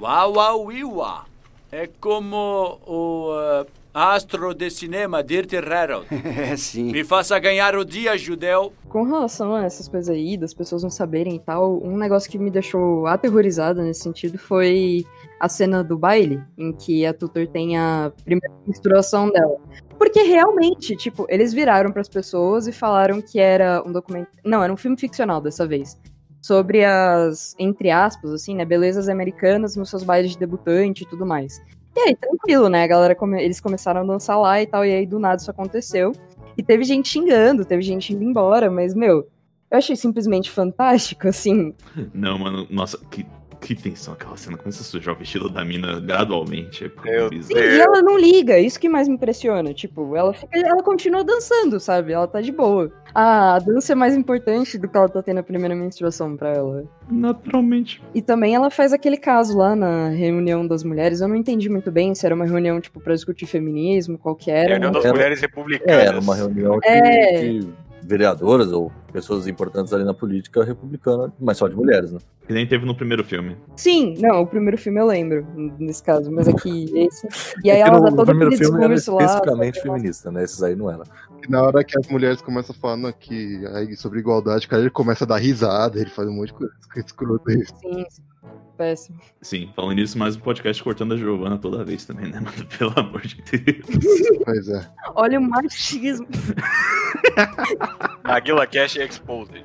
[0.00, 1.24] Uau, uau, uau.
[1.72, 6.06] É como o eh, astro de cinema Dirty Harold.
[6.38, 6.92] É sim.
[6.92, 8.72] Me faça ganhar o dia, judeu.
[8.88, 12.38] Com relação a essas coisas aí, das pessoas não saberem e tal, um negócio que
[12.38, 15.04] me deixou aterrorizada nesse sentido foi
[15.40, 19.58] a cena do baile, em que a Tutor tem a primeira menstruação dela.
[19.98, 24.28] Porque realmente, tipo, eles viraram pras pessoas e falaram que era um documento.
[24.44, 25.98] Não, era um filme ficcional dessa vez.
[26.40, 31.26] Sobre as, entre aspas, assim, né, belezas americanas nos seus bailes de debutante e tudo
[31.26, 31.60] mais.
[31.98, 32.84] E aí, tranquilo, né?
[32.84, 33.42] A galera come...
[33.42, 36.12] eles começaram a dançar lá e tal, e aí do nada isso aconteceu.
[36.56, 39.28] E teve gente xingando, teve gente indo embora, mas, meu,
[39.70, 41.74] eu achei simplesmente fantástico, assim.
[42.14, 43.26] Não, mano, nossa, que,
[43.60, 44.56] que tensão aquela cena.
[44.56, 46.84] Começa a sujar o vestido da mina gradualmente.
[46.84, 47.60] É Meu bizarro.
[47.60, 49.74] Sim, e ela não liga, isso que mais me impressiona.
[49.74, 52.12] Tipo, ela fica, ela continua dançando, sabe?
[52.12, 52.92] Ela tá de boa.
[53.20, 56.84] A dança é mais importante do que ela tá tendo a primeira menstruação pra ela.
[57.10, 58.00] Naturalmente.
[58.14, 61.20] E também ela faz aquele caso lá na reunião das mulheres.
[61.20, 64.50] Eu não entendi muito bem se era uma reunião, tipo, pra discutir feminismo, qual que
[64.50, 64.70] era.
[64.70, 66.04] Reunião das Era- mulheres É, republicanas.
[66.06, 67.40] era uma reunião que, É.
[67.40, 67.68] que
[68.02, 72.18] vereadoras ou pessoas importantes ali na política republicana, mas só de mulheres, né?
[72.46, 73.56] Que nem teve no primeiro filme.
[73.76, 75.46] Sim, não, o primeiro filme eu lembro,
[75.78, 77.26] nesse caso, mas aqui esse.
[77.62, 78.58] E aí É ela dá no todo primeiro era
[78.94, 79.24] discurso lá.
[79.24, 80.44] especificamente feminista, né?
[80.44, 81.02] Esses aí não era.
[81.48, 85.26] Na hora que as mulheres começam falando aqui aí sobre igualdade, cara, ele começa a
[85.26, 87.50] dar risada, ele faz um monte de coisa escrota.
[87.52, 88.22] Sim, sim.
[88.78, 89.18] Péssimo.
[89.42, 92.64] Sim, falando nisso, mais um podcast cortando a Giovanna toda vez também, né, mano?
[92.78, 93.84] Pelo amor de Deus.
[94.44, 94.88] Pois é.
[95.16, 96.28] Olha o machismo.
[98.22, 99.64] Maguila Cash Exposed.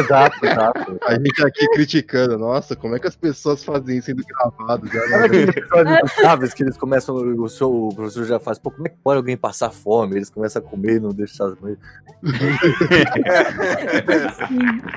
[0.00, 0.98] exato, exato.
[1.06, 4.88] A gente aqui criticando, nossa, como é que as pessoas fazem isso sendo gravado?
[4.88, 8.58] Já, Sabe aquele episódio do Chaves que eles começam, o, show, o professor já faz,
[8.58, 10.16] pô, como é que pode alguém passar fome?
[10.16, 11.54] Eles começam a comer e não deixam as.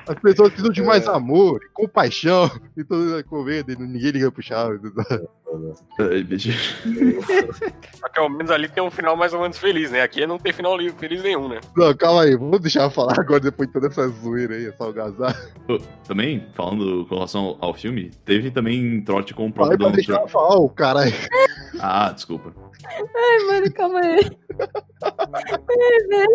[0.08, 4.82] As pessoas precisam de mais amor, compaixão, e mundo comendo, e ninguém liga pro Chaves.
[6.00, 6.50] Ai, bicho.
[8.00, 10.02] Só que ao menos ali tem um final mais ou menos feliz, né?
[10.02, 11.60] Aqui não tem final li- feliz nenhum, né?
[11.76, 14.84] Não, calma aí, vamos deixar eu falar agora, depois de toda essa zoeira aí, essa
[14.84, 15.40] algazarra.
[16.08, 20.14] Também, falando com relação ao filme, teve também trote com o próprio pra Donald deixar
[20.14, 20.30] eu Trump.
[20.32, 21.14] falar, ô caralho.
[21.80, 22.54] Ah, desculpa.
[22.86, 24.30] Ai, mano, calma aí.
[25.04, 26.28] Ai, velho.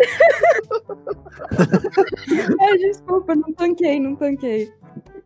[2.61, 4.71] Ai, desculpa, não tanquei, não tanquei.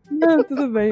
[0.09, 0.91] Não, tudo bem.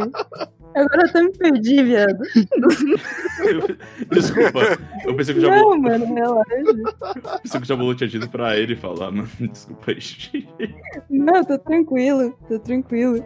[0.76, 2.17] Agora eu até me perdi, viado.
[4.11, 4.59] Desculpa.
[5.05, 7.39] Eu pensei que o Jabu, Não, mano, relaxa.
[7.41, 9.30] pensei que o Jabu tinha dito pra ele falar, mano.
[9.39, 10.47] Desculpa aí.
[11.09, 13.23] Não, tô tranquilo, tô tranquilo.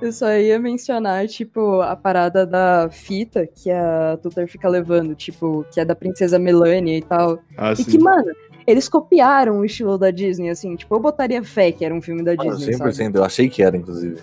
[0.00, 5.64] Eu só ia mencionar, tipo, a parada da fita que a Tutor fica levando, tipo,
[5.70, 7.38] que é da princesa Melania e tal.
[7.56, 7.84] Ah, E sim.
[7.84, 8.32] que, mano,
[8.66, 12.22] eles copiaram o estilo da Disney, assim, tipo, eu botaria fé que era um filme
[12.22, 13.18] da Disney, 100%, sabe?
[13.18, 14.20] eu achei que era, inclusive.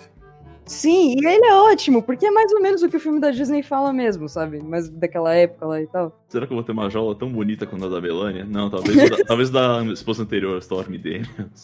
[0.68, 3.30] Sim, e ele é ótimo, porque é mais ou menos o que o filme da
[3.30, 4.60] Disney fala mesmo, sabe?
[4.62, 6.16] Mas daquela época lá e tal.
[6.28, 8.44] Será que eu vou ter uma jaula tão bonita quanto a da Melania?
[8.44, 11.62] Não, talvez, o da, talvez da esposa anterior, Storm Daniels.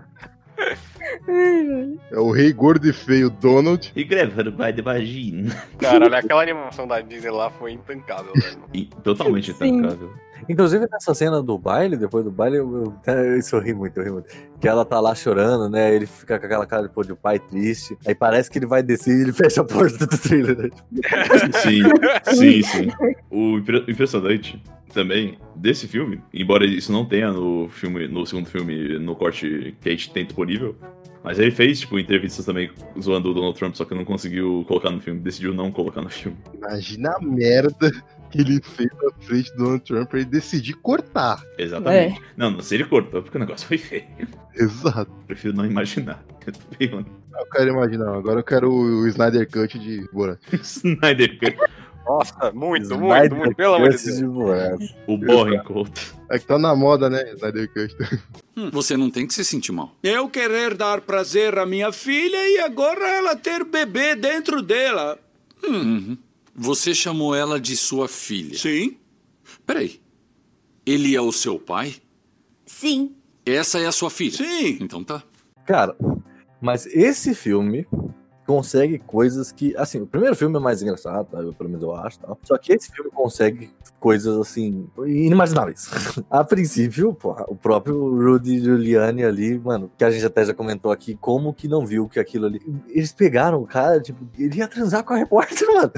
[2.12, 3.90] É o rei gordo e feio Donald.
[3.96, 5.54] E gravando pai de vagina.
[5.78, 8.88] Caralho, aquela animação da Disney lá foi intancável, velho.
[9.02, 9.68] Totalmente Sim.
[9.68, 10.12] intancável.
[10.48, 14.04] Inclusive nessa cena do baile, depois do baile, eu, eu, isso eu ri muito, eu
[14.04, 14.28] ri muito.
[14.60, 15.94] Que ela tá lá chorando, né?
[15.94, 17.96] Ele fica com aquela cara pô, de pai triste.
[18.06, 20.56] Aí parece que ele vai descer e ele fecha a porta do trailer.
[20.56, 20.70] Né?
[21.62, 21.82] Sim,
[22.34, 22.88] sim, sim.
[23.30, 24.62] O impre- impressionante
[24.92, 29.88] também desse filme, embora isso não tenha no filme, no segundo filme, no corte que
[29.88, 30.74] a gente tem disponível,
[31.22, 32.70] mas ele fez, tipo, entrevistas também
[33.00, 36.08] zoando o Donald Trump, só que não conseguiu colocar no filme, decidiu não colocar no
[36.08, 36.36] filme.
[36.54, 37.92] Imagina a merda
[38.30, 41.42] que ele fez na frente do Donald Trump pra ele decidir cortar.
[41.58, 42.20] Exatamente.
[42.36, 44.04] Não, não sei ele cortou, porque o negócio foi feio.
[44.54, 45.10] Exato.
[45.26, 46.24] Prefiro não imaginar.
[46.46, 50.38] Eu tô Eu quero imaginar, agora eu quero o Snyder Cut de Borat.
[50.62, 51.56] Snyder Cut,
[52.06, 54.94] Nossa, muito, muito, Snyder muito, pelo amor de Cut Deus.
[55.06, 56.12] o Boring Coat.
[56.30, 57.30] É que tá na moda, né?
[57.34, 57.96] Snyder Cut.
[58.72, 59.94] Você não tem que se sentir mal.
[60.02, 65.18] Eu querer dar prazer à minha filha e agora ela ter bebê dentro dela.
[65.62, 66.16] Uhum.
[66.54, 68.58] Você chamou ela de sua filha.
[68.58, 68.98] Sim?
[69.66, 70.00] Peraí.
[70.84, 71.96] Ele é o seu pai?
[72.66, 73.14] Sim.
[73.44, 74.36] Essa é a sua filha?
[74.36, 74.78] Sim.
[74.80, 75.22] Então tá.
[75.66, 75.96] Cara,
[76.60, 77.86] mas esse filme
[78.46, 81.38] consegue coisas que, assim, o primeiro filme é mais engraçado, tá?
[81.38, 82.38] Eu, pelo menos eu acho, tal.
[82.42, 83.70] Só que esse filme consegue
[84.00, 85.90] coisas assim inimagináveis.
[86.30, 90.90] a princípio, porra, o próprio Rudy Giuliani ali, mano, que a gente até já comentou
[90.90, 92.60] aqui, como que não viu que aquilo ali.
[92.88, 95.92] Eles pegaram o cara, tipo, ele ia transar com a repórter, mano.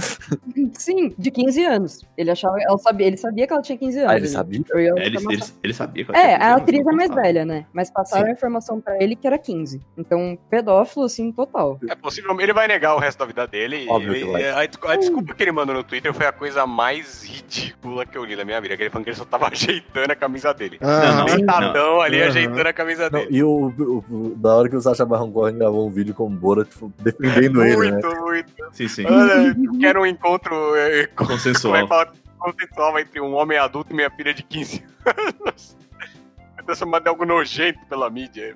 [0.73, 2.01] Sim, de 15 anos.
[2.17, 4.13] Ele achava, ela sabia, ele sabia que ela tinha 15 anos.
[4.13, 4.65] Ah, ele sabia?
[4.75, 6.93] É, ele, reclamar ele, ele sabia que ela É, tinha a 15 anos, atriz é
[6.93, 7.27] mais contava.
[7.27, 7.67] velha, né?
[7.73, 9.81] Mas passaram a informação pra ele que era 15.
[9.97, 11.79] Então, pedófilo, assim, total.
[11.89, 13.87] É possível, ele vai negar o resto da vida dele.
[13.89, 14.49] Óbvio e, que vai.
[14.49, 18.25] a, a desculpa que ele mandou no Twitter foi a coisa mais ridícula que eu
[18.25, 18.77] li na minha vida.
[18.77, 20.79] Que ele falando que ele só tava ajeitando a camisa dele.
[20.81, 21.29] Ah, Não, não.
[21.29, 22.29] Sentadão ali, Aham.
[22.29, 23.29] ajeitando a camisa Não, dele.
[23.31, 26.27] e o, o- o- da hora que o Sacha Baron Cohen gravou um vídeo com
[26.27, 28.01] o Bora, tipo, defendendo ele, né?
[28.01, 28.53] muito, muito.
[28.73, 29.05] Sim, sim.
[29.07, 31.83] Olha, eu quero um encontro é, co- como é Consensual.
[31.83, 32.13] que fala?
[32.39, 34.83] consensual entre um homem adulto e minha filha de 15
[35.45, 35.77] anos.
[36.59, 38.55] É transformado em algo nojento pela mídia.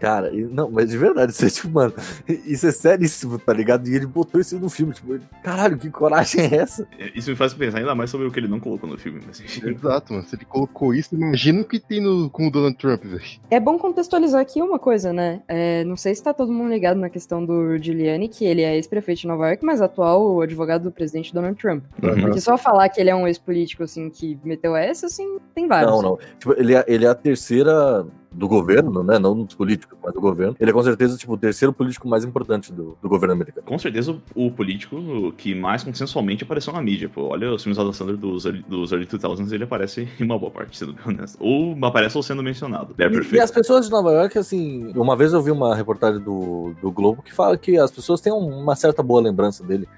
[0.00, 1.94] Cara, e- não, mas de verdade, isso é tipo, mano,
[2.28, 3.88] isso é seríssimo, tá ligado?
[3.88, 6.86] E ele botou isso no filme, tipo, caralho, que coragem é essa?
[7.14, 9.20] Isso me faz pensar ainda mais sobre o que ele não colocou no filme.
[9.26, 9.68] Mas, enfim.
[9.68, 10.26] Exato, mano.
[10.26, 13.22] Se ele colocou isso, imagina o que tem no, com o Donald Trump, velho.
[13.50, 15.42] É bom contextualizar aqui uma coisa, né?
[15.48, 18.76] É, não sei se tá todo mundo ligado na questão do Giuliani, que ele é
[18.76, 21.84] ex-prefeito de Nova York, mas atual advogado do presidente Donald Trump.
[22.02, 22.20] Uhum.
[22.20, 25.90] Porque só falar que ele é um ex-político, assim, que meteu essa, assim, tem vários.
[25.90, 26.18] Não, não.
[26.38, 29.18] Tipo, ele é, ele é a terceira do governo, né?
[29.18, 30.56] Não dos políticos, mas do governo.
[30.60, 33.66] Ele é com certeza, tipo, o terceiro político mais importante do, do governo americano.
[33.66, 37.08] Com certeza o, o político que mais consensualmente apareceu na mídia.
[37.08, 40.24] Pô, olha os filmes da Adam Sandler dos, early- dos early 2000s, ele aparece em
[40.24, 41.38] uma boa parte, sendo bem honesto.
[41.40, 42.94] Ou aparece ou sendo mencionado.
[42.98, 43.42] É E, e perfeito.
[43.42, 47.22] as pessoas de Nova York, assim, uma vez eu vi uma reportagem do, do Globo
[47.22, 49.88] que fala que as pessoas têm uma certa boa lembrança dele.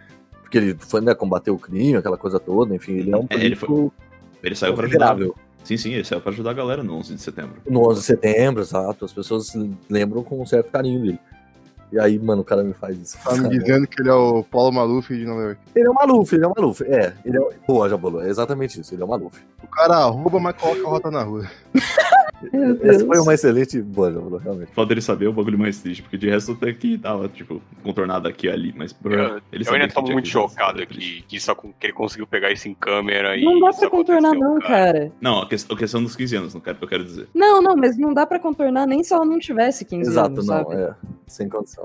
[0.42, 3.34] Porque ele foi, né, combater o crime, aquela coisa toda, enfim, ele é um É,
[3.34, 3.92] ele político
[4.42, 5.34] Ele saiu considerável.
[5.64, 7.60] Sim, sim, ele saiu pra ajudar a galera no 11 de setembro.
[7.68, 9.52] No 11 de setembro, exato, as pessoas
[9.88, 11.18] lembram com um certo carinho dele.
[11.90, 13.18] E aí, mano, o cara me faz isso.
[13.24, 15.60] Tá me dizendo que ele é o Paulo Maluf de Nova York.
[15.74, 16.82] Ele é o Maluf, ele é o Maluf.
[16.84, 17.50] É, ele é o...
[17.66, 19.38] Boa, Jabolo, é exatamente isso, ele é o Maluf.
[19.62, 21.46] O cara rouba, mas coloca a rota na rua.
[22.82, 24.70] Essa foi uma excelente boa, Jabolo, realmente.
[24.72, 28.28] Foda ele saber o bagulho mais triste, porque de resto até que tava, tipo, contornado
[28.28, 31.86] aqui e ali, mas Eu, ele eu ainda tô muito chocado que, que, isso, que
[31.86, 33.42] ele conseguiu pegar isso em câmera e.
[33.44, 35.10] Não dá pra contornar, não, cara.
[35.20, 37.28] Não, a, que- a questão dos 15 anos, não quero, eu quero dizer.
[37.34, 40.46] Não, não, mas não dá pra contornar nem se ela não tivesse 15 Exato, anos,
[40.46, 40.74] não, sabe?
[40.76, 40.94] é,
[41.26, 41.77] sem condição.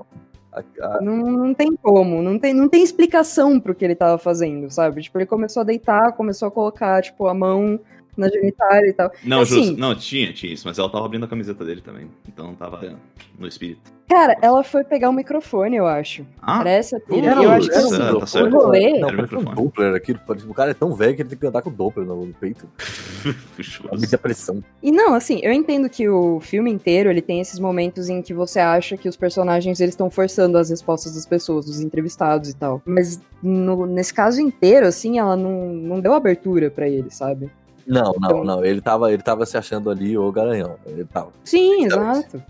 [0.51, 4.17] A- a- Não, não tem como, não tem, não tem explicação pro que ele tava
[4.17, 5.01] fazendo, sabe?
[5.01, 7.79] Tipo, ele começou a deitar, começou a colocar, tipo, a mão
[8.17, 9.11] na genitália e tal.
[9.23, 12.07] Não, Assim, justo, não, tinha, tinha isso, mas ela tava abrindo a camiseta dele também,
[12.27, 12.93] então tava é,
[13.37, 13.91] no espírito.
[14.09, 16.25] Cara, ela foi pegar o microfone, eu acho.
[16.41, 17.31] Ah, Era essa a pira.
[17.31, 18.53] Era eu acho que era um tá certo.
[18.55, 18.99] rolê...
[18.99, 19.55] Não, Era o parece um microfone.
[19.55, 22.05] Doppler parece- O cara é tão velho que ele tem que andar com o Doppler
[22.05, 22.67] no, no peito.
[23.91, 24.63] A medir a pressão.
[24.83, 28.33] E não, assim, eu entendo que o filme inteiro, ele tem esses momentos em que
[28.33, 32.55] você acha que os personagens, eles estão forçando as respostas das pessoas, dos entrevistados e
[32.55, 32.81] tal.
[32.85, 37.49] Mas no- nesse caso inteiro, assim, ela não, não deu abertura pra ele, sabe?
[37.87, 38.65] Não, não, Então- não.
[38.65, 40.75] Ele tava, ele tava se achando ali o garanhão.
[40.85, 41.31] Ele tava.
[41.43, 42.41] Sim, exato.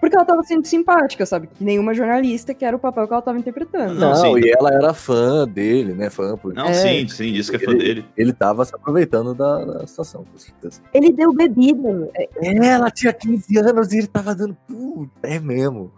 [0.00, 1.46] Porque ela tava sendo simpática, sabe?
[1.46, 3.94] Que nenhuma jornalista, que era o papel que ela tava interpretando.
[3.94, 4.38] Não, Não, sim.
[4.38, 6.10] e ela era fã dele, né?
[6.10, 6.52] Fã por.
[6.52, 6.74] Não, É.
[6.74, 8.06] sim, sim, isso que é fã Ele- dele.
[8.14, 10.82] Ele tava se aproveitando da, da situação, com certeza.
[10.92, 12.10] Ele deu bebida.
[12.14, 14.54] é, É, ela tinha 15 anos e ele tava dando.
[14.68, 15.90] Puta, é mesmo.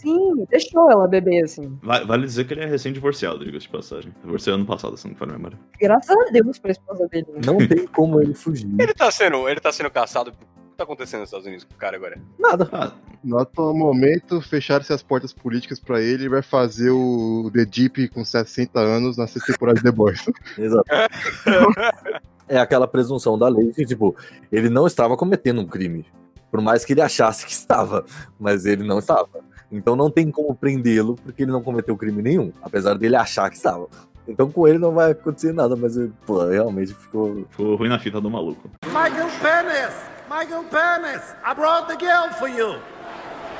[0.00, 1.78] Sim, deixou ela beber, assim.
[1.82, 4.14] Va- Vale dizer que ele é recém-divorciado, diga de passagem.
[4.22, 5.58] Divorciou ano passado, se não me falha a memória.
[5.80, 7.26] Graças a Deus pra esposa dele.
[7.32, 7.40] Né?
[7.44, 8.68] Não tem como ele fugir.
[8.78, 10.30] Ele tá sendo, ele tá sendo caçado.
[10.30, 12.20] O que tá acontecendo nos Estados Unidos com o cara agora?
[12.38, 12.68] Nada.
[12.72, 12.92] Ah,
[13.24, 18.08] No atual momento, fecharam-se as portas políticas pra ele e vai fazer o The Deep
[18.10, 20.24] com 60 anos na sexta temporada de The Boys.
[20.56, 20.84] Exato.
[22.50, 24.16] É aquela presunção da lei que, tipo,
[24.50, 26.06] ele não estava cometendo um crime.
[26.50, 28.06] Por mais que ele achasse que estava,
[28.40, 29.28] mas ele não estava.
[29.70, 33.56] Então não tem como prendê-lo porque ele não cometeu crime nenhum, apesar dele achar que
[33.56, 33.86] estava.
[34.26, 35.94] Então com ele não vai acontecer nada, mas
[36.26, 37.46] pô, realmente ficou.
[37.50, 38.70] ficou ruim na fita do maluco.
[38.86, 39.94] Michael Penis!
[40.28, 41.34] Michael Penis!
[41.44, 42.76] I brought the girl for you!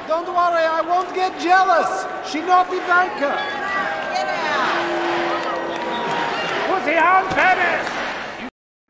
[0.07, 2.07] Don't worry, I won't get jealous!
[2.31, 3.33] She not Ivanka!
[6.69, 7.98] Pussy on Penis!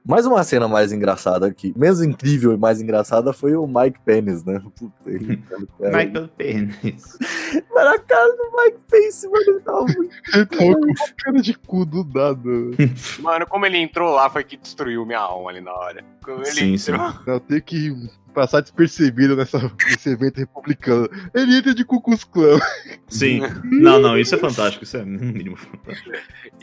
[0.08, 4.42] Mais uma cena mais engraçada aqui, menos incrível e mais engraçada foi o Mike Pence,
[4.46, 4.58] né?
[4.74, 5.38] Puta, ele,
[5.78, 7.18] era, Michael Penis.
[7.76, 10.16] era a cara do Mike Pence, mano, ele tava muito.
[10.34, 12.40] Ele tava com uma cara de cu do nada.
[13.20, 16.02] Mano, como ele entrou lá foi que destruiu minha alma ali na hora.
[16.24, 16.92] Como ele Sim, sim.
[16.92, 17.14] entrou.
[17.26, 17.94] Eu tenho que
[18.32, 21.08] passar despercebido nessa, nesse evento republicano.
[21.34, 22.58] Ele entra de Cucus Clã.
[23.08, 23.40] Sim.
[23.64, 26.10] Não, não, isso é fantástico, isso é no mínimo fantástico.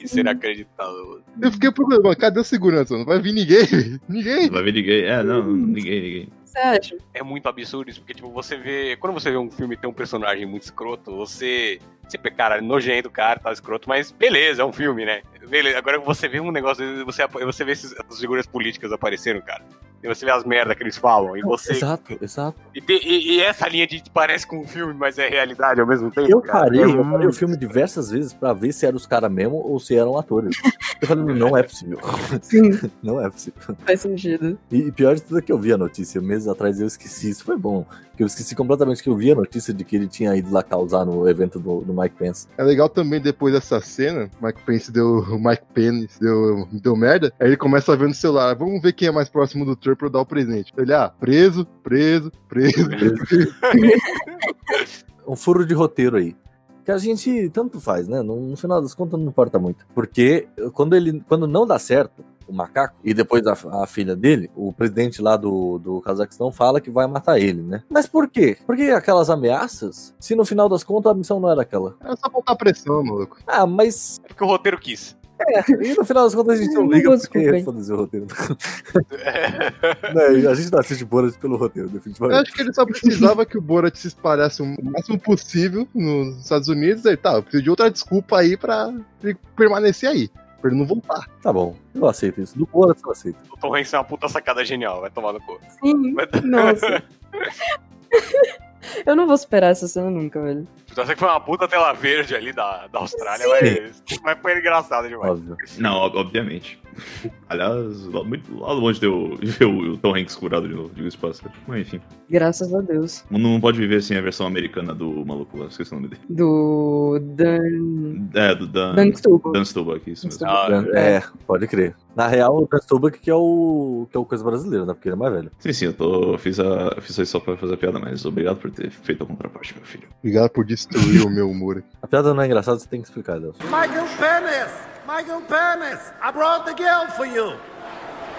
[0.01, 1.21] Isso é inacreditável.
[1.41, 2.97] Eu fiquei problema, cadê o segurança?
[2.97, 3.65] Não vai vir ninguém?
[4.07, 4.49] Ninguém?
[4.49, 5.03] Vai ver ninguém.
[5.03, 6.29] É, não, ninguém, ninguém.
[6.55, 6.97] Você acha?
[7.13, 8.95] É muito absurdo isso, porque, tipo, você vê.
[8.95, 11.79] Quando você vê um filme e tem um personagem muito escroto, você.
[12.07, 15.21] Você pê, cara, nojento cara, tá escroto, mas beleza, é um filme, né?
[15.47, 15.77] Beleza.
[15.77, 19.63] Agora você vê um negócio, você, você vê esses, essas figuras políticas aparecendo, cara.
[20.03, 21.71] E você vê as merdas que eles falam, e você.
[21.73, 22.55] Exato, exato.
[22.75, 25.87] E, te- e- e essa linha de parece com um filme, mas é realidade ao
[25.87, 26.29] mesmo tempo.
[26.29, 26.59] Eu cara.
[26.65, 29.79] parei, eu parei o filme diversas vezes pra ver se eram os caras mesmo ou
[29.79, 30.55] se eram atores.
[31.01, 31.99] Eu falei, não é possível.
[32.41, 33.59] Sim, Não é possível.
[33.85, 34.59] faz sentido.
[34.71, 36.21] E, e pior de tudo é que eu vi a notícia.
[36.21, 37.83] Meses atrás eu esqueci, isso foi bom.
[38.15, 40.61] Que eu esqueci completamente que eu vi a notícia de que ele tinha ido lá
[40.61, 42.47] causar no evento do, do Mike Pence.
[42.57, 45.19] É legal também depois dessa cena, Mike Pence deu.
[45.19, 47.33] O Mike Pence deu, deu merda.
[47.39, 48.55] Aí ele começa a ver no celular.
[48.55, 50.73] Vamos ver quem é mais próximo do Trump pra eu dar o presente.
[50.77, 52.89] Ele, ah, preso, preso, preso.
[55.27, 56.35] um furo de roteiro aí.
[56.83, 58.21] Que a gente tanto faz, né?
[58.21, 59.87] No, no final das contas não importa muito.
[59.95, 64.49] Porque quando ele quando não dá certo, o macaco, e depois a, a filha dele,
[64.55, 67.83] o presidente lá do, do Cazaquistão fala que vai matar ele, né?
[67.89, 68.57] Mas por quê?
[68.65, 71.95] Porque aquelas ameaças, se no final das contas a missão não era aquela.
[72.03, 73.37] É só botar pressão, maluco.
[73.47, 74.19] Ah, mas.
[74.23, 75.15] É porque o roteiro quis.
[75.37, 78.25] É, e no final das contas a gente não Não liga porque foda-se o roteiro.
[80.13, 82.41] Não, a gente não assiste Borat pelo roteiro, Eu definitivamente.
[82.41, 86.69] acho que ele só precisava que o Borat se espalhasse o máximo possível nos Estados
[86.69, 87.05] Unidos.
[87.05, 90.29] Aí tá, eu preciso de outra desculpa aí pra ele permanecer aí.
[90.65, 91.29] Pra ele não voltar.
[91.43, 92.57] Tá bom, eu aceito isso.
[92.57, 93.37] Do Borat eu aceito.
[93.53, 95.59] O Tom Hanks é uma puta sacada genial, vai tomar no cu.
[95.79, 97.03] Sim, Vai- nossa.
[99.05, 100.67] Eu não vou superar essa cena nunca, velho.
[100.95, 103.51] Eu sei que foi uma puta tela verde ali da, da Austrália, Sim.
[103.51, 105.31] mas, mas foi engraçado demais.
[105.31, 105.57] Óbvio.
[105.77, 106.79] Não, ob- obviamente.
[107.49, 111.07] Aliás, lá, muito, lá longe de eu ver o Tom Hanks curado de novo, digo
[111.07, 111.51] isso passagem.
[111.67, 112.01] Mas enfim.
[112.29, 113.23] Graças a Deus.
[113.29, 116.09] O mundo não pode viver sem a versão americana do maluco lá, esqueci o nome
[116.09, 116.21] dele.
[116.29, 118.27] Do Dan.
[118.33, 118.95] É, do Dan.
[118.95, 119.51] Dan Stubble.
[119.53, 120.47] Dan Stubach, isso mesmo.
[120.47, 121.95] Ah, É, pode crer.
[122.15, 124.93] Na real, o Dan Stubach que é o que é o coisa brasileira, né?
[124.93, 125.51] Porque ele é mais velho.
[125.59, 128.57] Sim, sim, eu tô, fiz, a, fiz isso só pra fazer a piada, mas obrigado
[128.57, 130.07] por ter feito a contraparte, meu filho.
[130.19, 131.83] Obrigado por destruir o meu humor.
[132.01, 133.57] A piada não é engraçada, você tem que explicar, Deus.
[133.59, 134.94] Michael Penis!
[135.07, 136.11] Michael Penis!
[136.21, 137.53] I brought the girl for you!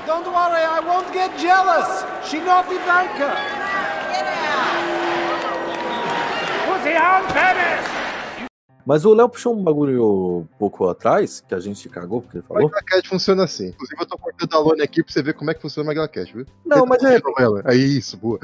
[0.04, 2.04] Don't worry, I won't get jealous!
[2.28, 3.30] She not Ivanka!
[6.96, 7.86] Hound Penis!
[8.86, 12.44] Mas o Léo puxou um bagulho um pouco atrás, que a gente cagou porque ele
[12.44, 12.62] O falou.
[12.64, 13.68] Maglacast funciona assim.
[13.68, 15.88] Inclusive, eu tô cortando a Lone aqui pra você ver como é que funciona o
[15.88, 16.46] Maglacast, viu?
[16.64, 17.20] Não, mas é.
[17.38, 17.62] Ela.
[17.64, 18.38] Aí, isso, boa.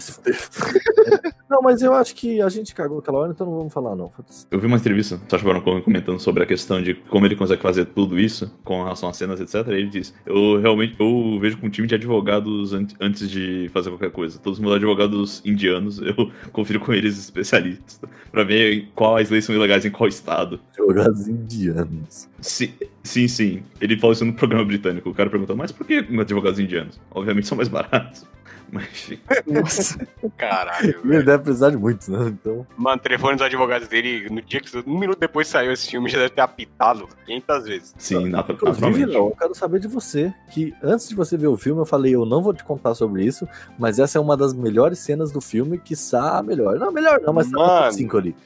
[0.00, 0.38] Se fuder.
[1.48, 4.10] Não, mas eu acho que a gente cagou aquela hora, então não vamos falar, não.
[4.10, 4.46] Foda-se.
[4.50, 7.34] Eu vi uma entrevista do Sacha Baron Cohen comentando sobre a questão de como ele
[7.34, 9.66] consegue fazer tudo isso com relação às cenas, etc.
[9.68, 13.70] E ele diz: Eu realmente eu vejo com um time de advogados an- antes de
[13.72, 14.38] fazer qualquer coisa.
[14.38, 17.98] Todos os meus advogados indianos, eu confiro com eles especialistas
[18.30, 20.60] pra ver quais leis são ilegais em qual estado.
[20.78, 22.28] Advogados indianos.
[22.42, 22.70] Sim,
[23.02, 23.62] sim, sim.
[23.80, 25.08] Ele falou isso no programa britânico.
[25.08, 27.00] O cara perguntou: Mas por que advogados indianos?
[27.10, 28.26] Obviamente são mais baratos.
[28.70, 29.12] Mas.
[29.46, 29.98] Nossa.
[30.36, 32.26] Caralho, Ele deve precisar de muitos, né?
[32.28, 32.66] Então.
[32.76, 34.76] Mano, o telefone dos advogados dele, no dia que.
[34.86, 37.94] Um minuto depois saiu esse filme, já deve ter apitado 500 vezes.
[37.98, 39.06] Sim, nat- Inclusive, naturalmente.
[39.12, 40.32] Léo, eu quero saber de você.
[40.50, 43.24] Que antes de você ver o filme, eu falei, eu não vou te contar sobre
[43.24, 43.48] isso,
[43.78, 45.94] mas essa é uma das melhores cenas do filme, que
[46.38, 46.78] a melhor.
[46.78, 47.80] Não, melhor não, mas tá no Mano.
[47.84, 48.36] top 5 ali.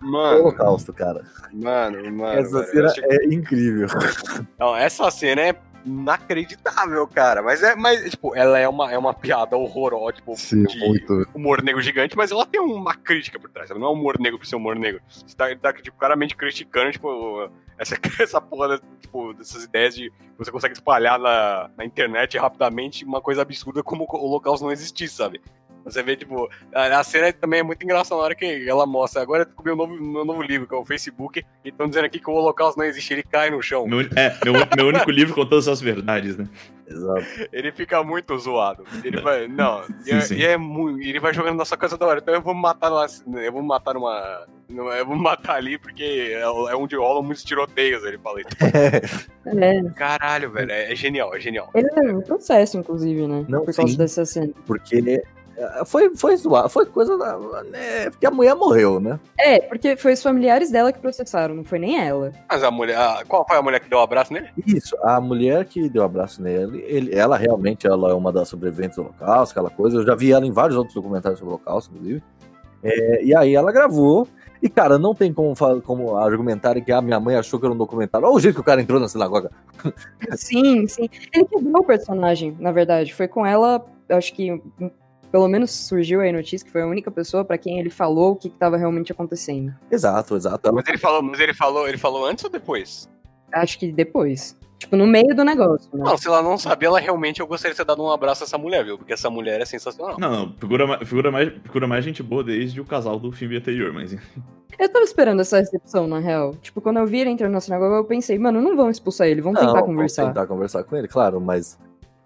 [0.00, 1.22] Mano, Holocausto, cara.
[1.52, 2.38] mano, mano.
[2.38, 3.88] essa velho, cena é incrível.
[4.58, 7.42] Não, essa cena é inacreditável, cara.
[7.42, 11.28] Mas é, mas, tipo, ela é uma, é uma piada horrorosa, tipo, Sim, de muito.
[11.34, 13.80] humor negro gigante, mas ela tem uma crítica por trás, sabe?
[13.80, 15.00] Não é humor negro por ser humor negro.
[15.08, 20.50] Você tá, tá tipo, claramente criticando, tipo, essa, essa porra, tipo, dessas ideias de você
[20.50, 25.40] consegue espalhar na, na internet rapidamente uma coisa absurda como o holocausto não existir, sabe?
[25.84, 29.20] Você vê, tipo, a, a cena também é muito engraçada na hora que ela mostra.
[29.22, 32.06] Agora eu descobri um novo, meu novo livro, que é o Facebook, e estão dizendo
[32.06, 33.86] aqui que o holocausto não existe, ele cai no chão.
[33.86, 36.48] Meu, é, meu, meu único livro com todas as verdades, né?
[36.86, 37.24] Exato.
[37.52, 38.84] Ele fica muito zoado.
[39.02, 39.48] Ele vai.
[39.48, 40.34] Não, e, Sim, é, sim.
[40.36, 41.00] e é muito.
[41.00, 42.20] Ele vai jogando na sua casa da hora.
[42.20, 43.06] Então eu vou me matar lá.
[43.42, 44.46] Eu vou me matar numa.
[44.68, 46.02] numa- Eu vou me matar ali porque
[46.34, 48.04] é, é onde rolam muitos tiroteios.
[48.04, 48.48] Ele fala isso.
[49.46, 49.82] É.
[49.90, 50.70] Caralho, velho.
[50.70, 51.70] É, é genial, é genial.
[51.74, 53.44] Ele levou um processo, inclusive, né?
[53.46, 53.98] Não, por causa sim.
[53.98, 54.52] dessa cena.
[54.66, 55.22] Porque ele.
[55.86, 57.38] Foi, foi zoado, foi coisa da.
[57.64, 59.18] Né, porque a mulher morreu, né?
[59.38, 62.32] É, porque foi os familiares dela que processaram, não foi nem ela.
[62.48, 62.96] Mas a mulher.
[62.98, 64.48] a- qual foi a mulher que deu um abraço nele?
[64.66, 68.96] Isso, a mulher que deu abraço nele, ele, ela realmente ela é uma das sobreviventes
[68.96, 69.98] do Holocausto, aquela coisa.
[69.98, 72.22] Eu já vi ela em vários outros documentários sobre o Holocausto, inclusive.
[72.82, 74.28] É, e aí ela gravou.
[74.62, 77.76] E, cara, não tem como, como argumentar que a minha mãe achou que era um
[77.76, 78.26] documentário.
[78.26, 79.50] Olha o jeito que o cara entrou na sinagoga.
[80.36, 81.08] Sim, sim.
[81.34, 83.12] Ele quebrou o personagem, na verdade.
[83.14, 84.90] Foi com ela, acho que um,
[85.34, 88.30] pelo menos surgiu aí a notícia que foi a única pessoa pra quem ele falou
[88.30, 89.74] o que estava realmente acontecendo.
[89.90, 90.72] Exato, exato.
[90.72, 93.10] Mas ele falou, mas ele falou, ele falou antes ou depois?
[93.52, 94.56] Acho que depois.
[94.78, 96.04] Tipo, no meio do negócio, né?
[96.04, 98.46] Não, se ela não sabia, ela realmente eu gostaria de ter dado um abraço a
[98.46, 98.96] essa mulher, viu?
[98.96, 100.14] Porque essa mulher é sensacional.
[100.20, 103.92] Não, não, figura, figura, mais, figura mais gente boa desde o casal do filme anterior,
[103.92, 104.16] mas
[104.78, 106.54] Eu tava esperando essa recepção, na real.
[106.62, 109.40] Tipo, quando eu vi ele entrando na sinagoga, eu pensei, mano, não vão expulsar ele,
[109.40, 110.26] vamos Não, tentar vamos conversar.
[110.26, 111.76] tentar conversar com ele, claro, mas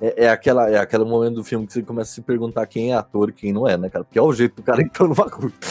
[0.01, 2.93] é, é, aquela, é aquele momento do filme que você começa a se perguntar quem
[2.93, 4.05] é ator e quem não é, né, cara?
[4.05, 5.53] Porque é o jeito do cara entrou no bagulho.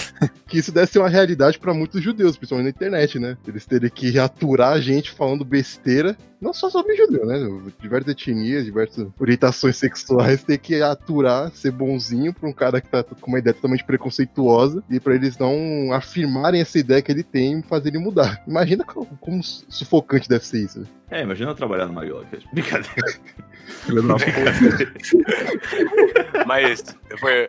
[0.47, 3.37] Que isso deve ser uma realidade pra muitos judeus, principalmente na internet, né?
[3.45, 6.17] Eles terem que aturar a gente falando besteira.
[6.39, 7.35] Não só sobre judeu, né?
[7.79, 13.03] Diversas etnias, diversas orientações sexuais, ter que aturar, ser bonzinho pra um cara que tá
[13.03, 17.59] com uma ideia totalmente preconceituosa e pra eles não afirmarem essa ideia que ele tem
[17.59, 18.43] e fazer ele mudar.
[18.47, 20.85] Imagina como, como sufocante deve ser isso.
[21.09, 22.45] É, imagina eu trabalhar no Maglocast.
[22.51, 23.17] Brincadeira.
[26.45, 26.83] Mas
[27.17, 27.47] foi,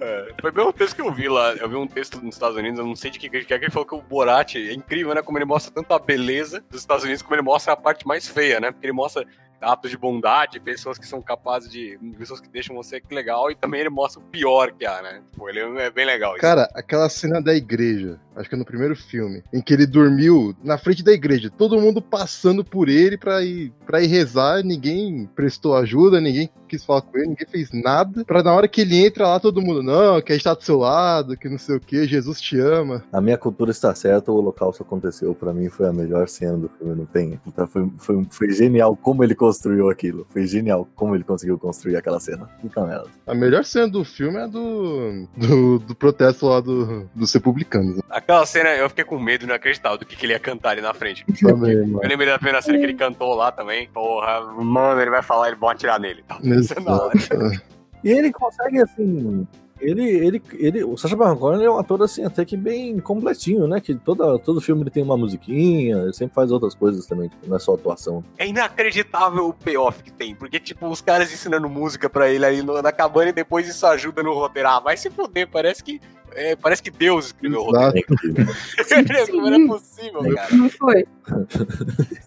[0.00, 1.52] é, foi bem um texto que eu vi lá.
[1.54, 3.64] Eu vi um texto nos Estados Unidos, eu não sei de que, que é que
[3.64, 5.20] ele falou que o Borat é incrível, né?
[5.20, 8.15] Como ele mostra tanto a beleza dos Estados Unidos, como ele mostra a parte mais
[8.24, 8.70] feia, né?
[8.70, 9.26] Porque ele mostra
[9.60, 11.98] atos de bondade, pessoas que são capazes de.
[12.18, 15.22] pessoas que deixam você legal, e também ele mostra o pior que há, né?
[15.36, 16.40] Pô, ele é bem legal isso.
[16.40, 20.54] Cara, aquela cena da igreja, acho que é no primeiro filme, em que ele dormiu
[20.62, 25.28] na frente da igreja, todo mundo passando por ele pra ir, pra ir rezar, ninguém
[25.34, 29.04] prestou ajuda, ninguém quis falar com ele, ninguém fez nada, pra na hora que ele
[29.04, 31.76] entra lá, todo mundo, não, que a gente tá do seu lado, que não sei
[31.76, 33.04] o que, Jesus te ama.
[33.12, 35.34] A minha cultura está certa, o holocausto aconteceu.
[35.34, 37.40] Pra mim foi a melhor cena do filme, não tem.
[37.68, 40.26] Foi, foi, foi genial como ele construiu aquilo.
[40.30, 42.46] Foi genial como ele conseguiu construir aquela cena.
[42.60, 43.06] Puta merda.
[43.26, 48.00] A melhor cena do filme é do, do, do protesto lá do, dos republicanos.
[48.10, 50.80] Aquela cena eu fiquei com medo, não acreditava do que, que ele ia cantar ali
[50.80, 51.24] na frente.
[51.40, 51.74] Também.
[51.74, 53.88] Eu lembrei da primeira cena que ele cantou lá também.
[53.90, 56.24] Porra, mano, ele vai falar, ele pode atirar nele.
[56.26, 56.38] Tá?
[56.42, 57.76] Isso é.
[58.02, 59.46] E ele consegue, assim.
[59.80, 63.68] Ele, ele, ele, o Sacha Baron Cohen é um ator assim até que bem completinho,
[63.68, 63.80] né?
[63.80, 67.46] Que toda, todo filme ele tem uma musiquinha, ele sempre faz outras coisas também, tipo,
[67.46, 68.24] não é só atuação.
[68.38, 72.62] É inacreditável o payoff que tem, porque, tipo, os caras ensinando música pra ele aí
[72.62, 74.68] na cabana e depois isso ajuda no roteiro.
[74.68, 76.00] Ah, vai se foder, parece que.
[76.36, 78.06] É, parece que Deus escreveu o roteiro.
[79.32, 80.54] Não era possível, cara.
[80.54, 81.04] Não foi.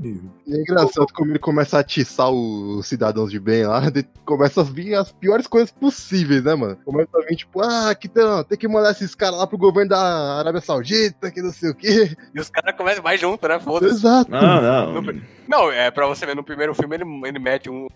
[0.00, 3.82] E é engraçado como ele começa a atiçar os cidadãos de bem lá,
[4.24, 6.76] começa a vir as piores coisas possíveis, né, mano?
[6.84, 9.90] Começa a vir, tipo, ah, que tem, tem que mandar esses caras lá pro governo
[9.90, 12.16] da Arábia Saudita, que não sei o quê.
[12.34, 13.58] E os caras começam mais junto, né?
[13.58, 13.94] Foda-se.
[13.96, 14.30] Exato.
[14.30, 15.20] Não, não.
[15.48, 17.88] Não, é pra você ver, no primeiro filme ele, ele mete um-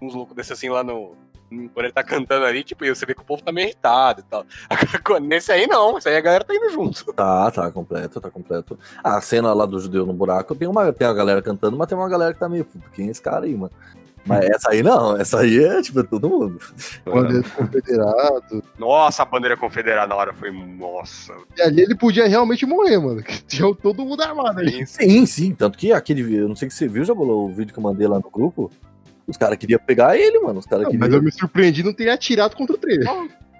[0.00, 1.14] uns loucos desses assim lá no.
[1.48, 4.24] Quando ele tá cantando ali, tipo, você vê que o povo tá meio irritado e
[4.24, 4.44] tal.
[5.22, 7.12] Nesse aí não, esse aí a galera tá indo junto.
[7.12, 8.78] Tá, tá completo, tá completo.
[9.02, 11.96] A cena lá do judeu no buraco tem uma, tem a galera cantando, mas tem
[11.96, 13.72] uma galera que tá meio, quem é esse cara aí, mano?
[14.26, 16.58] Mas essa aí não, essa aí é tipo todo mundo.
[17.04, 18.62] Bandeira do confederado.
[18.78, 20.50] Nossa, a bandeira confederada na hora foi.
[20.50, 21.34] Nossa.
[21.56, 23.22] E ali ele podia realmente morrer, mano.
[23.22, 24.86] Que tinha todo mundo armado ali.
[24.86, 27.72] Sim, sim, tanto que aquele, eu não sei se você viu, já bolou o vídeo
[27.72, 28.70] que eu mandei lá no grupo.
[29.28, 30.58] Os caras queriam pegar ele, mano.
[30.58, 31.06] Os caras Não, queriam.
[31.06, 33.06] mas eu me surpreendi não ter atirado contra o trailer.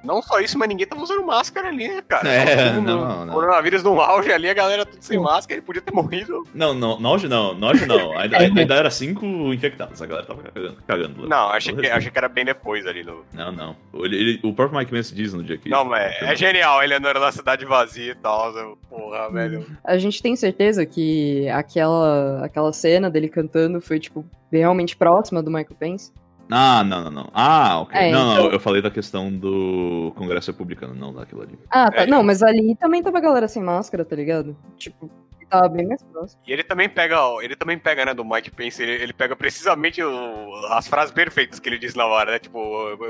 [0.04, 2.28] Não só isso, mas ninguém tava usando máscara ali, né, cara?
[2.28, 3.34] É, não, não.
[3.34, 6.44] Coronavírus no auge ali, a galera tudo sem máscara, ele podia ter morrido.
[6.54, 8.16] Não, não, no auge não, no auge não.
[8.16, 10.76] Ainda, ainda era cinco infectados, a galera tava cagando.
[10.86, 11.28] cagando.
[11.28, 13.02] Não, achei que, achei que era bem depois ali.
[13.02, 13.24] No...
[13.32, 13.76] Não, não.
[13.94, 15.68] Ele- ele- o próprio Mike Pence diz no dia que.
[15.68, 18.52] Não, mas é genial, ele andando na cidade vazia e tal.
[18.88, 19.66] Porra, velho.
[19.84, 25.50] A gente tem certeza que aquela, aquela cena dele cantando foi, tipo, realmente próxima do
[25.50, 26.12] Michael Pence?
[26.50, 27.30] Ah, não, não, não.
[27.34, 28.00] Ah, ok.
[28.00, 31.58] É, não, então- não, eu falei da questão do Congresso Republicano, não daquilo ali.
[31.70, 32.02] Ah, tá.
[32.02, 32.06] É.
[32.06, 34.56] Não, mas ali também tava a galera sem máscara, tá ligado?
[34.76, 35.10] Tipo,
[35.50, 36.40] tava bem mais próximo.
[36.46, 39.34] E ele também pega, ó, ele também pega, né, do Mike Pence, ele, ele pega
[39.34, 42.38] precisamente o- as frases perfeitas que ele disse na hora, né?
[42.38, 42.60] Tipo,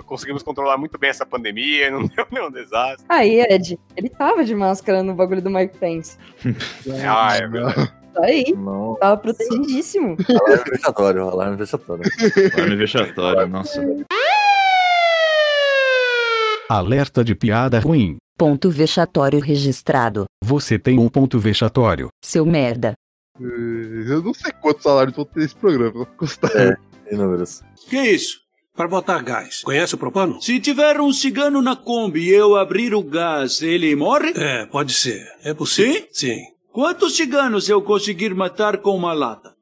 [0.05, 3.05] conseguimos controlar muito bem essa pandemia, não deu nenhum desastre.
[3.09, 6.17] Aí, Ed, ele tava de máscara no bagulho do Mike Pence.
[7.09, 7.93] Ah, é verdade.
[8.15, 8.45] Tá aí.
[8.57, 8.97] Não.
[8.97, 10.17] Tava protegidíssimo.
[10.29, 12.05] Alarme vexatório, alarme vexatório.
[12.55, 13.81] Alarme vexatório, nossa.
[16.69, 18.17] Alerta de piada ruim.
[18.37, 20.27] Ponto vexatório registrado.
[20.45, 22.09] Você tem um ponto vexatório.
[22.23, 22.95] Seu merda.
[23.41, 26.05] Eu não sei quantos salários vão ter esse programa.
[26.17, 26.51] Custar.
[26.55, 26.77] É,
[27.13, 27.63] inúmeros.
[27.89, 28.41] Que isso?
[28.77, 29.63] Para botar gás.
[29.63, 30.41] Conhece o propano?
[30.41, 34.33] Se tiver um cigano na Kombi e eu abrir o gás, ele morre?
[34.37, 35.27] É, pode ser.
[35.43, 35.95] É possível.
[35.95, 36.07] Sim?
[36.13, 36.43] Sim.
[36.73, 39.55] Quantos ciganos eu conseguir matar com uma lata?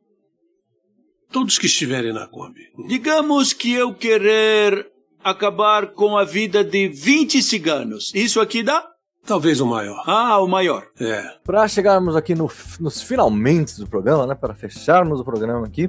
[1.30, 2.60] Todos que estiverem na Kombi.
[2.86, 4.90] Digamos que eu querer
[5.22, 8.12] acabar com a vida de 20 ciganos.
[8.14, 8.86] Isso aqui dá?
[9.24, 10.02] Talvez o maior.
[10.06, 10.86] Ah, o maior.
[11.00, 11.36] É.
[11.42, 14.34] Pra chegarmos aqui no- nos finalmente do programa, né?
[14.36, 15.88] Para fecharmos o programa aqui,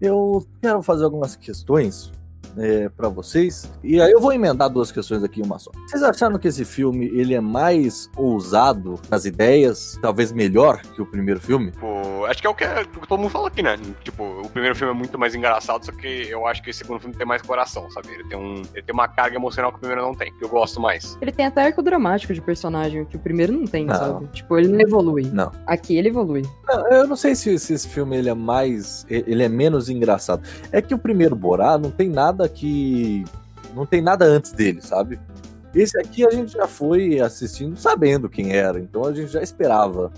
[0.00, 2.10] eu quero fazer algumas questões
[2.58, 3.70] é, para vocês.
[3.82, 5.70] E aí eu vou emendar duas questões aqui em uma só.
[5.86, 11.06] Vocês acharam que esse filme ele é mais ousado nas ideias, talvez melhor que o
[11.06, 11.70] primeiro filme?
[11.70, 13.78] Tipo, acho que é o que, é o que todo mundo fala aqui, né?
[14.02, 17.00] Tipo, o primeiro filme é muito mais engraçado, só que eu acho que o segundo
[17.00, 18.08] filme tem mais coração, sabe?
[18.12, 20.48] Ele tem, um, ele tem uma carga emocional que o primeiro não tem, que eu
[20.48, 21.16] gosto mais.
[21.20, 23.94] Ele tem até arco dramático de personagem, que o primeiro não tem, Não.
[23.94, 24.26] sabe?
[24.28, 25.24] Tipo, ele não evolui.
[25.32, 25.50] Não.
[25.66, 26.42] Aqui ele evolui.
[26.66, 29.06] Não, eu não sei se, se esse filme ele é mais.
[29.08, 30.42] ele é menos engraçado.
[30.70, 33.24] É que o primeiro Borá não tem nada que.
[33.74, 35.18] Não tem nada antes dele, sabe?
[35.74, 40.12] Esse aqui a gente já foi assistindo sabendo quem era, então a gente já esperava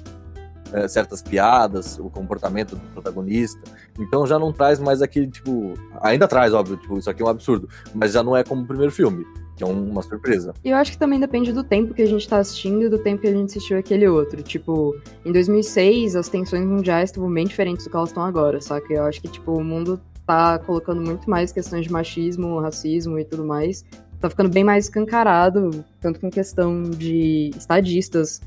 [0.73, 3.61] é, certas piadas, o comportamento do protagonista.
[3.99, 5.75] Então já não traz mais aquele tipo.
[6.03, 8.67] Ainda traz, óbvio, tipo, isso aqui é um absurdo, mas já não é como o
[8.67, 9.25] primeiro filme,
[9.57, 10.53] que é uma surpresa.
[10.65, 12.99] E eu acho que também depende do tempo que a gente tá assistindo e do
[12.99, 14.43] tempo que a gente assistiu aquele outro.
[14.43, 18.93] Tipo, em 2006, as tensões mundiais estavam bem diferentes do que elas estão agora, saca?
[18.93, 23.25] Eu acho que, tipo, o mundo tá colocando muito mais questões de machismo, racismo e
[23.25, 23.85] tudo mais.
[24.21, 28.41] Tá ficando bem mais escancarado, tanto com questão de estadistas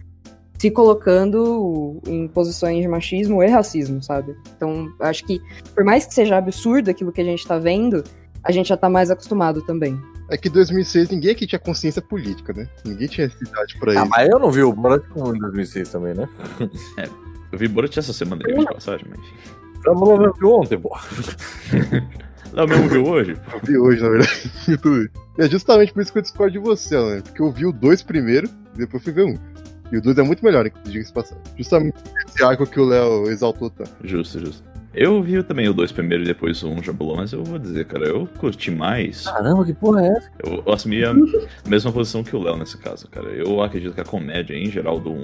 [0.57, 4.36] se colocando em posições de machismo e racismo, sabe?
[4.57, 5.39] Então, acho que,
[5.73, 8.03] por mais que seja absurdo aquilo que a gente tá vendo,
[8.43, 9.97] a gente já tá mais acostumado também.
[10.30, 12.67] É que em 2006 ninguém aqui tinha consciência política, né?
[12.86, 14.09] Ninguém tinha idade pra Ah, isso.
[14.09, 16.27] mas eu não vi o Borat em 2006 também, né?
[16.97, 17.05] É,
[17.51, 19.19] eu vi Borat essa semana, de passagem, mas
[19.82, 20.95] Pra Bruno viu ontem, pô.
[22.53, 23.38] Léo mesmo viu hoje?
[23.53, 25.09] Eu vi hoje, na verdade.
[25.38, 27.21] É justamente por isso que eu discordo de você, Alan.
[27.21, 29.36] Porque eu vi o 2 primeiro e depois fui ver um.
[29.89, 31.38] E o 2 é muito melhor, diga-se passar.
[31.57, 31.95] Justamente
[32.27, 33.91] esse arco que o Léo exaltou tanto.
[34.03, 34.69] Justo, justo.
[34.93, 37.41] Eu vi também o 2 primeiro e depois o 1 um já bolou, mas eu
[37.41, 39.23] vou dizer, cara, eu curti mais.
[39.27, 40.32] Caramba, que porra é essa?
[40.43, 41.13] Eu, eu assumi a
[41.65, 43.30] mesma posição que o Léo nesse caso, cara.
[43.30, 45.23] Eu acredito que a comédia, em geral, do 1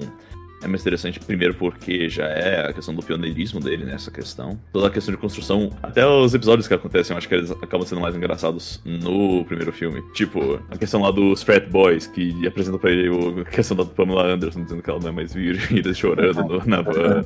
[0.65, 4.59] é mais interessante, primeiro porque já é a questão do pioneirismo dele nessa questão.
[4.73, 7.85] Toda a questão de construção, até os episódios que acontecem, eu acho que eles acabam
[7.85, 10.01] sendo mais engraçados no primeiro filme.
[10.13, 13.09] Tipo, a questão lá dos Frat Boys, que apresentam pra ele
[13.41, 16.65] a questão da Pamela Anderson, dizendo que ela não é mais virgem, e chorando no-
[16.65, 17.23] na van.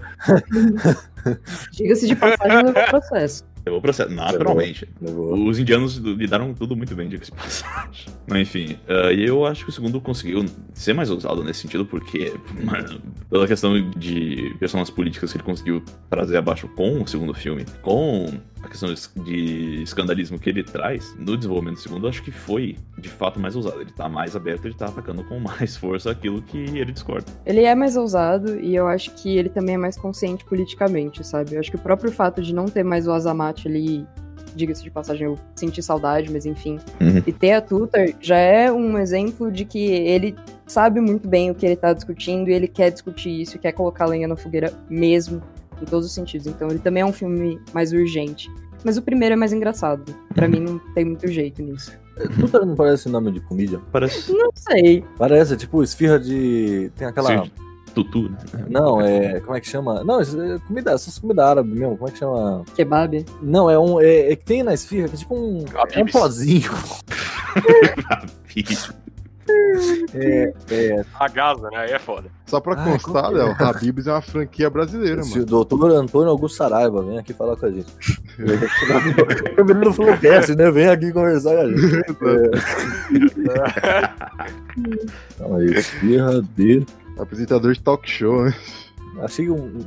[1.71, 3.45] Diga-se de passagem no processo.
[3.69, 4.87] Levou processo, naturalmente.
[5.01, 8.07] Os indianos lidaram tudo muito bem, diga-se passagem.
[8.27, 8.77] Mas enfim,
[9.15, 13.47] e eu acho que o segundo conseguiu ser mais ousado nesse sentido, porque, mano, pela
[13.47, 18.27] questão de personagens políticas que ele conseguiu trazer abaixo com o segundo filme, com
[18.63, 18.93] a questão
[19.23, 23.39] de, escandalismo que ele traz no desenvolvimento do segundo, eu acho que foi de fato
[23.39, 23.81] mais ousado.
[23.81, 27.31] Ele tá mais aberto, ele tá atacando com mais força aquilo que ele discorda.
[27.45, 31.55] Ele é mais ousado e eu acho que ele também é mais consciente politicamente, sabe?
[31.55, 34.05] Eu acho que o próprio fato de não ter mais o Azamat ali,
[34.55, 36.79] diga-se de passagem, eu senti saudade, mas enfim.
[36.99, 37.23] Uhum.
[37.25, 40.35] E ter a Tutor já é um exemplo de que ele
[40.67, 44.05] sabe muito bem o que ele tá discutindo e ele quer discutir isso quer colocar
[44.05, 45.41] lenha na fogueira mesmo,
[45.81, 46.47] em todos os sentidos.
[46.47, 48.51] Então ele também é um filme mais urgente.
[48.83, 50.15] Mas o primeiro é mais engraçado.
[50.33, 51.91] Pra mim não tem muito jeito nisso.
[52.39, 53.81] Tudo não parece nome de comida?
[53.91, 54.31] Parece.
[54.31, 55.03] Não sei.
[55.17, 56.91] Parece, tipo, esfirra de.
[56.95, 57.33] Tem aquela.
[57.33, 58.37] Esfirra Tutu, né?
[58.69, 59.39] Não, é.
[59.41, 60.03] Como é que chama?
[60.03, 61.97] Não, é comida, essas comidas árabes mesmo.
[61.97, 62.63] Como é que chama?
[62.75, 63.25] Kebab?
[63.41, 63.99] Não, é um.
[63.99, 65.65] É, é que tem na esfirra, que é tipo um.
[65.93, 66.71] É um pozinho.
[70.13, 71.05] é, é.
[71.19, 71.77] A Gaza, né?
[71.77, 72.29] Aí é foda.
[72.45, 73.43] Só pra Ah, constar, como que é?
[73.43, 75.43] Léo, Habibs é uma franquia brasileira, Se mano.
[75.43, 77.91] o doutor Antônio Augusto Saraiva vem aqui falar com a gente.
[79.59, 80.71] o menino Flowcast, né?
[80.71, 81.79] Vem aqui conversar com a gente.
[83.49, 84.09] É.
[85.37, 86.85] Calma aí, esfirra de.
[87.17, 88.53] Apresentador de talk show, né?
[89.21, 89.55] Achei um.
[89.65, 89.85] um-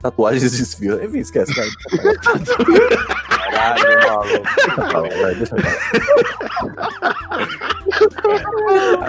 [0.00, 1.04] Tatuagens de esfirra.
[1.04, 1.68] Enfim, esquece, cara.
[3.52, 4.42] Caralho, maluco.
[4.56, 7.14] Deixa eu falar, vai, deixa eu falar.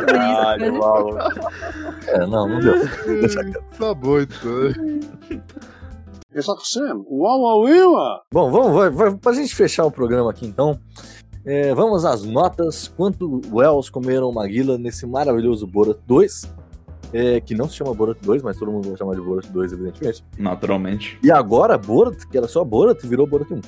[0.06, 1.18] Caralho, maluco.
[2.08, 2.74] É, não, não deu.
[2.82, 3.64] Quieto.
[3.80, 4.52] Tá bom, então.
[6.36, 7.04] Like Sam.
[7.08, 8.20] Wow, wow.
[8.32, 10.80] Bom, vamos, vai, vai, pra gente fechar o programa aqui então.
[11.46, 12.88] é, vamos às notas.
[12.88, 16.64] Quanto Wells comeram Maguila nesse maravilhoso Borat 2?
[17.14, 19.74] é, que não se chama Borat 2, mas todo mundo vai chamar de Borat 2,
[19.74, 20.26] evidentemente.
[20.38, 21.20] Naturalmente.
[21.24, 23.62] E agora, Borat, que era só Borat, virou Borat 1.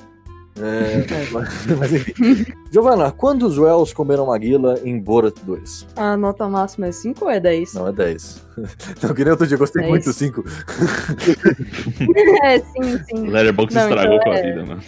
[0.60, 2.46] É, mas, mas enfim.
[2.70, 5.86] Giovanna, quantos Wells comeram Maguila em Borat 2?
[5.96, 7.74] A nota máxima é 5 ou é 10?
[7.74, 8.42] Não, é 10.
[9.02, 9.90] Não, que nem outro dia, gostei Dez.
[9.90, 10.44] muito do 5.
[12.42, 13.28] é, sim, sim.
[13.28, 14.82] O Letterboxd estragou então com a é- vida, mano.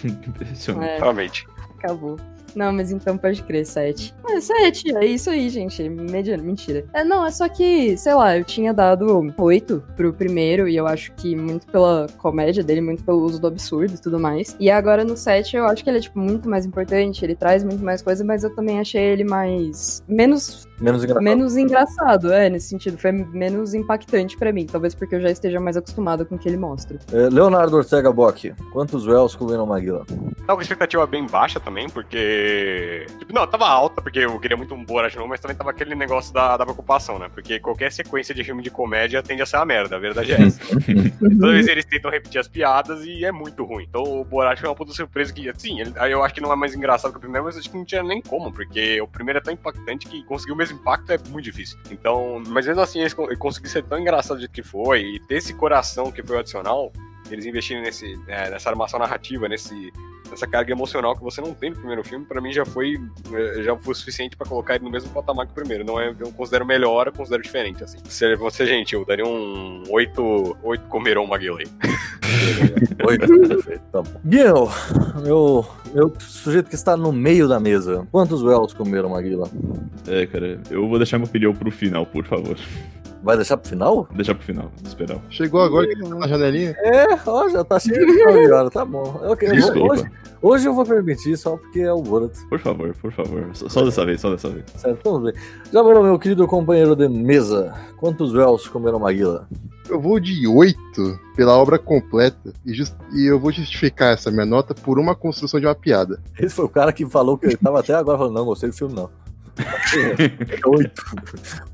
[0.85, 0.99] É.
[0.99, 1.47] Realmente.
[1.79, 2.17] Acabou.
[2.55, 4.15] Não, mas então pode crer, 7.
[4.29, 5.89] É, 7, é isso aí, gente.
[5.89, 6.85] Mediano, mentira.
[6.93, 10.87] É, não, é só que, sei lá, eu tinha dado 8 pro primeiro, e eu
[10.87, 14.57] acho que muito pela comédia dele, muito pelo uso do absurdo e tudo mais.
[14.61, 17.65] E agora no 7 eu acho que ele é, tipo, muito mais importante, ele traz
[17.65, 20.03] muito mais coisa, mas eu também achei ele mais.
[20.09, 20.67] menos.
[20.81, 21.25] Menos engraçado.
[21.25, 22.97] Menos engraçado, é, nesse sentido.
[22.99, 24.65] Foi menos impactante pra mim.
[24.65, 26.99] Talvez porque eu já esteja mais acostumada com o que ele mostra.
[27.13, 30.05] É, Leonardo Ortega Bock, quantos Wells comeram Maguila?
[30.47, 32.17] Tava com expectativa bem baixa também, porque.
[33.19, 35.95] Tipo, não, tava alta, porque eu queria muito um Borat novo, mas também tava aquele
[35.95, 37.29] negócio da, da preocupação, né?
[37.33, 40.43] Porque qualquer sequência de filme de comédia tende a ser uma merda, a verdade é
[40.43, 40.61] essa.
[41.41, 43.85] Toda vez eles tentam repetir as piadas e é muito ruim.
[43.89, 46.57] Então o Borat foi uma puta surpresa que, assim, ele- eu acho que não é
[46.57, 49.39] mais engraçado que o primeiro, mas acho que não tinha nem como, porque o primeiro
[49.39, 51.79] é tão impactante que conseguir o mesmo impacto é muito difícil.
[51.91, 55.37] Então, mas mesmo assim, ele conseguiu ser tão engraçado do jeito que foi e ter
[55.37, 56.93] esse coração que foi o adicional,
[57.35, 59.93] eles investirem nesse, é, nessa armação narrativa, nesse,
[60.31, 62.95] nessa carga emocional que você não tem no primeiro filme, pra mim já foi
[63.33, 65.85] é, já foi o suficiente pra colocar ele no mesmo patamar que o primeiro.
[65.85, 67.99] Não é, eu não considero melhor, eu considero diferente, assim.
[68.09, 71.67] Se você, gente, eu daria um 8, 8 comerão Maguila aí.
[73.07, 74.21] Oito, perfeito, tá bom.
[74.25, 74.69] Guilherme,
[75.23, 79.49] meu, meu sujeito que está no meio da mesa, quantos Wells comeram Maguila?
[80.07, 82.57] É, cara, eu vou deixar minha opinião pro final, por favor.
[83.23, 84.09] Vai deixar pro final?
[84.15, 85.19] Deixar pro final, esperar.
[85.29, 86.75] Chegou agora que tá na janelinha?
[86.79, 89.21] É, ó, já tá cheio de horas, tá bom.
[89.25, 89.93] Ok, eu vou- Desculpa.
[89.95, 90.11] hoje,
[90.41, 92.31] Hoje eu vou permitir só porque é o Borat.
[92.49, 93.45] Por favor, por favor.
[93.55, 94.65] Só, só dessa vez, só dessa vez.
[94.77, 95.35] Certo, vamos ver.
[95.65, 97.75] Já falou, meu querido companheiro de mesa.
[97.97, 99.49] Quantos véus comeram Maguila?
[99.91, 100.77] Eu vou de 8
[101.35, 105.59] pela obra completa e, just- e eu vou justificar essa minha nota por uma construção
[105.59, 106.23] de uma piada.
[106.39, 108.77] Esse foi o cara que falou que ele tava até agora falando, não, gostei do
[108.77, 109.11] filme, não.
[110.67, 111.03] Oito.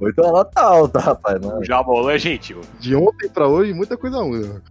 [0.01, 1.41] Oito é uma nota alta, rapaz.
[1.41, 1.53] Né?
[1.55, 2.61] O Jabolo é gentil.
[2.81, 4.63] De ontem pra hoje, muita coisa muda.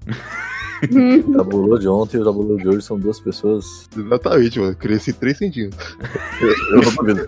[0.91, 3.87] O Jabulô de ontem e o Jabulô de hoje são duas pessoas.
[3.95, 4.75] Exatamente, mano.
[4.75, 5.97] Cresci 3 centímetros.
[6.71, 7.27] Eu não duvido.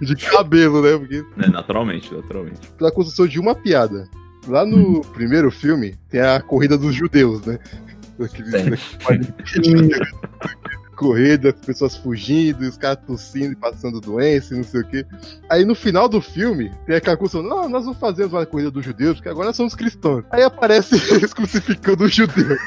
[0.00, 0.96] De cabelo, né?
[0.98, 2.60] Porque É, naturalmente, naturalmente.
[2.78, 4.08] pela construção de uma piada.
[4.46, 7.58] Lá no primeiro filme tem a corrida dos judeus, né?
[8.20, 8.52] Aquele-
[10.94, 15.06] Corrida, as pessoas fugindo, os caras tossindo e passando doença e não sei o quê.
[15.50, 18.84] Aí no final do filme, tem aquela construção, não, nós não fazemos a corrida dos
[18.84, 20.24] judeus, porque agora somos cristãos.
[20.30, 22.58] Aí aparece eles crucificando os judeus.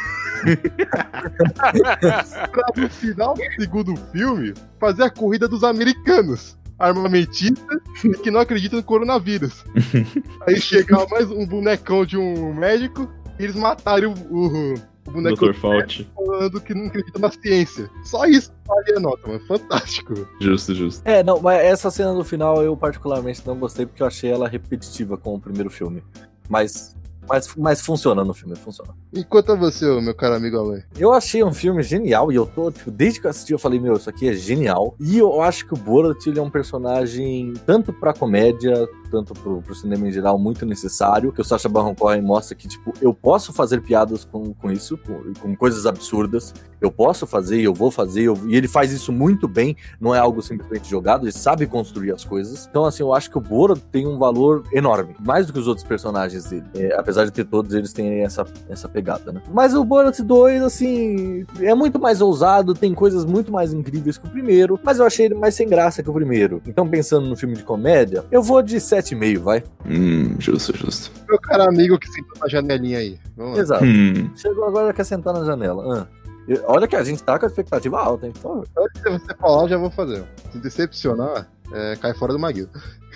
[2.52, 6.58] pra no final do segundo filme, fazer a corrida dos americanos.
[6.80, 9.66] Armamentistas e que não acreditam no coronavírus.
[10.46, 14.74] Aí chega mais um bonecão de um médico e eles mataram o, o,
[15.08, 15.54] o boneco Dr.
[15.54, 16.08] Fauci.
[16.16, 17.90] falando que não acredita na ciência.
[18.04, 19.40] Só isso vale a nota, mano.
[19.48, 20.28] Fantástico.
[20.40, 21.02] Justo, justo.
[21.06, 24.48] É, não, mas essa cena do final eu particularmente não gostei porque eu achei ela
[24.48, 26.04] repetitiva com o primeiro filme.
[26.50, 26.96] Mas,
[27.28, 28.94] mas, mas funciona no filme, funciona.
[29.14, 30.82] E quanto a você, meu caro amigo Alain?
[30.98, 33.80] Eu achei um filme genial e eu tô, tipo, desde que eu assisti eu falei,
[33.80, 34.96] meu, isso aqui é genial.
[35.00, 39.62] E eu acho que o Borat, ele é um personagem, tanto pra comédia, tanto pro,
[39.62, 41.32] pro cinema em geral, muito necessário.
[41.32, 44.98] Que o Sacha Baron Cohen mostra que, tipo, eu posso fazer piadas com, com isso,
[44.98, 46.54] com, com coisas absurdas.
[46.80, 48.24] Eu posso fazer eu vou fazer.
[48.24, 52.12] eu- e ele faz isso muito bem, não é algo simplesmente jogado, ele sabe construir
[52.12, 52.68] as coisas.
[52.70, 55.68] Então, assim, eu acho que o Borat tem um valor enorme, mais do que os
[55.68, 56.66] outros personagens dele.
[56.76, 59.42] É, apesar de ter todos eles terem essa, essa pegada, né?
[59.52, 64.28] Mas o Borat 2, assim, é muito mais ousado, tem coisas muito mais incríveis que
[64.28, 66.62] o primeiro, mas eu achei ele mais sem graça que o primeiro.
[66.66, 69.64] Então, pensando no filme de comédia, eu vou de 7,5, vai.
[69.86, 71.12] Hum, justo, justo.
[71.28, 73.20] Meu caro amigo que sentou na janelinha aí.
[73.36, 73.62] Vamos lá.
[73.62, 73.86] Exato.
[73.86, 74.30] Hum.
[74.36, 76.02] Chegou agora quer sentar na janela.
[76.02, 76.27] Ah.
[76.66, 78.66] Olha que a gente tá com a expectativa alta, favor.
[78.78, 80.24] Antes de você falar, eu já vou fazer.
[80.52, 82.70] Se decepcionar, é, cai fora do Maguila.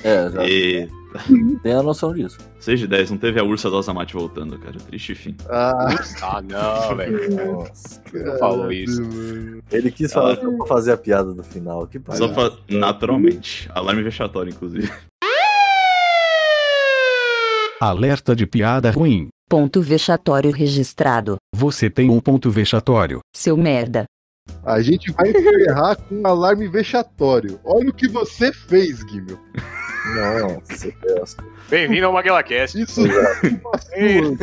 [0.03, 0.89] É, já E...
[1.63, 2.37] tem a noção disso.
[2.59, 4.77] 6 de 10, não teve a ursa da Mate voltando, cara.
[4.79, 5.35] Triste fim.
[5.49, 5.87] Ah,
[6.21, 7.65] Ah, não, velho.
[8.13, 9.01] Não falou isso.
[9.71, 11.85] Ele quis falar só pra fazer a piada do final.
[11.87, 12.51] Que Só pariu.
[12.51, 12.57] fa...
[12.69, 13.69] Naturalmente.
[13.75, 14.89] Alarme vexatório, inclusive.
[17.79, 19.29] Alerta de piada ruim.
[19.51, 21.35] Ponto vexatório registrado.
[21.53, 23.19] Você tem um ponto vexatório.
[23.35, 24.05] Seu merda.
[24.63, 27.59] A gente vai encerrar com um alarme vexatório.
[27.65, 29.37] Olha o que você fez, Guimel.
[30.15, 31.35] Nossa, Deus.
[31.69, 32.81] Bem-vindo ao MaguilaCast.
[32.81, 33.03] Isso
[33.93, 34.37] Guimel.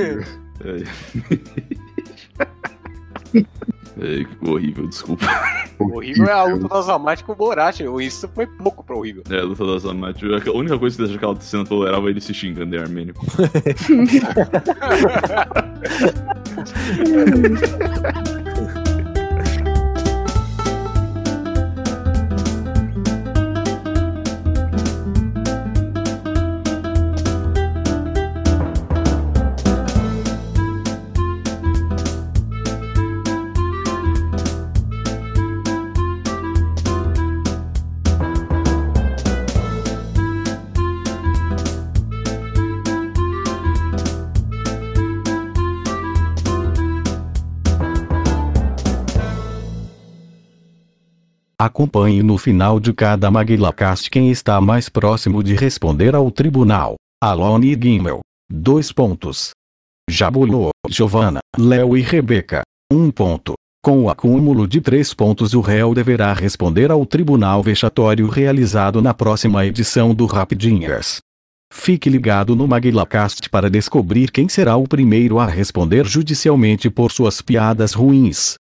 [4.00, 5.26] É, horrível, desculpa.
[5.78, 7.80] Horrível é a luta da Zamate com o Borat.
[8.00, 9.22] Isso foi pouco pra horrível.
[9.30, 10.24] É, a luta da Zamate.
[10.26, 13.14] A única coisa que deixa aquela cena tolerável é ele se xingando em armênio.
[51.60, 56.94] Acompanhe no final de cada MaguilaCast quem está mais próximo de responder ao tribunal.
[57.20, 58.20] Alone e Gimmel.
[58.48, 59.50] Dois pontos.
[60.08, 62.62] Jabulô, Giovanna, Léo e Rebeca.
[62.92, 63.54] Um ponto.
[63.82, 69.12] Com o acúmulo de três pontos o réu deverá responder ao tribunal vexatório realizado na
[69.12, 71.18] próxima edição do Rapidinhas.
[71.72, 77.42] Fique ligado no MaguilaCast para descobrir quem será o primeiro a responder judicialmente por suas
[77.42, 78.54] piadas ruins.